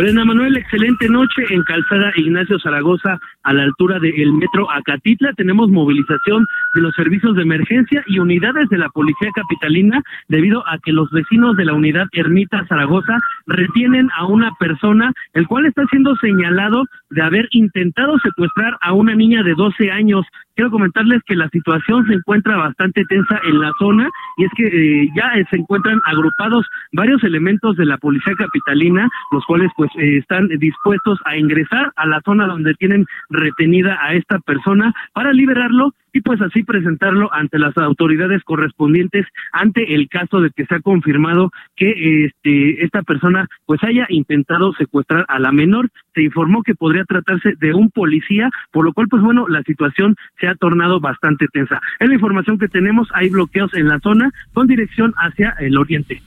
Brenda 0.00 0.24
Manuel, 0.24 0.56
excelente 0.56 1.10
noche 1.10 1.44
en 1.50 1.62
Calzada 1.62 2.10
Ignacio 2.16 2.58
Zaragoza, 2.58 3.20
a 3.42 3.52
la 3.52 3.64
altura 3.64 3.98
del 3.98 4.32
metro 4.32 4.70
Acatitla. 4.70 5.34
Tenemos 5.34 5.68
movilización 5.68 6.46
de 6.74 6.80
los 6.80 6.94
servicios 6.94 7.36
de 7.36 7.42
emergencia 7.42 8.02
y 8.06 8.18
unidades 8.18 8.70
de 8.70 8.78
la 8.78 8.88
Policía 8.88 9.28
Capitalina 9.34 10.02
debido 10.28 10.66
a 10.66 10.78
que 10.78 10.92
los 10.92 11.10
vecinos 11.10 11.54
de 11.58 11.66
la 11.66 11.74
unidad 11.74 12.06
Ermita 12.12 12.64
Zaragoza 12.66 13.18
retienen 13.46 14.08
a 14.16 14.24
una 14.24 14.52
persona, 14.58 15.12
el 15.34 15.46
cual 15.46 15.66
está 15.66 15.84
siendo 15.90 16.16
señalado 16.16 16.86
de 17.10 17.22
haber 17.22 17.48
intentado 17.50 18.18
secuestrar 18.18 18.76
a 18.80 18.92
una 18.92 19.14
niña 19.14 19.42
de 19.42 19.54
12 19.54 19.90
años. 19.90 20.24
Quiero 20.54 20.70
comentarles 20.70 21.22
que 21.26 21.36
la 21.36 21.48
situación 21.48 22.06
se 22.06 22.14
encuentra 22.14 22.56
bastante 22.56 23.04
tensa 23.06 23.40
en 23.44 23.60
la 23.60 23.72
zona 23.78 24.08
y 24.36 24.44
es 24.44 24.50
que 24.56 24.66
eh, 24.66 25.08
ya 25.16 25.32
eh, 25.34 25.44
se 25.50 25.56
encuentran 25.56 26.00
agrupados 26.06 26.66
varios 26.92 27.22
elementos 27.24 27.76
de 27.76 27.86
la 27.86 27.98
policía 27.98 28.34
capitalina, 28.34 29.08
los 29.32 29.44
cuales 29.46 29.70
pues 29.76 29.90
eh, 29.98 30.18
están 30.18 30.48
dispuestos 30.48 31.18
a 31.24 31.36
ingresar 31.36 31.92
a 31.96 32.06
la 32.06 32.20
zona 32.24 32.46
donde 32.46 32.74
tienen 32.74 33.06
retenida 33.28 33.98
a 34.00 34.14
esta 34.14 34.38
persona 34.40 34.92
para 35.12 35.32
liberarlo 35.32 35.92
y 36.12 36.20
pues 36.20 36.40
así 36.40 36.62
presentarlo 36.62 37.32
ante 37.32 37.58
las 37.58 37.76
autoridades 37.76 38.42
correspondientes 38.44 39.26
ante 39.52 39.94
el 39.94 40.08
caso 40.08 40.40
de 40.40 40.50
que 40.50 40.66
se 40.66 40.74
ha 40.76 40.80
confirmado 40.80 41.50
que 41.76 42.24
este 42.26 42.84
esta 42.84 43.02
persona 43.02 43.46
pues 43.66 43.82
haya 43.84 44.06
intentado 44.08 44.72
secuestrar 44.74 45.24
a 45.28 45.38
la 45.38 45.52
menor. 45.52 45.90
Se 46.14 46.22
informó 46.22 46.62
que 46.62 46.74
podría 46.74 47.04
tratarse 47.04 47.54
de 47.60 47.74
un 47.74 47.90
policía 47.90 48.50
por 48.72 48.84
lo 48.84 48.92
cual 48.92 49.08
pues 49.08 49.22
bueno 49.22 49.48
la 49.48 49.62
situación 49.62 50.16
se 50.40 50.46
ha 50.48 50.54
tornado 50.54 51.00
bastante 51.00 51.46
tensa. 51.52 51.80
Es 51.98 52.08
la 52.08 52.14
información 52.14 52.58
que 52.58 52.68
tenemos. 52.68 53.08
Hay 53.14 53.28
bloqueos 53.28 53.72
en 53.74 53.88
la 53.88 53.98
zona 54.00 54.30
con 54.52 54.66
dirección 54.66 55.14
hacia 55.16 55.50
el 55.60 55.76
oriente. 55.78 56.22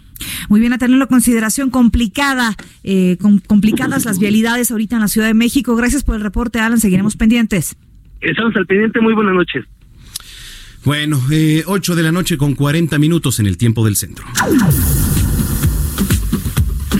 Muy 0.50 0.60
bien, 0.60 0.74
a 0.74 0.78
tenerlo 0.78 1.04
en 1.06 1.10
consideración, 1.10 1.70
complicada, 1.70 2.56
eh, 2.84 3.18
com- 3.22 3.40
complicadas 3.46 4.06
las 4.06 4.20
vialidades 4.20 4.72
ahorita 4.72 4.96
en 4.96 5.02
la 5.02 5.08
Ciudad 5.08 5.28
de 5.28 5.34
México. 5.34 5.76
Gracias 5.76 6.04
por 6.04 6.16
el 6.16 6.22
reporte, 6.22 6.60
Alan, 6.60 6.80
seguiremos 6.80 7.16
pendientes. 7.18 7.76
Estamos 8.24 8.56
al 8.56 8.66
pendiente 8.66 9.00
muy 9.02 9.14
buenas 9.14 9.36
noches 9.36 9.66
Bueno, 10.86 11.22
eh, 11.32 11.64
8 11.66 11.96
de 11.96 12.04
la 12.04 12.12
noche 12.12 12.38
con 12.38 12.56
40 12.56 12.98
minutos 13.00 13.40
en 13.40 13.48
el 13.48 13.58
tiempo 13.58 13.86
del 13.86 13.96
centro. 13.96 14.26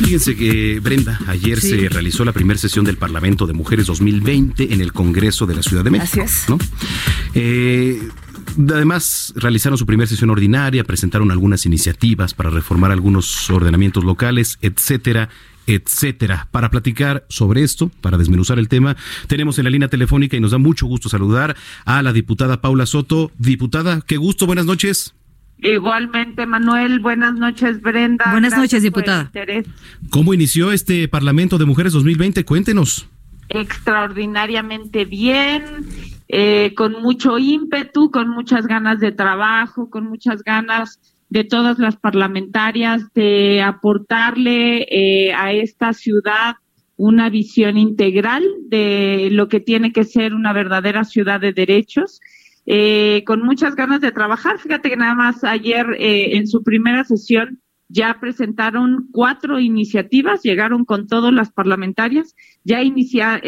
Fíjense 0.04 0.36
que, 0.36 0.80
Brenda, 0.80 1.20
ayer 1.28 1.60
Sí. 1.60 1.70
se 1.70 1.90
realizó 1.90 2.26
la 2.26 2.32
primera 2.34 2.58
sesión 2.60 2.84
del 2.86 2.98
Parlamento 2.98 3.46
de 3.48 3.54
Mujeres 3.54 3.86
2020 3.88 4.74
en 4.74 4.82
el 4.82 4.92
Congreso 4.94 5.46
de 5.46 5.56
la 5.56 5.64
Ciudad 5.64 5.84
de 5.84 5.92
México. 5.92 6.22
Así 6.24 6.44
es. 6.44 6.50
¿no? 6.50 6.58
Eh, 7.36 8.00
además, 8.70 9.34
realizaron 9.36 9.78
su 9.78 9.86
primera 9.86 10.08
sesión 10.08 10.30
ordinaria, 10.30 10.84
presentaron 10.84 11.32
algunas 11.32 11.66
iniciativas 11.66 12.34
para 12.34 12.50
reformar 12.50 12.92
algunos 12.92 13.50
ordenamientos 13.50 14.04
locales, 14.04 14.58
etcétera, 14.62 15.30
etcétera. 15.68 16.48
Para 16.52 16.70
platicar 16.70 17.26
sobre 17.30 17.64
esto, 17.64 17.90
para 18.02 18.18
desmenuzar 18.18 18.60
el 18.60 18.68
tema, 18.68 18.96
tenemos 19.28 19.58
en 19.58 19.66
la 19.66 19.70
línea 19.70 19.88
telefónica 19.88 20.38
y 20.38 20.40
nos 20.40 20.52
da 20.52 20.58
mucho 20.58 20.86
gusto 20.86 21.10
saludar 21.10 21.56
a 21.86 22.02
la 22.02 22.14
diputada 22.14 22.62
Paula 22.62 22.86
Soto. 22.86 23.32
Diputada, 23.38 24.02
qué 24.02 24.18
gusto, 24.18 24.46
buenas 24.46 24.66
noches. 24.66 25.16
Igualmente, 25.64 26.46
Manuel, 26.46 27.00
buenas 27.00 27.36
noches, 27.36 27.82
Brenda. 27.82 28.26
Buenas 28.32 28.52
Gracias 28.52 28.60
noches, 28.60 28.84
diputada. 28.84 29.32
¿Cómo 30.10 30.34
inició 30.34 30.74
este 30.74 31.08
Parlamento 31.08 31.58
de 31.58 31.66
Mujeres 31.66 31.94
2020? 31.94 32.44
Cuéntenos. 32.44 33.08
Extraordinariamente 33.48 35.06
bien, 35.06 35.64
eh, 36.28 36.74
con 36.76 37.02
mucho 37.02 37.38
ímpetu, 37.38 38.12
con 38.12 38.30
muchas 38.30 38.68
ganas 38.68 39.00
de 39.00 39.14
trabajo, 39.14 39.90
con 39.90 40.06
muchas 40.06 40.44
ganas 40.44 41.00
de 41.34 41.44
todas 41.44 41.80
las 41.80 41.96
parlamentarias 41.96 43.12
de 43.16 43.60
aportarle 43.64 44.86
eh, 44.88 45.34
a 45.34 45.52
esta 45.52 45.92
ciudad 45.94 46.58
una 46.96 47.32
visión 47.32 47.76
integral 47.76 48.44
de 48.68 49.30
lo 49.32 49.48
que 49.48 49.60
tiene 49.60 49.92
que 49.92 50.04
ser 50.04 50.36
una 50.36 50.54
verdadera 50.54 51.04
ciudad 51.04 51.42
de 51.42 51.52
derechos. 51.52 52.22
eh, 52.66 53.24
con 53.26 53.42
muchas 53.42 53.76
ganas 53.76 54.00
de 54.00 54.12
trabajar. 54.12 54.60
Fíjate 54.60 54.90
que 54.90 54.96
nada 54.96 55.16
más 55.16 55.44
ayer 55.44 55.86
eh, 56.00 56.38
en 56.38 56.48
su 56.48 56.64
primera 56.64 57.04
sesión 57.04 57.63
ya 57.94 58.18
presentaron 58.20 59.08
cuatro 59.12 59.60
iniciativas, 59.60 60.42
llegaron 60.42 60.84
con 60.84 61.06
todas 61.06 61.32
las 61.32 61.52
parlamentarias, 61.52 62.36
ya 62.64 62.82
inicia, 62.82 63.36
eh, 63.36 63.42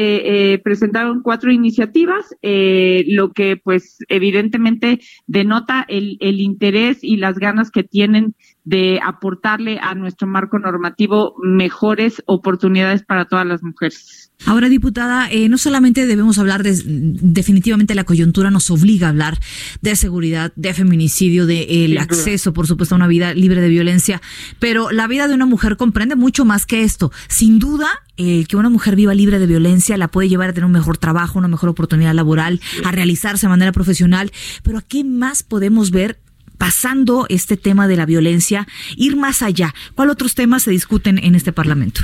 eh, 0.53 0.59
presentaron 0.63 1.23
cuatro 1.23 1.51
iniciativas, 1.51 2.35
eh, 2.43 3.05
lo 3.07 3.33
que 3.33 3.57
pues 3.57 3.97
evidentemente 4.07 4.99
denota 5.25 5.83
el, 5.87 6.17
el 6.19 6.41
interés 6.41 7.03
y 7.03 7.17
las 7.17 7.39
ganas 7.39 7.71
que 7.71 7.83
tienen 7.83 8.35
de 8.65 8.99
aportarle 9.01 9.79
a 9.79 9.93
nuestro 9.93 10.27
marco 10.27 10.57
normativo 10.57 11.35
mejores 11.41 12.21
oportunidades 12.25 13.03
para 13.03 13.25
todas 13.25 13.45
las 13.45 13.63
mujeres. 13.63 14.31
Ahora, 14.45 14.67
diputada, 14.67 15.29
eh, 15.31 15.47
no 15.47 15.57
solamente 15.57 16.05
debemos 16.05 16.37
hablar 16.39 16.61
de, 16.61 16.75
definitivamente 16.85 17.95
la 17.95 18.03
coyuntura 18.03 18.51
nos 18.51 18.69
obliga 18.69 19.07
a 19.07 19.11
hablar 19.11 19.39
de 19.81 19.95
seguridad, 19.95 20.51
de 20.55 20.73
feminicidio, 20.73 21.45
de 21.45 21.85
duda. 21.85 21.97
acceso, 21.97 22.53
por 22.53 22.67
supuesto, 22.67 22.95
a 22.95 22.97
una 22.97 23.07
vida 23.07 23.33
libre 23.33 23.61
de 23.61 23.69
violencia, 23.69 24.21
pero 24.59 24.91
la 24.91 25.07
vida 25.07 25.27
de 25.27 25.35
una 25.35 25.45
mujer 25.45 25.77
comprende 25.77 26.15
mucho 26.15 26.43
más 26.43 26.65
que 26.65 26.83
esto. 26.83 27.11
Sin 27.29 27.59
duda, 27.59 27.87
el 28.17 28.47
que 28.47 28.57
una 28.57 28.69
mujer 28.69 28.95
viva 28.95 29.13
libre 29.13 29.39
de 29.39 29.47
violencia 29.47 29.95
la 29.97 30.09
puede 30.09 30.27
llevar 30.27 30.49
a 30.49 30.53
tener 30.53 30.65
un 30.65 30.71
mejor 30.71 30.97
trabajo, 30.97 31.39
una 31.39 31.47
mejor 31.47 31.69
oportunidad 31.69 32.13
laboral, 32.13 32.59
a 32.83 32.91
realizarse 32.91 33.45
de 33.45 33.49
manera 33.51 33.71
profesional, 33.71 34.31
pero 34.63 34.79
¿a 34.79 34.81
qué 34.81 35.03
más 35.03 35.43
podemos 35.43 35.91
ver 35.91 36.19
pasando 36.57 37.25
este 37.29 37.57
tema 37.57 37.87
de 37.87 37.97
la 37.97 38.05
violencia, 38.05 38.67
ir 38.95 39.15
más 39.15 39.41
allá? 39.41 39.73
¿Cuál 39.95 40.09
otros 40.09 40.35
temas 40.35 40.63
se 40.63 40.71
discuten 40.71 41.17
en 41.17 41.35
este 41.35 41.51
Parlamento? 41.51 42.01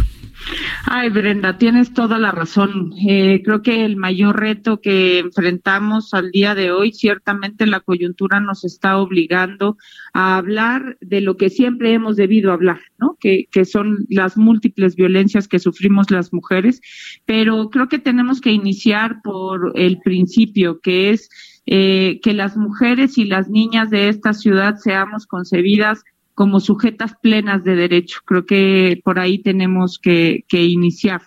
Ay, 0.85 1.09
Brenda, 1.09 1.57
tienes 1.57 1.93
toda 1.93 2.17
la 2.17 2.31
razón. 2.31 2.93
Eh, 3.07 3.41
creo 3.43 3.61
que 3.61 3.85
el 3.85 3.95
mayor 3.95 4.39
reto 4.39 4.81
que 4.81 5.19
enfrentamos 5.19 6.13
al 6.13 6.31
día 6.31 6.55
de 6.55 6.71
hoy, 6.71 6.93
ciertamente 6.93 7.65
la 7.65 7.79
coyuntura 7.79 8.39
nos 8.39 8.63
está 8.63 8.97
obligando 8.97 9.77
a 10.13 10.37
hablar 10.37 10.97
de 11.01 11.21
lo 11.21 11.37
que 11.37 11.49
siempre 11.49 11.93
hemos 11.93 12.15
debido 12.15 12.51
hablar, 12.51 12.79
¿no? 12.97 13.17
Que, 13.19 13.47
que 13.51 13.65
son 13.65 14.05
las 14.09 14.37
múltiples 14.37 14.95
violencias 14.95 15.47
que 15.47 15.59
sufrimos 15.59 16.11
las 16.11 16.33
mujeres, 16.33 16.81
pero 17.25 17.69
creo 17.69 17.87
que 17.87 17.99
tenemos 17.99 18.41
que 18.41 18.51
iniciar 18.51 19.21
por 19.23 19.73
el 19.75 19.99
principio, 19.99 20.79
que 20.81 21.11
es 21.11 21.29
eh, 21.65 22.19
que 22.21 22.33
las 22.33 22.57
mujeres 22.57 23.17
y 23.17 23.25
las 23.25 23.49
niñas 23.49 23.89
de 23.89 24.09
esta 24.09 24.33
ciudad 24.33 24.75
seamos 24.77 25.27
concebidas 25.27 26.03
como 26.33 26.59
sujetas 26.59 27.13
plenas 27.21 27.63
de 27.63 27.75
derecho. 27.75 28.19
Creo 28.25 28.45
que 28.45 28.99
por 29.03 29.19
ahí 29.19 29.41
tenemos 29.41 29.99
que, 29.99 30.45
que 30.47 30.63
iniciar. 30.65 31.21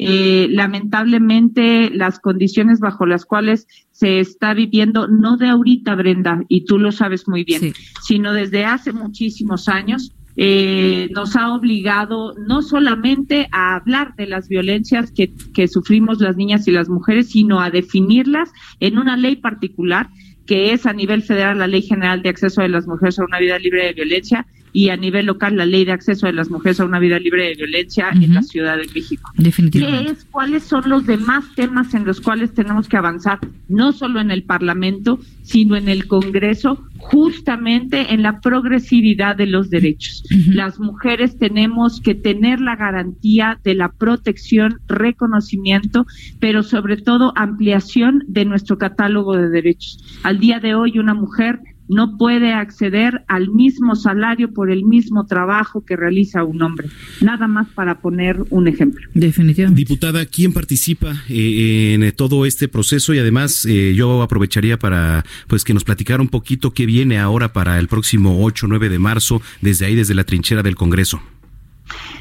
Eh, 0.00 0.46
lamentablemente, 0.50 1.90
las 1.90 2.20
condiciones 2.20 2.78
bajo 2.78 3.04
las 3.04 3.24
cuales 3.24 3.66
se 3.90 4.20
está 4.20 4.54
viviendo, 4.54 5.08
no 5.08 5.36
de 5.36 5.48
ahorita, 5.48 5.96
Brenda, 5.96 6.44
y 6.48 6.64
tú 6.64 6.78
lo 6.78 6.92
sabes 6.92 7.26
muy 7.26 7.42
bien, 7.42 7.72
sino 8.02 8.32
desde 8.32 8.64
hace 8.64 8.92
muchísimos 8.92 9.68
años, 9.68 10.14
eh, 10.40 11.08
nos 11.10 11.34
ha 11.34 11.52
obligado 11.52 12.32
no 12.38 12.62
solamente 12.62 13.48
a 13.50 13.74
hablar 13.74 14.14
de 14.14 14.28
las 14.28 14.48
violencias 14.48 15.10
que, 15.10 15.32
que 15.52 15.66
sufrimos 15.66 16.20
las 16.20 16.36
niñas 16.36 16.68
y 16.68 16.70
las 16.70 16.88
mujeres, 16.88 17.30
sino 17.30 17.60
a 17.60 17.70
definirlas 17.70 18.52
en 18.78 18.98
una 18.98 19.16
ley 19.16 19.34
particular 19.34 20.10
que 20.46 20.72
es 20.72 20.86
a 20.86 20.92
nivel 20.92 21.22
federal 21.22 21.58
la 21.58 21.66
Ley 21.66 21.82
General 21.82 22.22
de 22.22 22.28
Acceso 22.30 22.62
de 22.62 22.68
las 22.68 22.86
Mujeres 22.86 23.18
a 23.18 23.24
una 23.24 23.40
Vida 23.40 23.58
Libre 23.58 23.86
de 23.86 23.92
Violencia 23.92 24.46
y 24.72 24.88
a 24.90 24.96
nivel 24.96 25.26
local 25.26 25.56
la 25.56 25.66
Ley 25.66 25.84
de 25.84 25.92
Acceso 25.92 26.26
de 26.26 26.32
las 26.32 26.50
Mujeres 26.50 26.80
a 26.80 26.84
una 26.84 26.98
Vida 26.98 27.18
Libre 27.18 27.48
de 27.48 27.54
Violencia 27.54 28.10
en 28.12 28.34
la 28.34 28.42
Ciudad 28.42 28.76
de 28.76 28.88
México. 28.94 29.30
Definitivamente. 29.36 30.04
¿Qué 30.04 30.10
es? 30.12 30.24
¿Cuáles 30.30 30.64
son 30.64 30.88
los 30.88 31.06
demás 31.06 31.44
temas 31.54 31.94
en 31.94 32.04
los 32.04 32.20
cuales 32.20 32.52
tenemos 32.54 32.88
que 32.88 32.96
avanzar, 32.96 33.38
no 33.68 33.92
solo 33.92 34.20
en 34.20 34.30
el 34.30 34.42
Parlamento, 34.42 35.18
sino 35.42 35.76
en 35.76 35.88
el 35.88 36.06
Congreso, 36.06 36.84
justamente 36.98 38.12
en 38.12 38.22
la 38.22 38.40
progresividad 38.40 39.36
de 39.36 39.46
los 39.46 39.70
derechos? 39.70 40.24
Las 40.48 40.78
mujeres 40.78 41.38
tenemos 41.38 42.00
que 42.00 42.14
tener 42.14 42.60
la 42.60 42.76
garantía 42.76 43.58
de 43.64 43.74
la 43.74 43.90
protección, 43.92 44.80
reconocimiento, 44.88 46.06
pero 46.40 46.62
sobre 46.62 46.96
todo 46.96 47.32
ampliación 47.36 48.24
de 48.26 48.44
nuestro 48.44 48.78
catálogo 48.78 49.36
de 49.36 49.48
derechos. 49.48 49.98
Al 50.22 50.38
día 50.38 50.60
de 50.60 50.74
hoy, 50.74 50.98
una 50.98 51.14
mujer 51.14 51.60
no 51.88 52.16
puede 52.16 52.52
acceder 52.52 53.24
al 53.28 53.50
mismo 53.50 53.96
salario 53.96 54.52
por 54.52 54.70
el 54.70 54.84
mismo 54.84 55.26
trabajo 55.26 55.84
que 55.84 55.96
realiza 55.96 56.44
un 56.44 56.62
hombre. 56.62 56.88
Nada 57.20 57.48
más 57.48 57.68
para 57.68 58.00
poner 58.00 58.44
un 58.50 58.68
ejemplo. 58.68 59.08
Definitivamente. 59.14 59.78
Diputada, 59.78 60.26
¿quién 60.26 60.52
participa 60.52 61.14
eh, 61.28 61.94
en 61.94 62.12
todo 62.12 62.46
este 62.46 62.68
proceso? 62.68 63.14
Y 63.14 63.18
además, 63.18 63.64
eh, 63.66 63.94
yo 63.94 64.22
aprovecharía 64.22 64.78
para 64.78 65.24
pues 65.46 65.64
que 65.64 65.74
nos 65.74 65.84
platicara 65.84 66.22
un 66.22 66.28
poquito 66.28 66.72
qué 66.72 66.86
viene 66.86 67.18
ahora 67.18 67.52
para 67.52 67.78
el 67.78 67.88
próximo 67.88 68.44
8 68.44 68.66
9 68.68 68.88
de 68.88 68.98
marzo, 68.98 69.42
desde 69.60 69.86
ahí, 69.86 69.94
desde 69.94 70.14
la 70.14 70.24
trinchera 70.24 70.62
del 70.62 70.76
Congreso. 70.76 71.20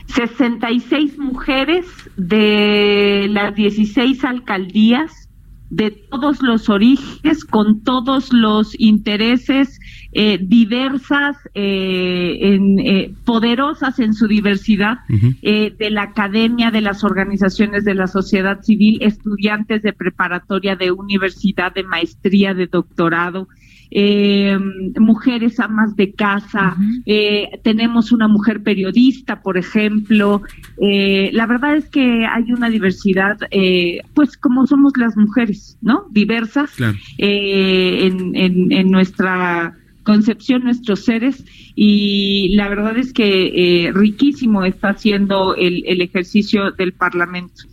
66 0.07 1.17
mujeres 1.17 1.85
de 2.15 3.27
las 3.29 3.53
16 3.55 4.23
alcaldías, 4.23 5.26
de 5.69 5.91
todos 5.91 6.41
los 6.41 6.69
orígenes, 6.69 7.43
con 7.43 7.83
todos 7.83 8.31
los 8.31 8.79
intereses 8.79 9.79
eh, 10.13 10.39
diversas, 10.41 11.35
eh, 11.53 12.37
en, 12.41 12.79
eh, 12.79 13.13
poderosas 13.25 13.99
en 13.99 14.13
su 14.13 14.27
diversidad, 14.27 14.99
eh, 15.41 15.75
de 15.77 15.89
la 15.89 16.03
academia, 16.03 16.71
de 16.71 16.81
las 16.81 17.03
organizaciones 17.03 17.83
de 17.83 17.95
la 17.95 18.07
sociedad 18.07 18.61
civil, 18.61 18.99
estudiantes 19.01 19.83
de 19.83 19.93
preparatoria, 19.93 20.75
de 20.75 20.91
universidad, 20.91 21.73
de 21.73 21.83
maestría, 21.83 22.53
de 22.53 22.67
doctorado, 22.67 23.47
eh, 23.91 24.57
mujeres 24.99 25.59
amas 25.59 25.95
de 25.95 26.11
casa, 26.13 26.75
eh, 27.05 27.59
tenemos 27.63 28.11
una 28.11 28.27
mujer 28.27 28.63
periodista, 28.63 29.41
por 29.41 29.57
ejemplo. 29.57 30.41
Eh, 30.81 31.29
la 31.33 31.45
verdad 31.45 31.75
es 31.75 31.89
que 31.89 32.25
hay 32.25 32.51
una 32.51 32.69
diversidad, 32.69 33.37
eh, 33.51 34.01
pues 34.13 34.37
como 34.37 34.67
somos 34.67 34.93
las 34.97 35.15
mujeres, 35.17 35.77
¿no? 35.81 36.05
Diversas 36.11 36.71
en, 37.17 38.35
en, 38.35 38.71
en 38.71 38.91
nuestra 38.91 39.75
concepción, 40.03 40.63
nuestros 40.63 41.03
seres, 41.03 41.43
y 41.75 42.55
la 42.55 42.69
verdad 42.69 42.97
es 42.97 43.11
que 43.11 43.87
eh, 43.87 43.91
riquísimo 43.91 44.63
está 44.63 44.89
haciendo 44.89 45.53
el, 45.55 45.83
el 45.85 46.01
ejercicio 46.01 46.71
del 46.71 46.93
Parlamento. 46.93 47.63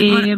Eh. 0.00 0.36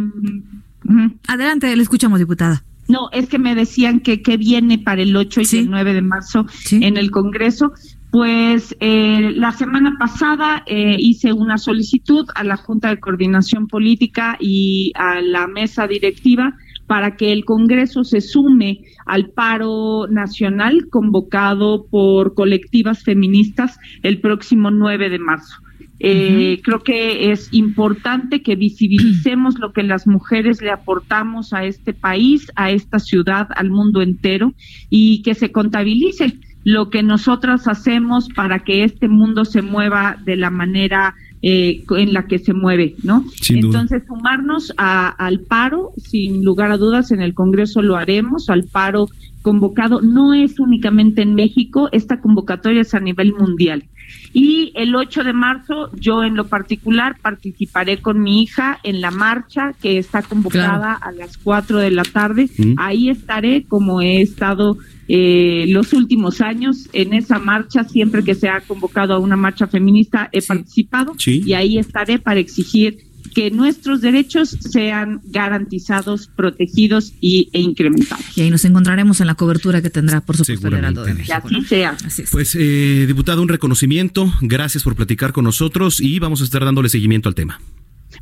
Adelante, 1.27 1.75
le 1.75 1.83
escuchamos, 1.83 2.19
diputada. 2.19 2.63
No, 2.89 3.09
es 3.13 3.29
que 3.29 3.39
me 3.39 3.55
decían 3.55 4.01
que, 4.01 4.23
que 4.23 4.37
viene 4.37 4.79
para 4.79 5.03
el 5.03 5.17
8 5.17 5.41
y 5.41 5.57
el 5.57 5.71
9 5.71 5.95
de 5.95 6.03
marzo 6.03 6.47
en 6.71 6.97
el 6.97 7.11
Congreso. 7.11 7.73
Pues 8.13 8.75
eh, 8.81 9.33
la 9.35 9.53
semana 9.53 9.97
pasada 9.99 10.63
eh, 10.67 10.97
hice 10.99 11.33
una 11.33 11.59
solicitud 11.59 12.27
a 12.35 12.45
la 12.45 12.57
Junta 12.57 12.89
de 12.89 13.01
Coordinación 13.01 13.67
Política 13.67 14.37
y 14.41 14.93
a 14.95 15.21
la 15.21 15.47
mesa 15.49 15.87
directiva 15.87 16.57
para 16.87 17.17
que 17.17 17.33
el 17.33 17.45
Congreso 17.45 18.05
se 18.05 18.21
sume 18.21 18.85
al 19.07 19.31
paro 19.31 20.07
nacional 20.09 20.89
convocado 20.89 21.87
por 21.91 22.35
colectivas 22.35 23.03
feministas 23.03 23.79
el 24.03 24.21
próximo 24.21 24.71
9 24.71 25.11
de 25.11 25.19
marzo. 25.19 25.57
Eh, 25.99 26.61
Creo 26.63 26.83
que 26.83 27.31
es 27.33 27.49
importante 27.53 28.43
que 28.43 28.55
visibilicemos 28.57 29.59
lo 29.59 29.73
que 29.73 29.83
las 29.83 30.07
mujeres 30.07 30.61
le 30.63 30.71
aportamos 30.71 31.53
a 31.53 31.65
este 31.65 31.93
país, 31.95 32.51
a 32.57 32.71
esta 32.71 32.99
ciudad, 32.99 33.49
al 33.57 33.71
mundo 33.71 34.03
entero 34.03 34.53
y 34.91 35.23
que 35.23 35.35
se 35.35 35.53
contabilice 35.53 36.39
lo 36.65 36.91
que 36.91 37.03
nosotras 37.03 37.69
hacemos 37.69 38.29
para 38.29 38.59
que 38.65 38.83
este 38.85 39.09
mundo 39.09 39.45
se 39.45 39.63
mueva 39.63 40.17
de 40.25 40.37
la 40.37 40.51
manera 40.51 41.15
eh, 41.43 41.85
en 41.91 42.13
la 42.13 42.27
que 42.27 42.39
se 42.41 42.53
mueve, 42.55 42.97
¿no? 43.05 43.25
Sin 43.41 43.61
duda. 43.61 43.81
Entonces, 43.83 44.03
sumarnos 44.09 44.73
a- 44.79 45.09
al 45.11 45.41
paro, 45.41 45.93
sin 45.97 46.45
lugar 46.45 46.73
a 46.73 46.77
dudas, 46.79 47.13
en 47.13 47.21
el 47.21 47.35
Congreso 47.35 47.83
lo 47.83 47.95
haremos, 47.97 48.51
al 48.51 48.65
paro 48.65 49.07
convocado, 49.43 50.01
no 50.01 50.35
es 50.35 50.59
únicamente 50.59 51.23
en 51.23 51.37
México, 51.37 51.89
esta 51.93 52.21
convocatoria 52.21 52.81
es 52.81 52.95
a 52.95 53.01
nivel 53.01 53.33
mundial. 53.35 53.85
Y 54.33 54.73
el 54.75 54.95
8 54.95 55.25
de 55.25 55.33
marzo, 55.33 55.91
yo 55.95 56.23
en 56.23 56.35
lo 56.37 56.47
particular 56.47 57.17
participaré 57.23 57.99
con 57.99 58.21
mi 58.23 58.43
hija 58.43 58.79
en 58.83 59.01
la 59.01 59.11
marcha 59.11 59.73
que 59.81 59.99
está 59.99 60.23
convocada 60.23 60.93
a 60.93 61.13
las 61.13 61.37
4 61.39 61.79
de 61.79 61.91
la 61.91 62.03
tarde. 62.03 62.49
Mm. 62.59 62.75
Ahí 62.77 63.09
estaré 63.09 63.65
como 63.65 64.01
he 64.03 64.21
estado 64.21 64.77
eh, 65.09 65.67
los 65.69 65.93
últimos 65.93 66.41
años 66.41 66.89
en 66.93 67.15
esa 67.15 67.39
marcha, 67.39 67.85
siempre 67.85 68.25
que 68.25 68.35
se 68.35 68.49
ha 68.49 68.61
convocado 68.61 69.15
a 69.15 69.19
una 69.19 69.37
marcha 69.37 69.67
feminista 69.67 70.29
he 70.33 70.43
participado 70.43 71.15
Sí. 71.19 71.43
y 71.47 71.53
ahí 71.53 71.79
estaré 71.79 72.19
para 72.19 72.41
exigir 72.41 73.06
que 73.37 73.51
nuestros 73.51 74.01
derechos 74.01 74.49
sean 74.49 75.21
garantizados, 75.25 76.27
protegidos 76.27 77.13
y, 77.21 77.51
e 77.53 77.61
incrementados. 77.61 78.25
Y 78.35 78.41
ahí 78.41 78.51
nos 78.51 78.65
encontraremos 78.65 79.21
en 79.21 79.27
la 79.27 79.35
cobertura 79.35 79.83
que 79.83 79.91
tendrá, 79.91 80.23
por 80.23 80.39
supuesto, 80.39 80.69
el 80.69 80.73
Heraldo 80.73 81.05
de 81.05 81.13
Que 81.13 81.19
México. 81.19 81.43
así 81.45 81.63
sea. 81.67 81.99
Pues, 82.31 82.57
eh, 82.59 83.05
diputada, 83.07 83.43
un 83.43 83.49
reconocimiento. 83.49 84.33
Gracias 84.41 84.85
por 84.85 84.97
platicar 84.97 85.35
con 85.35 85.45
nosotros 85.45 86.01
y 86.01 86.19
vamos 86.19 86.41
a 86.41 86.45
estar 86.45 86.65
dándole 86.65 86.89
seguimiento 86.89 87.29
al 87.29 87.35
tema. 87.35 87.61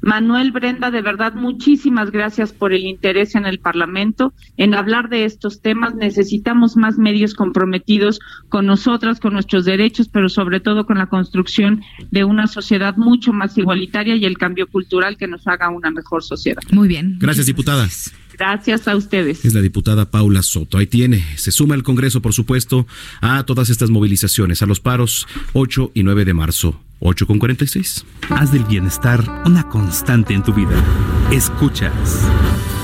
Manuel 0.05 0.52
Brenda, 0.52 0.90
de 0.90 1.00
verdad, 1.00 1.32
muchísimas 1.34 2.11
gracias 2.11 2.52
por 2.52 2.74
el 2.74 2.84
interés 2.84 3.34
en 3.34 3.46
el 3.46 3.59
Parlamento 3.59 4.34
en 4.59 4.74
hablar 4.74 5.09
de 5.09 5.24
estos 5.24 5.62
temas. 5.62 5.94
Necesitamos 5.94 6.76
más 6.76 6.98
medios 6.98 7.32
comprometidos 7.32 8.20
con 8.50 8.66
nosotras, 8.66 9.18
con 9.18 9.32
nuestros 9.32 9.64
derechos, 9.64 10.09
pero 10.09 10.28
sobre 10.28 10.61
todo 10.61 10.84
con 10.84 10.98
la 10.98 11.07
construcción 11.07 11.82
de 12.11 12.24
una 12.24 12.46
sociedad 12.46 12.96
mucho 12.98 13.32
más 13.32 13.57
igualitaria 13.57 14.14
y 14.14 14.26
el 14.26 14.36
cambio 14.36 14.66
cultural 14.66 15.16
que 15.16 15.26
nos 15.26 15.46
haga 15.46 15.70
una 15.70 15.90
mejor 15.90 16.22
sociedad. 16.22 16.62
Muy 16.70 16.86
bien. 16.86 17.16
Gracias, 17.18 17.46
diputada. 17.46 17.88
Gracias 18.36 18.88
a 18.88 18.96
ustedes. 18.96 19.44
Es 19.44 19.55
la 19.55 19.62
diputada 19.62 20.11
Paula 20.11 20.42
Soto. 20.42 20.78
Ahí 20.78 20.86
tiene. 20.86 21.24
Se 21.36 21.50
suma 21.50 21.76
el 21.76 21.82
Congreso, 21.82 22.20
por 22.20 22.32
supuesto, 22.32 22.86
a 23.20 23.44
todas 23.44 23.70
estas 23.70 23.90
movilizaciones, 23.90 24.61
a 24.61 24.66
los 24.66 24.80
paros 24.80 25.26
8 25.52 25.92
y 25.94 26.02
9 26.02 26.24
de 26.24 26.34
marzo. 26.34 26.80
8 27.07 27.26
con 27.26 27.38
46. 27.38 28.07
Haz 28.30 28.50
del 28.50 28.64
bienestar 28.64 29.42
una 29.44 29.68
constante 29.68 30.32
en 30.32 30.42
tu 30.42 30.55
vida. 30.55 30.74
Escuchas 31.30 32.26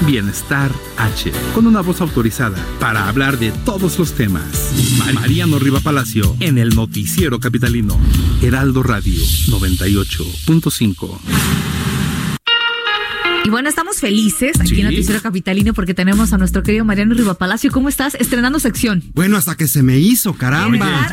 Bienestar 0.07 0.71
H, 0.99 1.33
con 1.55 1.67
una 1.67 1.81
voz 1.81 2.03
autorizada 2.03 2.59
para 2.79 3.09
hablar 3.09 3.39
de 3.39 3.51
todos 3.51 3.99
los 3.99 4.13
temas. 4.13 4.75
Mariano 5.15 5.59
Riva 5.59 5.81
Palacio, 5.81 6.37
en 6.41 6.59
el 6.59 6.75
Noticiero 6.75 7.41
Capitalino. 7.41 7.97
Heraldo 8.43 8.83
Radio 8.83 9.23
98.5. 9.49 12.00
Y 13.43 13.49
bueno, 13.49 13.69
estamos 13.71 13.99
felices 14.01 14.61
aquí 14.61 14.81
en 14.81 14.85
Noticiero 14.89 15.21
Capitalino 15.23 15.73
porque 15.73 15.95
tenemos 15.95 16.33
a 16.35 16.39
nuestro 16.39 16.63
querido 16.63 16.85
Mariano 16.85 17.15
Rivapalacio. 17.15 17.71
¿Cómo 17.73 17.89
estás? 17.89 18.15
Estrenando 18.17 18.61
sección. 18.61 19.03
Bueno, 19.15 19.39
hasta 19.39 19.57
que 19.57 19.67
se 19.67 19.83
me 19.83 19.99
hizo, 19.99 20.35
caramba. 20.35 21.09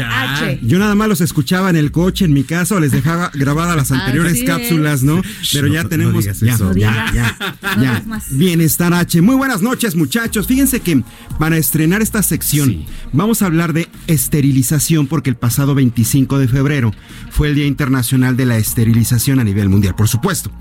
Yo 0.61 0.78
nada 0.78 0.93
más 0.95 1.07
los 1.07 1.21
escuchaba 1.21 1.69
en 1.69 1.78
el 1.78 1.91
coche, 1.91 2.25
en 2.25 2.34
mi 2.34 2.43
casa, 2.43 2.75
o 2.75 2.80
les 2.82 2.91
dejaba 2.91 3.32
grabadas 3.34 3.75
las 3.78 3.91
anteriores 3.91 4.34
Así 4.34 4.45
cápsulas, 4.45 5.03
¿no? 5.03 5.21
Pero 5.53 5.67
ya 5.67 5.84
no 5.84 5.89
tenemos. 5.89 6.23
digas 6.23 6.39
ya, 6.41 6.53
eso. 6.53 6.65
No 6.65 6.75
ya, 6.75 7.11
ya, 7.13 7.38
No 7.61 7.69
ya. 7.75 7.80
digas 7.80 8.07
más. 8.07 8.25
Bienestar 8.38 8.93
H. 8.93 9.21
Muy 9.21 9.36
buenas 9.36 9.61
noches, 9.61 9.95
muchachos. 9.95 10.47
Fíjense 10.47 10.82
que 10.82 11.01
para 11.39 11.57
estrenar 11.57 12.01
esta 12.01 12.21
sección 12.23 12.69
Sí. 12.69 12.86
vamos 13.13 13.41
a 13.41 13.45
hablar 13.45 13.71
de 13.71 13.88
esterilización 14.07 15.07
porque 15.07 15.30
el 15.30 15.38
pasado 15.38 15.75
25 15.75 16.39
de 16.39 16.47
febrero 16.49 16.93
fue 17.32 17.47
el 17.49 17.55
Día 17.55 17.67
Internacional 17.67 18.36
de 18.36 18.45
la 18.45 18.57
Esterilización 18.57 19.39
a 19.39 19.43
nivel 19.45 19.69
mundial, 19.69 19.95
por 19.95 20.09
supuesto. 20.09 20.51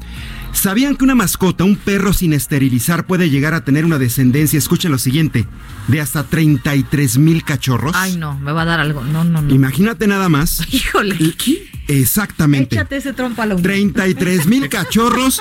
¿Sabían 0.57 0.97
que 0.97 1.05
una 1.05 1.15
mascota, 1.15 1.65
un 1.65 1.77
perro 1.77 2.15
sin 2.15 2.33
esterilizar, 2.33 3.07
puede 3.07 3.29
llegar 3.29 3.53
a 3.53 3.63
tener 3.63 3.85
una 3.85 3.99
descendencia, 3.99 4.59
escuchen 4.59 4.91
lo 4.91 4.99
siguiente, 4.99 5.47
de 5.87 6.01
hasta 6.01 6.25
33 6.25 7.19
mil 7.19 7.45
cachorros? 7.45 7.93
Ay, 7.95 8.17
no, 8.17 8.39
me 8.39 8.53
va 8.53 8.63
a 8.63 8.65
dar 8.65 8.81
algo. 8.81 9.05
No, 9.05 9.23
no, 9.23 9.43
no. 9.43 9.55
Imagínate 9.55 10.07
nada 10.07 10.29
más. 10.31 10.67
Híjole. 10.73 11.15
Exactamente. 11.89 12.75
Échate 12.75 12.97
ese 12.97 13.13
trompo 13.13 13.43
a 13.43 13.47
la 13.47 13.55
uña. 13.55 13.63
33 13.63 14.47
mil 14.47 14.69
cachorros, 14.71 15.41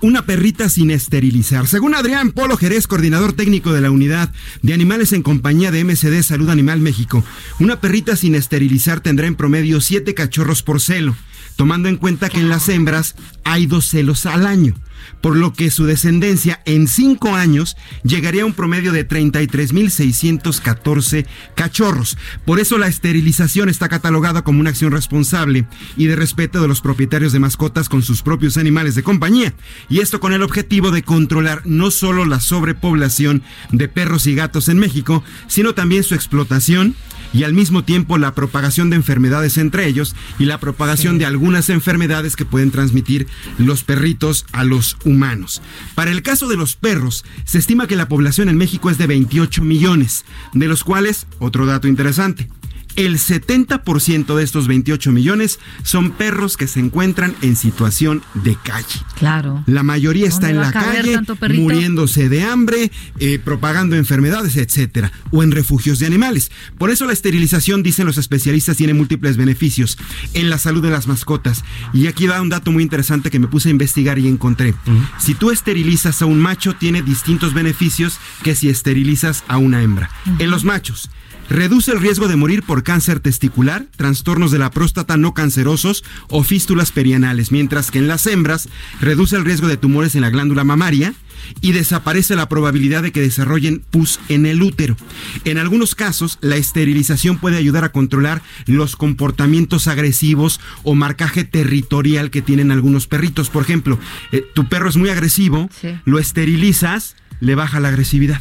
una 0.00 0.22
perrita 0.22 0.68
sin 0.70 0.90
esterilizar. 0.90 1.66
Según 1.66 1.94
Adrián 1.94 2.32
Polo 2.32 2.56
Jerez, 2.56 2.86
coordinador 2.86 3.34
técnico 3.34 3.72
de 3.72 3.82
la 3.82 3.90
unidad 3.90 4.32
de 4.62 4.72
animales 4.72 5.12
en 5.12 5.22
compañía 5.22 5.70
de 5.70 5.84
MCD 5.84 6.22
Salud 6.22 6.48
Animal 6.48 6.80
México, 6.80 7.22
una 7.60 7.80
perrita 7.80 8.16
sin 8.16 8.34
esterilizar 8.34 9.00
tendrá 9.00 9.26
en 9.26 9.36
promedio 9.36 9.80
7 9.80 10.14
cachorros 10.14 10.62
por 10.62 10.80
celo, 10.80 11.14
tomando 11.56 11.88
en 11.88 11.96
cuenta 11.96 12.28
que 12.28 12.40
en 12.40 12.48
las 12.48 12.68
hembras 12.68 13.14
hay 13.44 13.66
dos 13.66 13.86
celos 13.86 14.26
al 14.26 14.44
año. 14.46 14.74
Por 15.20 15.36
lo 15.36 15.52
que 15.52 15.70
su 15.70 15.84
descendencia 15.84 16.62
en 16.64 16.88
cinco 16.88 17.34
años 17.34 17.76
llegaría 18.04 18.42
a 18.42 18.46
un 18.46 18.54
promedio 18.54 18.90
de 18.92 19.06
33.614 19.06 21.26
cachorros. 21.54 22.16
Por 22.46 22.58
eso 22.58 22.78
la 22.78 22.86
esterilización 22.86 23.68
está 23.68 23.90
catalogada 23.90 24.40
como 24.42 24.60
una 24.60 24.70
acción 24.70 24.92
responsable 24.92 25.66
y 25.96 26.06
de 26.06 26.16
respeto 26.16 26.62
de 26.62 26.68
los 26.68 26.80
propietarios 26.80 27.32
de 27.32 27.40
mascotas 27.40 27.90
con 27.90 28.02
sus 28.02 28.22
propios 28.22 28.56
animales 28.56 28.94
de 28.94 29.02
compañía. 29.02 29.52
Y 29.88 29.98
esto 30.00 30.20
con 30.20 30.32
el 30.32 30.42
objetivo 30.42 30.90
de 30.90 31.02
controlar 31.02 31.60
no 31.64 31.90
solo 31.90 32.24
la 32.24 32.40
sobrepoblación 32.40 33.42
de 33.72 33.88
perros 33.88 34.26
y 34.26 34.34
gatos 34.34 34.68
en 34.68 34.78
México, 34.78 35.22
sino 35.48 35.74
también 35.74 36.02
su 36.02 36.14
explotación 36.14 36.94
y 37.34 37.42
al 37.42 37.52
mismo 37.52 37.84
tiempo 37.84 38.16
la 38.16 38.34
propagación 38.34 38.88
de 38.88 38.96
enfermedades 38.96 39.58
entre 39.58 39.86
ellos 39.86 40.14
y 40.38 40.44
la 40.44 40.60
propagación 40.60 41.18
de 41.18 41.26
algunas 41.26 41.68
enfermedades 41.68 42.36
que 42.36 42.44
pueden 42.44 42.70
transmitir 42.70 43.26
los 43.58 43.82
perritos 43.82 44.46
a 44.52 44.64
los 44.64 44.96
humanos. 45.04 45.60
Para 45.94 46.12
el 46.12 46.22
caso 46.22 46.48
de 46.48 46.56
los 46.56 46.76
perros, 46.76 47.24
se 47.44 47.58
estima 47.58 47.86
que 47.86 47.96
la 47.96 48.08
población 48.08 48.48
en 48.48 48.56
México 48.56 48.88
es 48.88 48.98
de 48.98 49.08
28 49.08 49.62
millones, 49.62 50.24
de 50.52 50.68
los 50.68 50.84
cuales, 50.84 51.26
otro 51.40 51.66
dato 51.66 51.88
interesante, 51.88 52.48
el 52.96 53.18
70% 53.18 54.34
de 54.34 54.44
estos 54.44 54.68
28 54.68 55.12
millones 55.12 55.58
son 55.82 56.12
perros 56.12 56.56
que 56.56 56.66
se 56.66 56.80
encuentran 56.80 57.34
en 57.42 57.56
situación 57.56 58.22
de 58.34 58.56
calle. 58.62 59.00
Claro. 59.16 59.62
La 59.66 59.82
mayoría 59.82 60.26
está 60.26 60.48
¿Dónde 60.48 60.54
en 60.54 60.60
la 60.60 60.72
calle, 60.72 61.20
muriéndose 61.54 62.28
de 62.28 62.42
hambre, 62.42 62.90
eh, 63.18 63.38
propagando 63.38 63.96
enfermedades, 63.96 64.56
etcétera, 64.56 65.12
o 65.30 65.42
en 65.42 65.50
refugios 65.50 65.98
de 65.98 66.06
animales. 66.06 66.50
Por 66.78 66.90
eso 66.90 67.06
la 67.06 67.12
esterilización, 67.12 67.82
dicen 67.82 68.06
los 68.06 68.18
especialistas, 68.18 68.76
tiene 68.76 68.94
múltiples 68.94 69.36
beneficios 69.36 69.98
en 70.34 70.50
la 70.50 70.58
salud 70.58 70.82
de 70.82 70.90
las 70.90 71.06
mascotas. 71.06 71.64
Y 71.92 72.06
aquí 72.06 72.26
va 72.26 72.40
un 72.40 72.48
dato 72.48 72.70
muy 72.70 72.82
interesante 72.82 73.30
que 73.30 73.38
me 73.38 73.48
puse 73.48 73.68
a 73.68 73.72
investigar 73.72 74.18
y 74.18 74.28
encontré. 74.28 74.74
Si 75.18 75.34
tú 75.34 75.50
esterilizas 75.50 76.22
a 76.22 76.26
un 76.26 76.40
macho, 76.40 76.74
tiene 76.74 77.02
distintos 77.02 77.54
beneficios 77.54 78.18
que 78.42 78.54
si 78.54 78.68
esterilizas 78.68 79.44
a 79.48 79.58
una 79.58 79.82
hembra. 79.82 80.10
En 80.38 80.50
los 80.50 80.64
machos, 80.64 81.10
Reduce 81.50 81.92
el 81.92 82.00
riesgo 82.00 82.26
de 82.26 82.36
morir 82.36 82.62
por 82.62 82.82
cáncer 82.82 83.20
testicular, 83.20 83.86
trastornos 83.96 84.50
de 84.50 84.58
la 84.58 84.70
próstata 84.70 85.16
no 85.16 85.34
cancerosos 85.34 86.02
o 86.28 86.42
fístulas 86.42 86.90
perianales, 86.90 87.52
mientras 87.52 87.90
que 87.90 87.98
en 87.98 88.08
las 88.08 88.26
hembras 88.26 88.68
reduce 89.00 89.36
el 89.36 89.44
riesgo 89.44 89.68
de 89.68 89.76
tumores 89.76 90.14
en 90.14 90.22
la 90.22 90.30
glándula 90.30 90.64
mamaria 90.64 91.12
y 91.60 91.72
desaparece 91.72 92.34
la 92.34 92.48
probabilidad 92.48 93.02
de 93.02 93.12
que 93.12 93.20
desarrollen 93.20 93.84
pus 93.90 94.18
en 94.30 94.46
el 94.46 94.62
útero. 94.62 94.96
En 95.44 95.58
algunos 95.58 95.94
casos, 95.94 96.38
la 96.40 96.56
esterilización 96.56 97.36
puede 97.38 97.58
ayudar 97.58 97.84
a 97.84 97.92
controlar 97.92 98.40
los 98.66 98.96
comportamientos 98.96 99.86
agresivos 99.86 100.60
o 100.82 100.94
marcaje 100.94 101.44
territorial 101.44 102.30
que 102.30 102.40
tienen 102.42 102.70
algunos 102.70 103.06
perritos. 103.06 103.50
Por 103.50 103.62
ejemplo, 103.64 103.98
eh, 104.32 104.42
tu 104.54 104.68
perro 104.68 104.88
es 104.88 104.96
muy 104.96 105.10
agresivo, 105.10 105.68
Sí. 105.78 105.88
lo 106.06 106.18
esterilizas, 106.18 107.16
le 107.40 107.54
baja 107.54 107.80
la 107.80 107.88
agresividad 107.88 108.40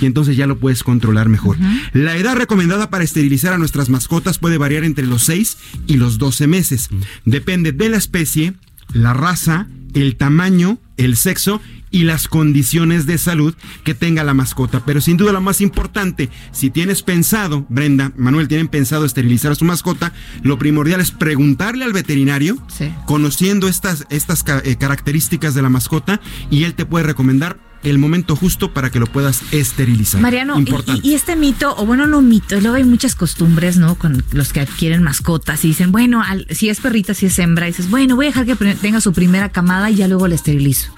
y 0.00 0.06
entonces 0.06 0.36
ya 0.36 0.46
lo 0.46 0.58
puedes 0.58 0.82
controlar 0.82 1.28
mejor. 1.28 1.56
La 1.92 2.16
edad 2.16 2.36
recomendada 2.36 2.90
para 2.90 3.04
esterilizar 3.04 3.52
a 3.52 3.58
nuestras 3.58 3.88
mascotas 3.88 4.38
puede 4.38 4.58
variar 4.58 4.84
entre 4.84 5.06
los 5.06 5.24
6 5.24 5.56
y 5.86 5.94
los 5.96 6.18
12 6.18 6.46
meses. 6.46 6.88
Depende 7.24 7.72
de 7.72 7.88
la 7.88 7.96
especie, 7.96 8.54
la 8.92 9.12
raza, 9.12 9.66
el 9.94 10.16
tamaño, 10.16 10.78
el 10.96 11.16
sexo 11.16 11.60
y 11.92 12.04
las 12.04 12.28
condiciones 12.28 13.04
de 13.06 13.18
salud 13.18 13.52
que 13.82 13.94
tenga 13.94 14.22
la 14.22 14.32
mascota. 14.34 14.84
Pero 14.86 15.00
sin 15.00 15.16
duda 15.16 15.32
lo 15.32 15.40
más 15.40 15.60
importante, 15.60 16.28
si 16.52 16.70
tienes 16.70 17.02
pensado, 17.02 17.66
Brenda, 17.68 18.12
Manuel, 18.16 18.46
tienen 18.46 18.68
pensado 18.68 19.04
esterilizar 19.04 19.50
a 19.50 19.54
su 19.56 19.64
mascota, 19.64 20.12
lo 20.42 20.56
primordial 20.56 21.00
es 21.00 21.10
preguntarle 21.10 21.84
al 21.84 21.92
veterinario, 21.92 22.56
Sí. 22.68 22.92
conociendo 23.06 23.66
estas, 23.66 24.06
estas 24.10 24.44
eh, 24.64 24.76
características 24.78 25.54
de 25.54 25.62
la 25.62 25.68
mascota, 25.68 26.20
y 26.48 26.62
él 26.62 26.74
te 26.74 26.86
puede 26.86 27.06
recomendar 27.06 27.58
el 27.82 27.98
momento 27.98 28.36
justo 28.36 28.72
para 28.72 28.90
que 28.90 28.98
lo 29.00 29.06
puedas 29.06 29.42
esterilizar. 29.52 30.20
Mariano, 30.20 30.56
y- 30.56 30.58
Importante. 30.60 31.00
y, 31.06 31.12
y 31.12 31.14
este 31.14 31.36
mito, 31.36 31.74
o 31.76 31.86
bueno, 31.86 32.06
no 32.06 32.20
mito, 32.22 32.60
luego 32.60 32.76
hay 32.76 32.84
muchas 32.84 33.14
costumbres, 33.14 33.76
¿no? 33.78 33.94
Con 33.94 34.22
los 34.32 34.52
que 34.52 34.60
adquieren 34.60 35.02
mascotas 35.02 35.64
y 35.64 35.68
dicen, 35.68 35.90
bueno, 35.92 36.22
al- 36.22 36.46
si 36.50 36.68
es 36.68 36.80
perrita, 36.80 37.14
si 37.14 37.26
es 37.26 37.38
hembra, 37.38 37.66
dices, 37.66 37.88
bueno, 37.90 38.16
voy 38.16 38.26
a 38.26 38.28
dejar 38.28 38.46
que 38.46 38.56
tenga 38.74 39.00
su 39.00 39.12
primera 39.12 39.48
camada 39.50 39.90
y 39.90 39.96
ya 39.96 40.08
luego 40.08 40.28
la 40.28 40.34
esterilizo, 40.34 40.92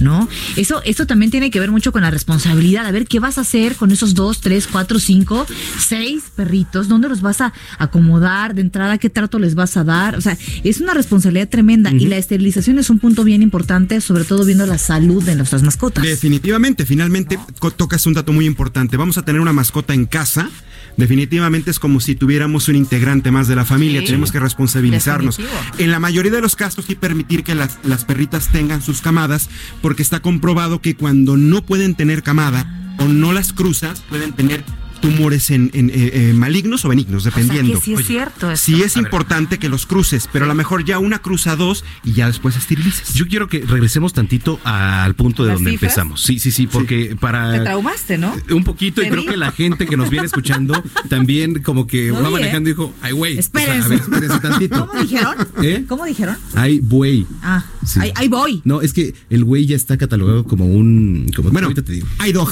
¿no? 0.00 0.28
Eso, 0.56 0.82
esto 0.84 1.06
también 1.06 1.30
tiene 1.30 1.50
que 1.50 1.60
ver 1.60 1.70
mucho 1.70 1.92
con 1.92 2.02
la 2.02 2.10
responsabilidad. 2.10 2.86
A 2.86 2.90
ver, 2.90 3.06
¿qué 3.06 3.20
vas 3.20 3.38
a 3.38 3.42
hacer 3.42 3.76
con 3.76 3.90
esos 3.90 4.14
dos, 4.14 4.40
tres, 4.40 4.66
cuatro, 4.66 4.98
cinco, 4.98 5.46
seis 5.78 6.24
perritos? 6.34 6.88
¿Dónde 6.88 7.08
los 7.08 7.20
vas 7.20 7.40
a 7.40 7.52
acomodar? 7.78 8.54
De 8.54 8.60
entrada, 8.62 8.98
¿qué 8.98 9.10
trato 9.10 9.38
les 9.38 9.54
vas 9.54 9.76
a 9.76 9.84
dar? 9.84 10.16
O 10.16 10.20
sea, 10.20 10.36
es 10.64 10.80
una 10.80 10.94
responsabilidad 10.94 11.48
tremenda 11.48 11.90
y 11.92 12.06
la 12.06 12.16
esterilización 12.16 12.78
es 12.78 12.90
un 12.90 12.98
punto 12.98 13.24
bien 13.24 13.42
importante, 13.42 14.00
sobre 14.00 14.24
todo 14.24 14.44
viendo 14.44 14.66
la 14.66 14.78
salud 14.78 15.22
de 15.22 15.34
nuestras 15.36 15.62
mascotas. 15.62 16.04
Definitivamente, 16.14 16.86
finalmente 16.86 17.40
tocas 17.76 18.06
un 18.06 18.12
dato 18.12 18.32
muy 18.32 18.46
importante. 18.46 18.96
Vamos 18.96 19.18
a 19.18 19.24
tener 19.24 19.40
una 19.40 19.52
mascota 19.52 19.94
en 19.94 20.06
casa. 20.06 20.48
Definitivamente 20.96 21.72
es 21.72 21.80
como 21.80 21.98
si 21.98 22.14
tuviéramos 22.14 22.68
un 22.68 22.76
integrante 22.76 23.32
más 23.32 23.48
de 23.48 23.56
la 23.56 23.64
familia. 23.64 23.98
Sí. 23.98 24.06
Tenemos 24.06 24.30
que 24.30 24.38
responsabilizarnos. 24.38 25.38
Definitivo. 25.38 25.82
En 25.82 25.90
la 25.90 25.98
mayoría 25.98 26.30
de 26.30 26.40
los 26.40 26.54
casos 26.54 26.84
sí 26.84 26.94
permitir 26.94 27.42
que 27.42 27.56
las, 27.56 27.80
las 27.82 28.04
perritas 28.04 28.52
tengan 28.52 28.80
sus 28.80 29.00
camadas, 29.00 29.50
porque 29.82 30.02
está 30.02 30.20
comprobado 30.20 30.80
que 30.80 30.94
cuando 30.94 31.36
no 31.36 31.66
pueden 31.66 31.96
tener 31.96 32.22
camada 32.22 32.94
o 33.00 33.08
no 33.08 33.32
las 33.32 33.52
cruzas, 33.52 34.00
pueden 34.08 34.34
tener 34.34 34.64
tumores 35.08 35.50
en, 35.50 35.70
en, 35.74 35.90
eh, 35.90 35.92
eh, 36.12 36.32
malignos 36.34 36.84
o 36.84 36.88
benignos, 36.88 37.24
dependiendo. 37.24 37.74
que 37.78 37.84
sí 37.84 37.94
es 37.94 38.06
cierto 38.06 38.50
esto. 38.50 38.64
Sí 38.64 38.82
es 38.82 38.96
A 38.96 39.00
ver. 39.00 39.06
importante 39.06 39.58
que 39.58 39.68
los 39.68 39.86
cruces, 39.86 40.28
pero 40.32 40.44
a 40.44 40.48
lo 40.48 40.54
mejor 40.54 40.84
ya 40.84 40.98
una 40.98 41.18
cruza 41.20 41.56
dos 41.56 41.84
y 42.04 42.12
ya 42.12 42.26
después 42.26 42.56
esterilizas. 42.56 43.14
Yo 43.14 43.26
quiero 43.28 43.48
que 43.48 43.60
regresemos 43.60 44.12
tantito 44.12 44.60
al 44.64 45.14
punto 45.14 45.42
de 45.44 45.50
¿Las 45.50 45.58
donde 45.58 45.70
cifras? 45.72 45.92
empezamos. 45.92 46.22
Sí, 46.22 46.38
sí, 46.38 46.50
sí, 46.50 46.66
porque 46.66 47.16
para... 47.18 47.52
Te 47.52 47.60
traumaste, 47.60 48.18
¿no? 48.18 48.34
Un 48.50 48.64
poquito, 48.64 49.02
y 49.02 49.08
creo 49.08 49.24
que 49.24 49.36
la 49.36 49.52
gente 49.52 49.86
que 49.86 49.96
nos 49.96 50.10
viene 50.10 50.26
escuchando 50.26 50.74
también 51.08 51.62
como 51.62 51.86
que 51.86 52.08
No 52.08 52.22
va 52.22 52.28
vi, 52.28 52.34
manejando 52.34 52.68
y 52.70 52.72
dijo, 52.72 52.94
ay, 53.02 53.12
güey. 53.12 53.32
o 53.32 53.34
sea, 53.34 53.40
Espérense. 53.40 53.84
a 53.84 53.88
ver, 53.88 54.00
espérense 54.00 54.38
tantito. 54.40 54.86
¿Cómo 54.88 55.00
dijeron? 55.02 55.34
¿Eh? 55.62 55.84
¿Cómo 55.88 56.04
dijeron? 56.04 56.36
Ay, 56.54 56.80
güey. 56.82 57.26
Ah, 57.42 57.64
Sí. 57.84 58.00
ahí, 58.14 58.28
voy. 58.28 58.62
No, 58.64 58.80
es 58.80 58.92
que 58.92 59.14
el 59.30 59.44
güey 59.44 59.66
ya 59.66 59.76
está 59.76 59.96
catalogado 59.98 60.44
como 60.44 60.64
un... 60.66 61.26
Como, 61.36 61.50
Bueno, 61.50 61.66
ahorita 61.66 61.82
te 61.82 61.92
digo. 61.92 62.06
hay 62.18 62.32
dog. 62.32 62.50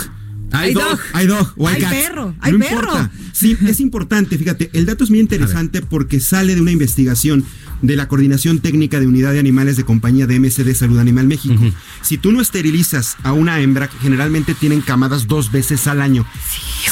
Hay 0.52 0.74
dog. 0.74 0.98
Hay 1.12 1.26
dog 1.26 1.52
o 1.56 1.68
hay, 1.68 1.82
perro, 1.82 2.34
hay 2.40 2.52
no 2.52 2.58
perro. 2.58 2.80
Importa. 2.80 3.10
Sí, 3.32 3.56
es 3.66 3.80
importante, 3.80 4.36
fíjate, 4.38 4.70
el 4.72 4.86
dato 4.86 5.04
es 5.04 5.10
muy 5.10 5.20
interesante 5.20 5.82
porque 5.82 6.20
sale 6.20 6.54
de 6.54 6.60
una 6.60 6.70
investigación 6.70 7.44
de 7.80 7.96
la 7.96 8.06
Coordinación 8.08 8.60
Técnica 8.60 9.00
de 9.00 9.06
Unidad 9.06 9.32
de 9.32 9.40
Animales 9.40 9.76
de 9.76 9.84
compañía 9.84 10.26
de 10.26 10.38
MSD 10.38 10.72
Salud 10.74 10.98
Animal 10.98 11.26
México. 11.26 11.60
Si 12.00 12.16
tú 12.16 12.32
no 12.32 12.40
esterilizas 12.40 13.16
a 13.22 13.32
una 13.32 13.60
hembra, 13.60 13.88
generalmente 14.00 14.54
tienen 14.54 14.80
camadas 14.80 15.26
dos 15.26 15.50
veces 15.50 15.86
al 15.86 16.00
año. 16.00 16.24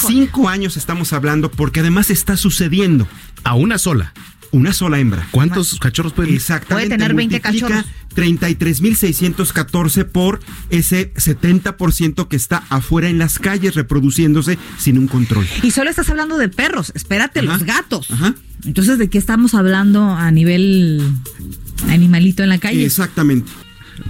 Cinco 0.06 0.48
años 0.48 0.76
estamos 0.76 1.12
hablando 1.12 1.50
porque 1.50 1.80
además 1.80 2.10
está 2.10 2.36
sucediendo. 2.36 3.06
A 3.42 3.54
una 3.54 3.78
sola. 3.78 4.12
Una 4.52 4.72
sola 4.72 4.98
hembra. 4.98 5.28
¿Cuántos 5.30 5.78
cachorros 5.78 6.12
pueden? 6.12 6.34
Exactamente. 6.34 6.88
Puede 6.88 6.98
tener 6.98 7.14
20 7.14 7.36
multiplica 7.36 7.68
cachorros. 7.68 7.92
33.614 8.16 10.04
por 10.04 10.40
ese 10.70 11.14
70% 11.14 12.26
que 12.26 12.36
está 12.36 12.64
afuera 12.68 13.08
en 13.08 13.18
las 13.18 13.38
calles 13.38 13.74
reproduciéndose 13.76 14.58
sin 14.78 14.98
un 14.98 15.06
control. 15.06 15.46
Y 15.62 15.70
solo 15.70 15.90
estás 15.90 16.10
hablando 16.10 16.36
de 16.36 16.48
perros. 16.48 16.92
Espérate, 16.96 17.42
los 17.42 17.62
gatos. 17.62 18.10
Ajá. 18.10 18.34
Entonces, 18.64 18.98
¿de 18.98 19.08
qué 19.08 19.18
estamos 19.18 19.54
hablando 19.54 20.02
a 20.10 20.30
nivel 20.30 21.00
animalito 21.88 22.42
en 22.42 22.48
la 22.48 22.58
calle? 22.58 22.84
Exactamente. 22.84 23.50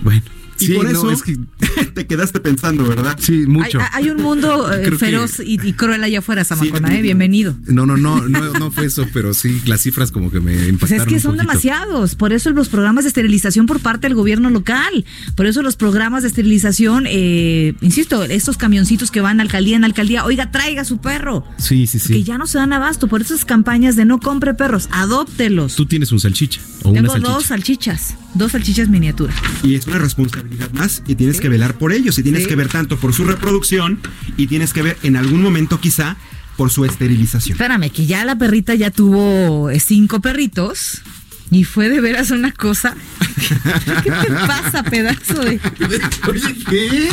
Bueno. 0.03 0.23
Y 0.61 0.67
sí, 0.67 0.73
por 0.75 0.85
no, 0.85 0.91
eso 0.91 1.11
es 1.11 1.23
que- 1.23 1.39
te 1.95 2.07
quedaste 2.07 2.41
pensando, 2.41 2.85
¿verdad? 2.87 3.17
Sí, 3.21 3.47
mucho. 3.47 3.79
hay 3.93 4.11
un 4.11 4.23
mundo 4.23 4.73
eh, 4.73 4.83
que- 4.91 4.97
feroz 4.97 5.41
y, 5.41 5.59
y 5.67 5.73
cruel 5.73 6.03
allá 6.05 6.19
afuera, 6.21 6.45
Samacona, 6.45 6.89
Sí. 6.89 6.95
¿eh? 6.97 7.03
Bienvenido. 7.03 7.55
No, 7.67 7.87
no, 7.87 7.97
no, 7.97 8.29
no, 8.29 8.53
no 8.55 8.71
fue 8.71 8.87
eso, 8.87 9.07
pero 9.13 9.33
sí, 9.35 9.61
las 9.67 9.81
cifras 9.83 10.11
como 10.11 10.31
que 10.31 10.41
me 10.41 10.53
Pues 10.55 10.69
impactaron 10.69 11.03
es 11.03 11.09
que 11.09 11.15
un 11.15 11.21
son 11.21 11.33
poquito. 11.37 11.49
demasiados, 11.51 12.15
por 12.15 12.33
eso 12.33 12.51
los 12.51 12.69
programas 12.69 13.05
de 13.05 13.09
esterilización 13.09 13.67
por 13.67 13.81
parte 13.81 14.07
del 14.09 14.15
gobierno 14.15 14.51
local, 14.51 15.05
por 15.35 15.47
eso 15.47 15.63
los 15.63 15.77
programas 15.77 16.23
de 16.23 16.29
esterilización, 16.29 17.05
eh, 17.09 17.75
insisto, 17.81 18.23
estos 18.25 18.57
camioncitos 18.57 19.11
que 19.11 19.21
van 19.21 19.41
alcaldía 19.41 19.77
en 19.77 19.85
alcaldía, 19.85 20.25
oiga, 20.25 20.51
traiga 20.51 20.85
su 20.85 20.99
perro, 20.99 21.45
Sí, 21.59 21.87
sí, 21.87 21.99
sí. 21.99 22.13
que 22.13 22.23
ya 22.23 22.37
no 22.39 22.47
se 22.47 22.59
dan 22.59 22.73
abasto, 22.73 23.09
por 23.09 23.21
esas 23.23 23.45
campañas 23.45 23.97
de 23.97 24.05
no 24.05 24.19
compre 24.21 24.55
perros, 24.55 24.89
adóptelos. 24.93 25.77
Tú 25.77 25.87
tienes 25.87 26.13
un 26.13 26.21
salchicha 26.21 26.61
o 26.83 26.91
una 26.91 27.01
Tengo 27.01 27.13
salchicha. 27.13 27.33
dos 27.33 27.45
salchichas, 27.47 28.15
dos 28.35 28.53
salchichas 28.53 28.89
miniatura. 28.89 29.33
Y 29.63 29.75
es 29.75 29.87
una 29.87 29.99
responsabilidad 29.99 30.50
más 30.73 31.03
y 31.07 31.15
tienes 31.15 31.41
que 31.41 31.49
velar 31.49 31.75
por 31.75 31.93
ellos 31.93 32.19
y 32.19 32.23
tienes 32.23 32.43
Sí. 32.43 32.49
que 32.49 32.57
ver 32.57 32.69
tanto 32.69 32.97
por 32.99 33.13
su 33.13 33.25
reproducción 33.25 33.99
y 34.37 34.47
tienes 34.47 34.73
que 34.73 34.83
ver 34.83 34.97
en 35.03 35.17
algún 35.17 35.43
momento 35.43 35.81
quizá 35.81 36.17
por 36.57 36.71
su 36.71 36.85
esterilización. 36.85 37.55
Espérame, 37.57 37.91
que 37.91 38.07
ya 38.07 38.25
la 38.25 38.37
perrita 38.37 38.75
ya 38.75 38.91
tuvo 38.91 39.71
eh, 39.71 39.81
cinco 39.81 40.21
perritos. 40.21 41.03
Y 41.53 41.65
fue 41.65 41.89
de 41.89 42.01
veras 42.01 42.31
una 42.31 42.53
cosa. 42.53 42.95
¿Qué 44.05 44.11
te 44.11 44.33
pasa, 44.33 44.83
pedazo 44.85 45.41
de.? 45.43 45.61
Oye, 46.31 46.55
¿qué? 46.69 47.09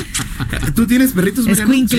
¿Tú 0.75 0.85
tienes 0.85 1.11
perritos. 1.13 1.45
Sí, 1.45 1.51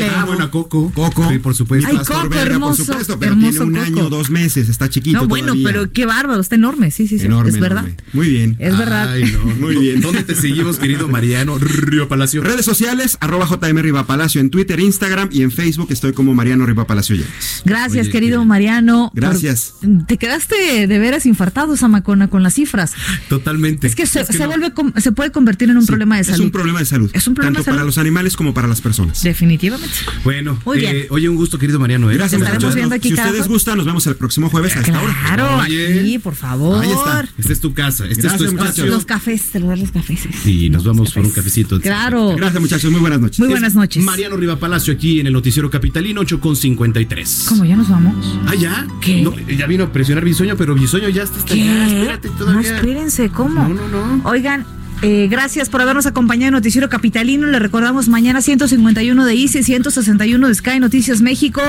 Ah, 0.02 0.24
bueno, 0.24 0.50
Coco. 0.50 0.92
Coco. 0.94 1.28
Sí, 1.30 1.38
por 1.38 1.54
supuesto. 1.54 1.88
Ay, 1.90 1.96
Pastor 1.96 2.28
Coco, 2.28 2.38
hermoso, 2.38 2.76
por 2.76 2.86
supuesto, 2.86 3.18
pero 3.18 3.32
hermoso 3.32 3.50
tiene 3.50 3.64
un 3.64 3.74
Coco. 3.74 3.86
año, 4.00 4.10
dos 4.10 4.30
meses, 4.30 4.68
está 4.68 4.88
chiquito 4.88 5.20
No, 5.22 5.26
bueno, 5.28 5.48
todavía. 5.48 5.66
pero 5.66 5.92
qué 5.92 6.06
bárbaro, 6.06 6.40
está 6.40 6.54
enorme, 6.54 6.90
sí, 6.92 7.08
sí, 7.08 7.18
sí. 7.18 7.26
Enorme, 7.26 7.50
es 7.50 7.58
verdad. 7.60 7.84
enorme. 7.84 7.96
Muy 8.12 8.28
bien. 8.28 8.56
Es 8.60 8.78
verdad. 8.78 9.12
Ay, 9.12 9.24
no. 9.32 9.44
Muy 9.56 9.76
bien. 9.76 10.00
¿Dónde 10.08 10.22
te 10.22 10.34
seguimos, 10.36 10.78
querido 10.78 11.08
Mariano 11.08 11.58
Río 11.58 12.06
Palacio? 12.08 12.42
Redes 12.42 12.64
sociales, 12.64 13.18
arroba 13.20 13.46
JM 13.48 13.78
Riva 13.78 14.06
Palacio 14.06 14.40
en 14.40 14.50
Twitter, 14.50 14.78
Instagram 14.78 15.28
y 15.32 15.42
en 15.42 15.50
Facebook 15.50 15.88
estoy 15.90 16.12
como 16.12 16.34
Mariano 16.34 16.64
Riva 16.66 16.86
Palacio 16.86 17.16
Llanes. 17.16 17.62
Gracias, 17.64 18.02
Oye, 18.06 18.12
querido 18.12 18.44
Mariano. 18.44 19.10
Gracias. 19.14 19.74
Por- 19.80 20.06
Te 20.06 20.16
quedaste 20.18 20.86
de 20.86 20.98
veras 21.00 21.26
infartado, 21.26 21.76
Samacona, 21.76 22.27
con 22.28 22.42
las 22.42 22.54
cifras. 22.54 22.92
Totalmente. 23.28 23.86
Es 23.86 23.94
que 23.94 24.06
se, 24.06 24.24
se 24.24 24.38
no. 24.38 24.46
vuelve, 24.46 24.72
com- 24.72 24.92
se 24.96 25.12
puede 25.12 25.30
convertir 25.32 25.70
en 25.70 25.76
un 25.76 25.82
Sí, 25.82 25.88
problema 25.88 26.16
de 26.16 26.22
Es 26.22 26.28
salud. 26.28 26.44
un 26.44 26.50
problema 26.50 26.78
de 26.80 26.84
salud. 26.86 27.10
Es 27.14 27.26
un 27.26 27.34
problema 27.34 27.48
Tanto 27.56 27.60
de 27.60 27.64
salud. 27.64 27.76
para 27.78 27.86
los 27.86 27.98
animales 27.98 28.36
como 28.36 28.54
para 28.54 28.68
las 28.68 28.80
personas. 28.80 29.22
Definitivamente. 29.22 29.94
Bueno, 30.24 30.58
Muy 30.64 30.78
bien. 30.78 30.96
eh, 30.96 31.06
oye, 31.10 31.28
un 31.28 31.36
gusto, 31.36 31.58
querido 31.58 31.78
Mariano. 31.78 32.10
¿eh? 32.10 32.14
Gracias, 32.14 32.40
estaremos 32.40 32.62
muchachos. 32.64 32.74
viendo 32.76 32.94
aquí 32.94 33.08
Si 33.10 33.14
cada 33.14 33.28
ustedes 33.28 33.48
gustan, 33.48 33.76
nos 33.78 33.86
vemos 33.86 34.06
el 34.06 34.16
próximo 34.16 34.48
jueves 34.50 34.76
a 34.76 34.80
esta 34.80 35.00
hora. 35.02 35.16
Claro, 35.22 35.60
aquí, 35.60 36.18
por 36.18 36.34
favor. 36.34 36.82
Ahí 36.84 36.90
está. 36.90 37.28
Esta 37.38 37.52
es 37.52 37.60
tu 37.60 37.72
casa, 37.74 38.04
este 38.06 38.22
Gracias, 38.22 38.32
es 38.32 38.38
tu 38.38 38.44
espacio. 38.44 38.64
muchachos. 38.84 38.88
Los 38.88 39.04
cafés, 39.04 39.42
saludar 39.52 39.78
los 39.78 39.90
cafés. 39.90 40.20
Y 40.46 40.70
nos 40.70 40.84
vamos 40.84 41.12
por 41.12 41.24
un 41.24 41.30
cafecito. 41.30 41.80
Claro. 41.80 42.34
Gracias, 42.36 42.60
muchachos. 42.60 42.90
Muy 42.90 43.00
buenas 43.00 43.20
noches. 43.20 43.38
Muy 43.38 43.48
buenas 43.48 43.74
noches. 43.74 44.02
Mariano 44.02 44.36
Riva 44.36 44.58
Palacio 44.58 44.92
aquí 44.92 45.20
en 45.20 45.26
el 45.26 45.32
Noticiero 45.32 45.70
Capitalino 45.70 46.20
8 46.22 46.40
con 46.40 46.56
53. 46.56 47.44
¿Cómo 47.48 47.64
ya 47.64 47.76
nos 47.76 47.88
vamos? 47.88 48.38
Ah, 48.46 48.54
ya. 48.54 48.86
¿Qué? 49.00 49.22
No, 49.22 49.34
ya 49.38 49.66
vino 49.66 49.84
a 49.84 49.92
presionar 49.92 50.24
Bisoño, 50.24 50.56
pero 50.56 50.74
Bisoño 50.74 51.08
ya 51.08 51.22
está 51.22 51.38
hasta 51.38 51.54
allá. 51.54 52.17
Espérate 52.18 52.28
No, 52.30 52.38
todavía. 52.38 52.76
espérense, 52.76 53.30
¿cómo? 53.30 53.62
No, 53.68 53.88
no, 53.88 54.16
no. 54.16 54.28
Oigan, 54.28 54.66
eh, 55.02 55.28
gracias 55.30 55.68
por 55.68 55.80
habernos 55.80 56.06
acompañado 56.06 56.48
en 56.48 56.54
Noticiero 56.54 56.88
Capitalino. 56.88 57.46
Le 57.46 57.58
recordamos 57.58 58.08
mañana 58.08 58.42
151 58.42 59.24
de 59.24 59.34
ICE, 59.34 59.62
161 59.62 60.48
de 60.48 60.54
Sky 60.54 60.80
Noticias 60.80 61.20
México. 61.20 61.60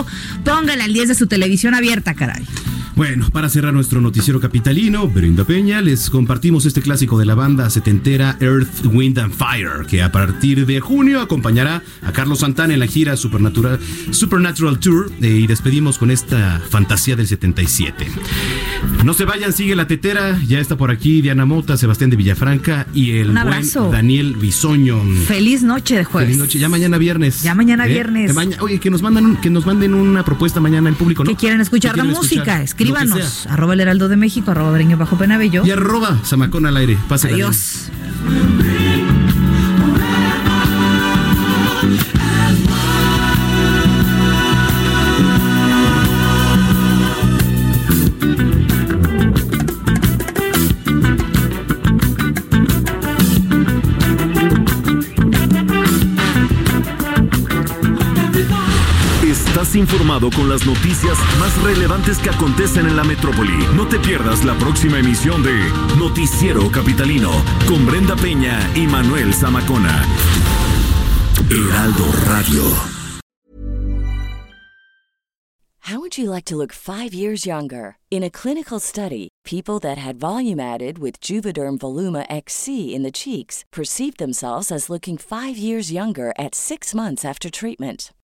Póngale 0.43 0.83
al 0.83 0.93
10 0.93 1.09
de 1.09 1.15
su 1.15 1.27
televisión 1.27 1.75
abierta, 1.75 2.13
caray. 2.13 2.45
Bueno, 2.99 3.29
para 3.31 3.47
cerrar 3.47 3.73
nuestro 3.73 4.01
noticiero 4.01 4.41
capitalino, 4.41 5.07
Brinda 5.07 5.45
Peña, 5.45 5.79
les 5.79 6.09
compartimos 6.09 6.65
este 6.65 6.81
clásico 6.81 7.17
de 7.17 7.23
la 7.23 7.33
banda 7.33 7.69
setentera 7.69 8.35
Earth, 8.41 8.85
Wind 8.87 9.17
and 9.19 9.33
Fire, 9.33 9.85
que 9.87 10.03
a 10.03 10.11
partir 10.11 10.65
de 10.65 10.81
junio 10.81 11.21
acompañará 11.21 11.81
a 12.05 12.11
Carlos 12.11 12.39
Santana 12.39 12.73
en 12.73 12.81
la 12.81 12.87
gira 12.87 13.15
Supernatural, 13.15 13.79
Supernatural 14.11 14.79
Tour 14.79 15.13
eh, 15.21 15.29
y 15.29 15.47
despedimos 15.47 15.97
con 15.97 16.11
esta 16.11 16.61
fantasía 16.69 17.15
del 17.15 17.27
77. 17.27 18.05
No 19.05 19.13
se 19.13 19.23
vayan, 19.23 19.53
sigue 19.53 19.77
la 19.77 19.87
tetera, 19.87 20.37
ya 20.45 20.59
está 20.59 20.75
por 20.75 20.91
aquí 20.91 21.21
Diana 21.21 21.45
Mota, 21.45 21.77
Sebastián 21.77 22.09
de 22.09 22.17
Villafranca 22.17 22.85
y 22.93 23.11
el 23.21 23.29
Un 23.29 23.35
buen 23.35 23.47
abrazo. 23.47 23.89
Daniel 23.91 24.35
Bisoño. 24.35 25.01
Feliz 25.27 25.63
noche 25.63 25.95
de 25.95 26.03
jueves. 26.03 26.27
Feliz 26.29 26.39
noche, 26.39 26.59
ya 26.59 26.69
mañana 26.69 26.97
viernes. 26.97 27.41
Ya 27.43 27.55
mañana 27.55 27.85
¿Eh? 27.85 27.89
viernes. 27.93 28.33
Maña- 28.33 28.57
oye, 28.61 28.79
que 28.79 28.89
nos 28.89 29.01
mandan 29.01 29.37
que 29.41 29.49
nos 29.49 29.65
manden 29.65 29.93
una 29.93 30.23
propuesta 30.23 30.59
mañana 30.59 30.89
al 30.89 30.95
público, 30.95 31.23
¿no? 31.23 31.29
Que 31.29 31.35
quieren 31.35 31.61
escuchar 31.61 31.91
¿Qué 31.91 31.97
la 31.97 32.03
quieren 32.03 32.17
música, 32.19 32.41
escuchar? 32.41 32.61
Escríbanos. 32.63 33.47
Arroba 33.47 33.73
el 33.73 33.79
Heraldo 33.81 34.07
de 34.09 34.17
México, 34.17 34.51
arroba 34.51 34.77
Bajo 34.97 35.17
Penabello. 35.17 35.65
Y 35.65 35.71
arroba 35.71 36.19
Samacón 36.23 36.65
al 36.65 36.77
aire. 36.77 36.97
Bien. 37.09 37.33
Adiós. 37.33 37.89
Informado 59.79 60.29
con 60.29 60.49
las 60.49 60.65
noticias 60.65 61.17
más 61.39 61.59
relevantes 61.63 62.19
que 62.19 62.29
acontecen 62.29 62.85
en 62.85 62.95
la 62.95 63.03
metrópoli. 63.03 63.57
No 63.75 63.87
te 63.87 63.97
pierdas 63.97 64.43
la 64.43 64.55
próxima 64.55 64.99
emisión 64.99 65.41
de 65.41 65.57
Noticiero 65.97 66.69
Capitalino 66.71 67.31
con 67.67 67.85
Brenda 67.85 68.15
Peña 68.15 68.59
y 68.75 68.85
Manuel 68.85 69.33
Zamacona. 69.33 70.05
Heraldo 71.49 72.05
Radio. 72.27 72.61
How 75.89 75.99
would 75.99 76.19
you 76.19 76.29
like 76.29 76.45
to 76.45 76.55
look 76.55 76.71
five 76.71 77.15
years 77.15 77.47
younger? 77.47 77.97
In 78.11 78.21
a 78.21 78.29
clinical 78.29 78.79
study, 78.79 79.29
people 79.43 79.79
that 79.79 79.97
had 79.97 80.19
volume 80.19 80.59
added 80.59 80.99
with 80.99 81.19
Juvederm 81.19 81.79
Voluma 81.79 82.27
XC 82.29 82.93
in 82.93 83.01
the 83.01 83.11
cheeks 83.11 83.65
perceived 83.71 84.19
themselves 84.19 84.71
as 84.71 84.89
looking 84.89 85.17
five 85.17 85.57
years 85.57 85.91
younger 85.91 86.31
at 86.37 86.53
six 86.53 86.93
months 86.93 87.25
after 87.25 87.49
treatment. 87.49 88.11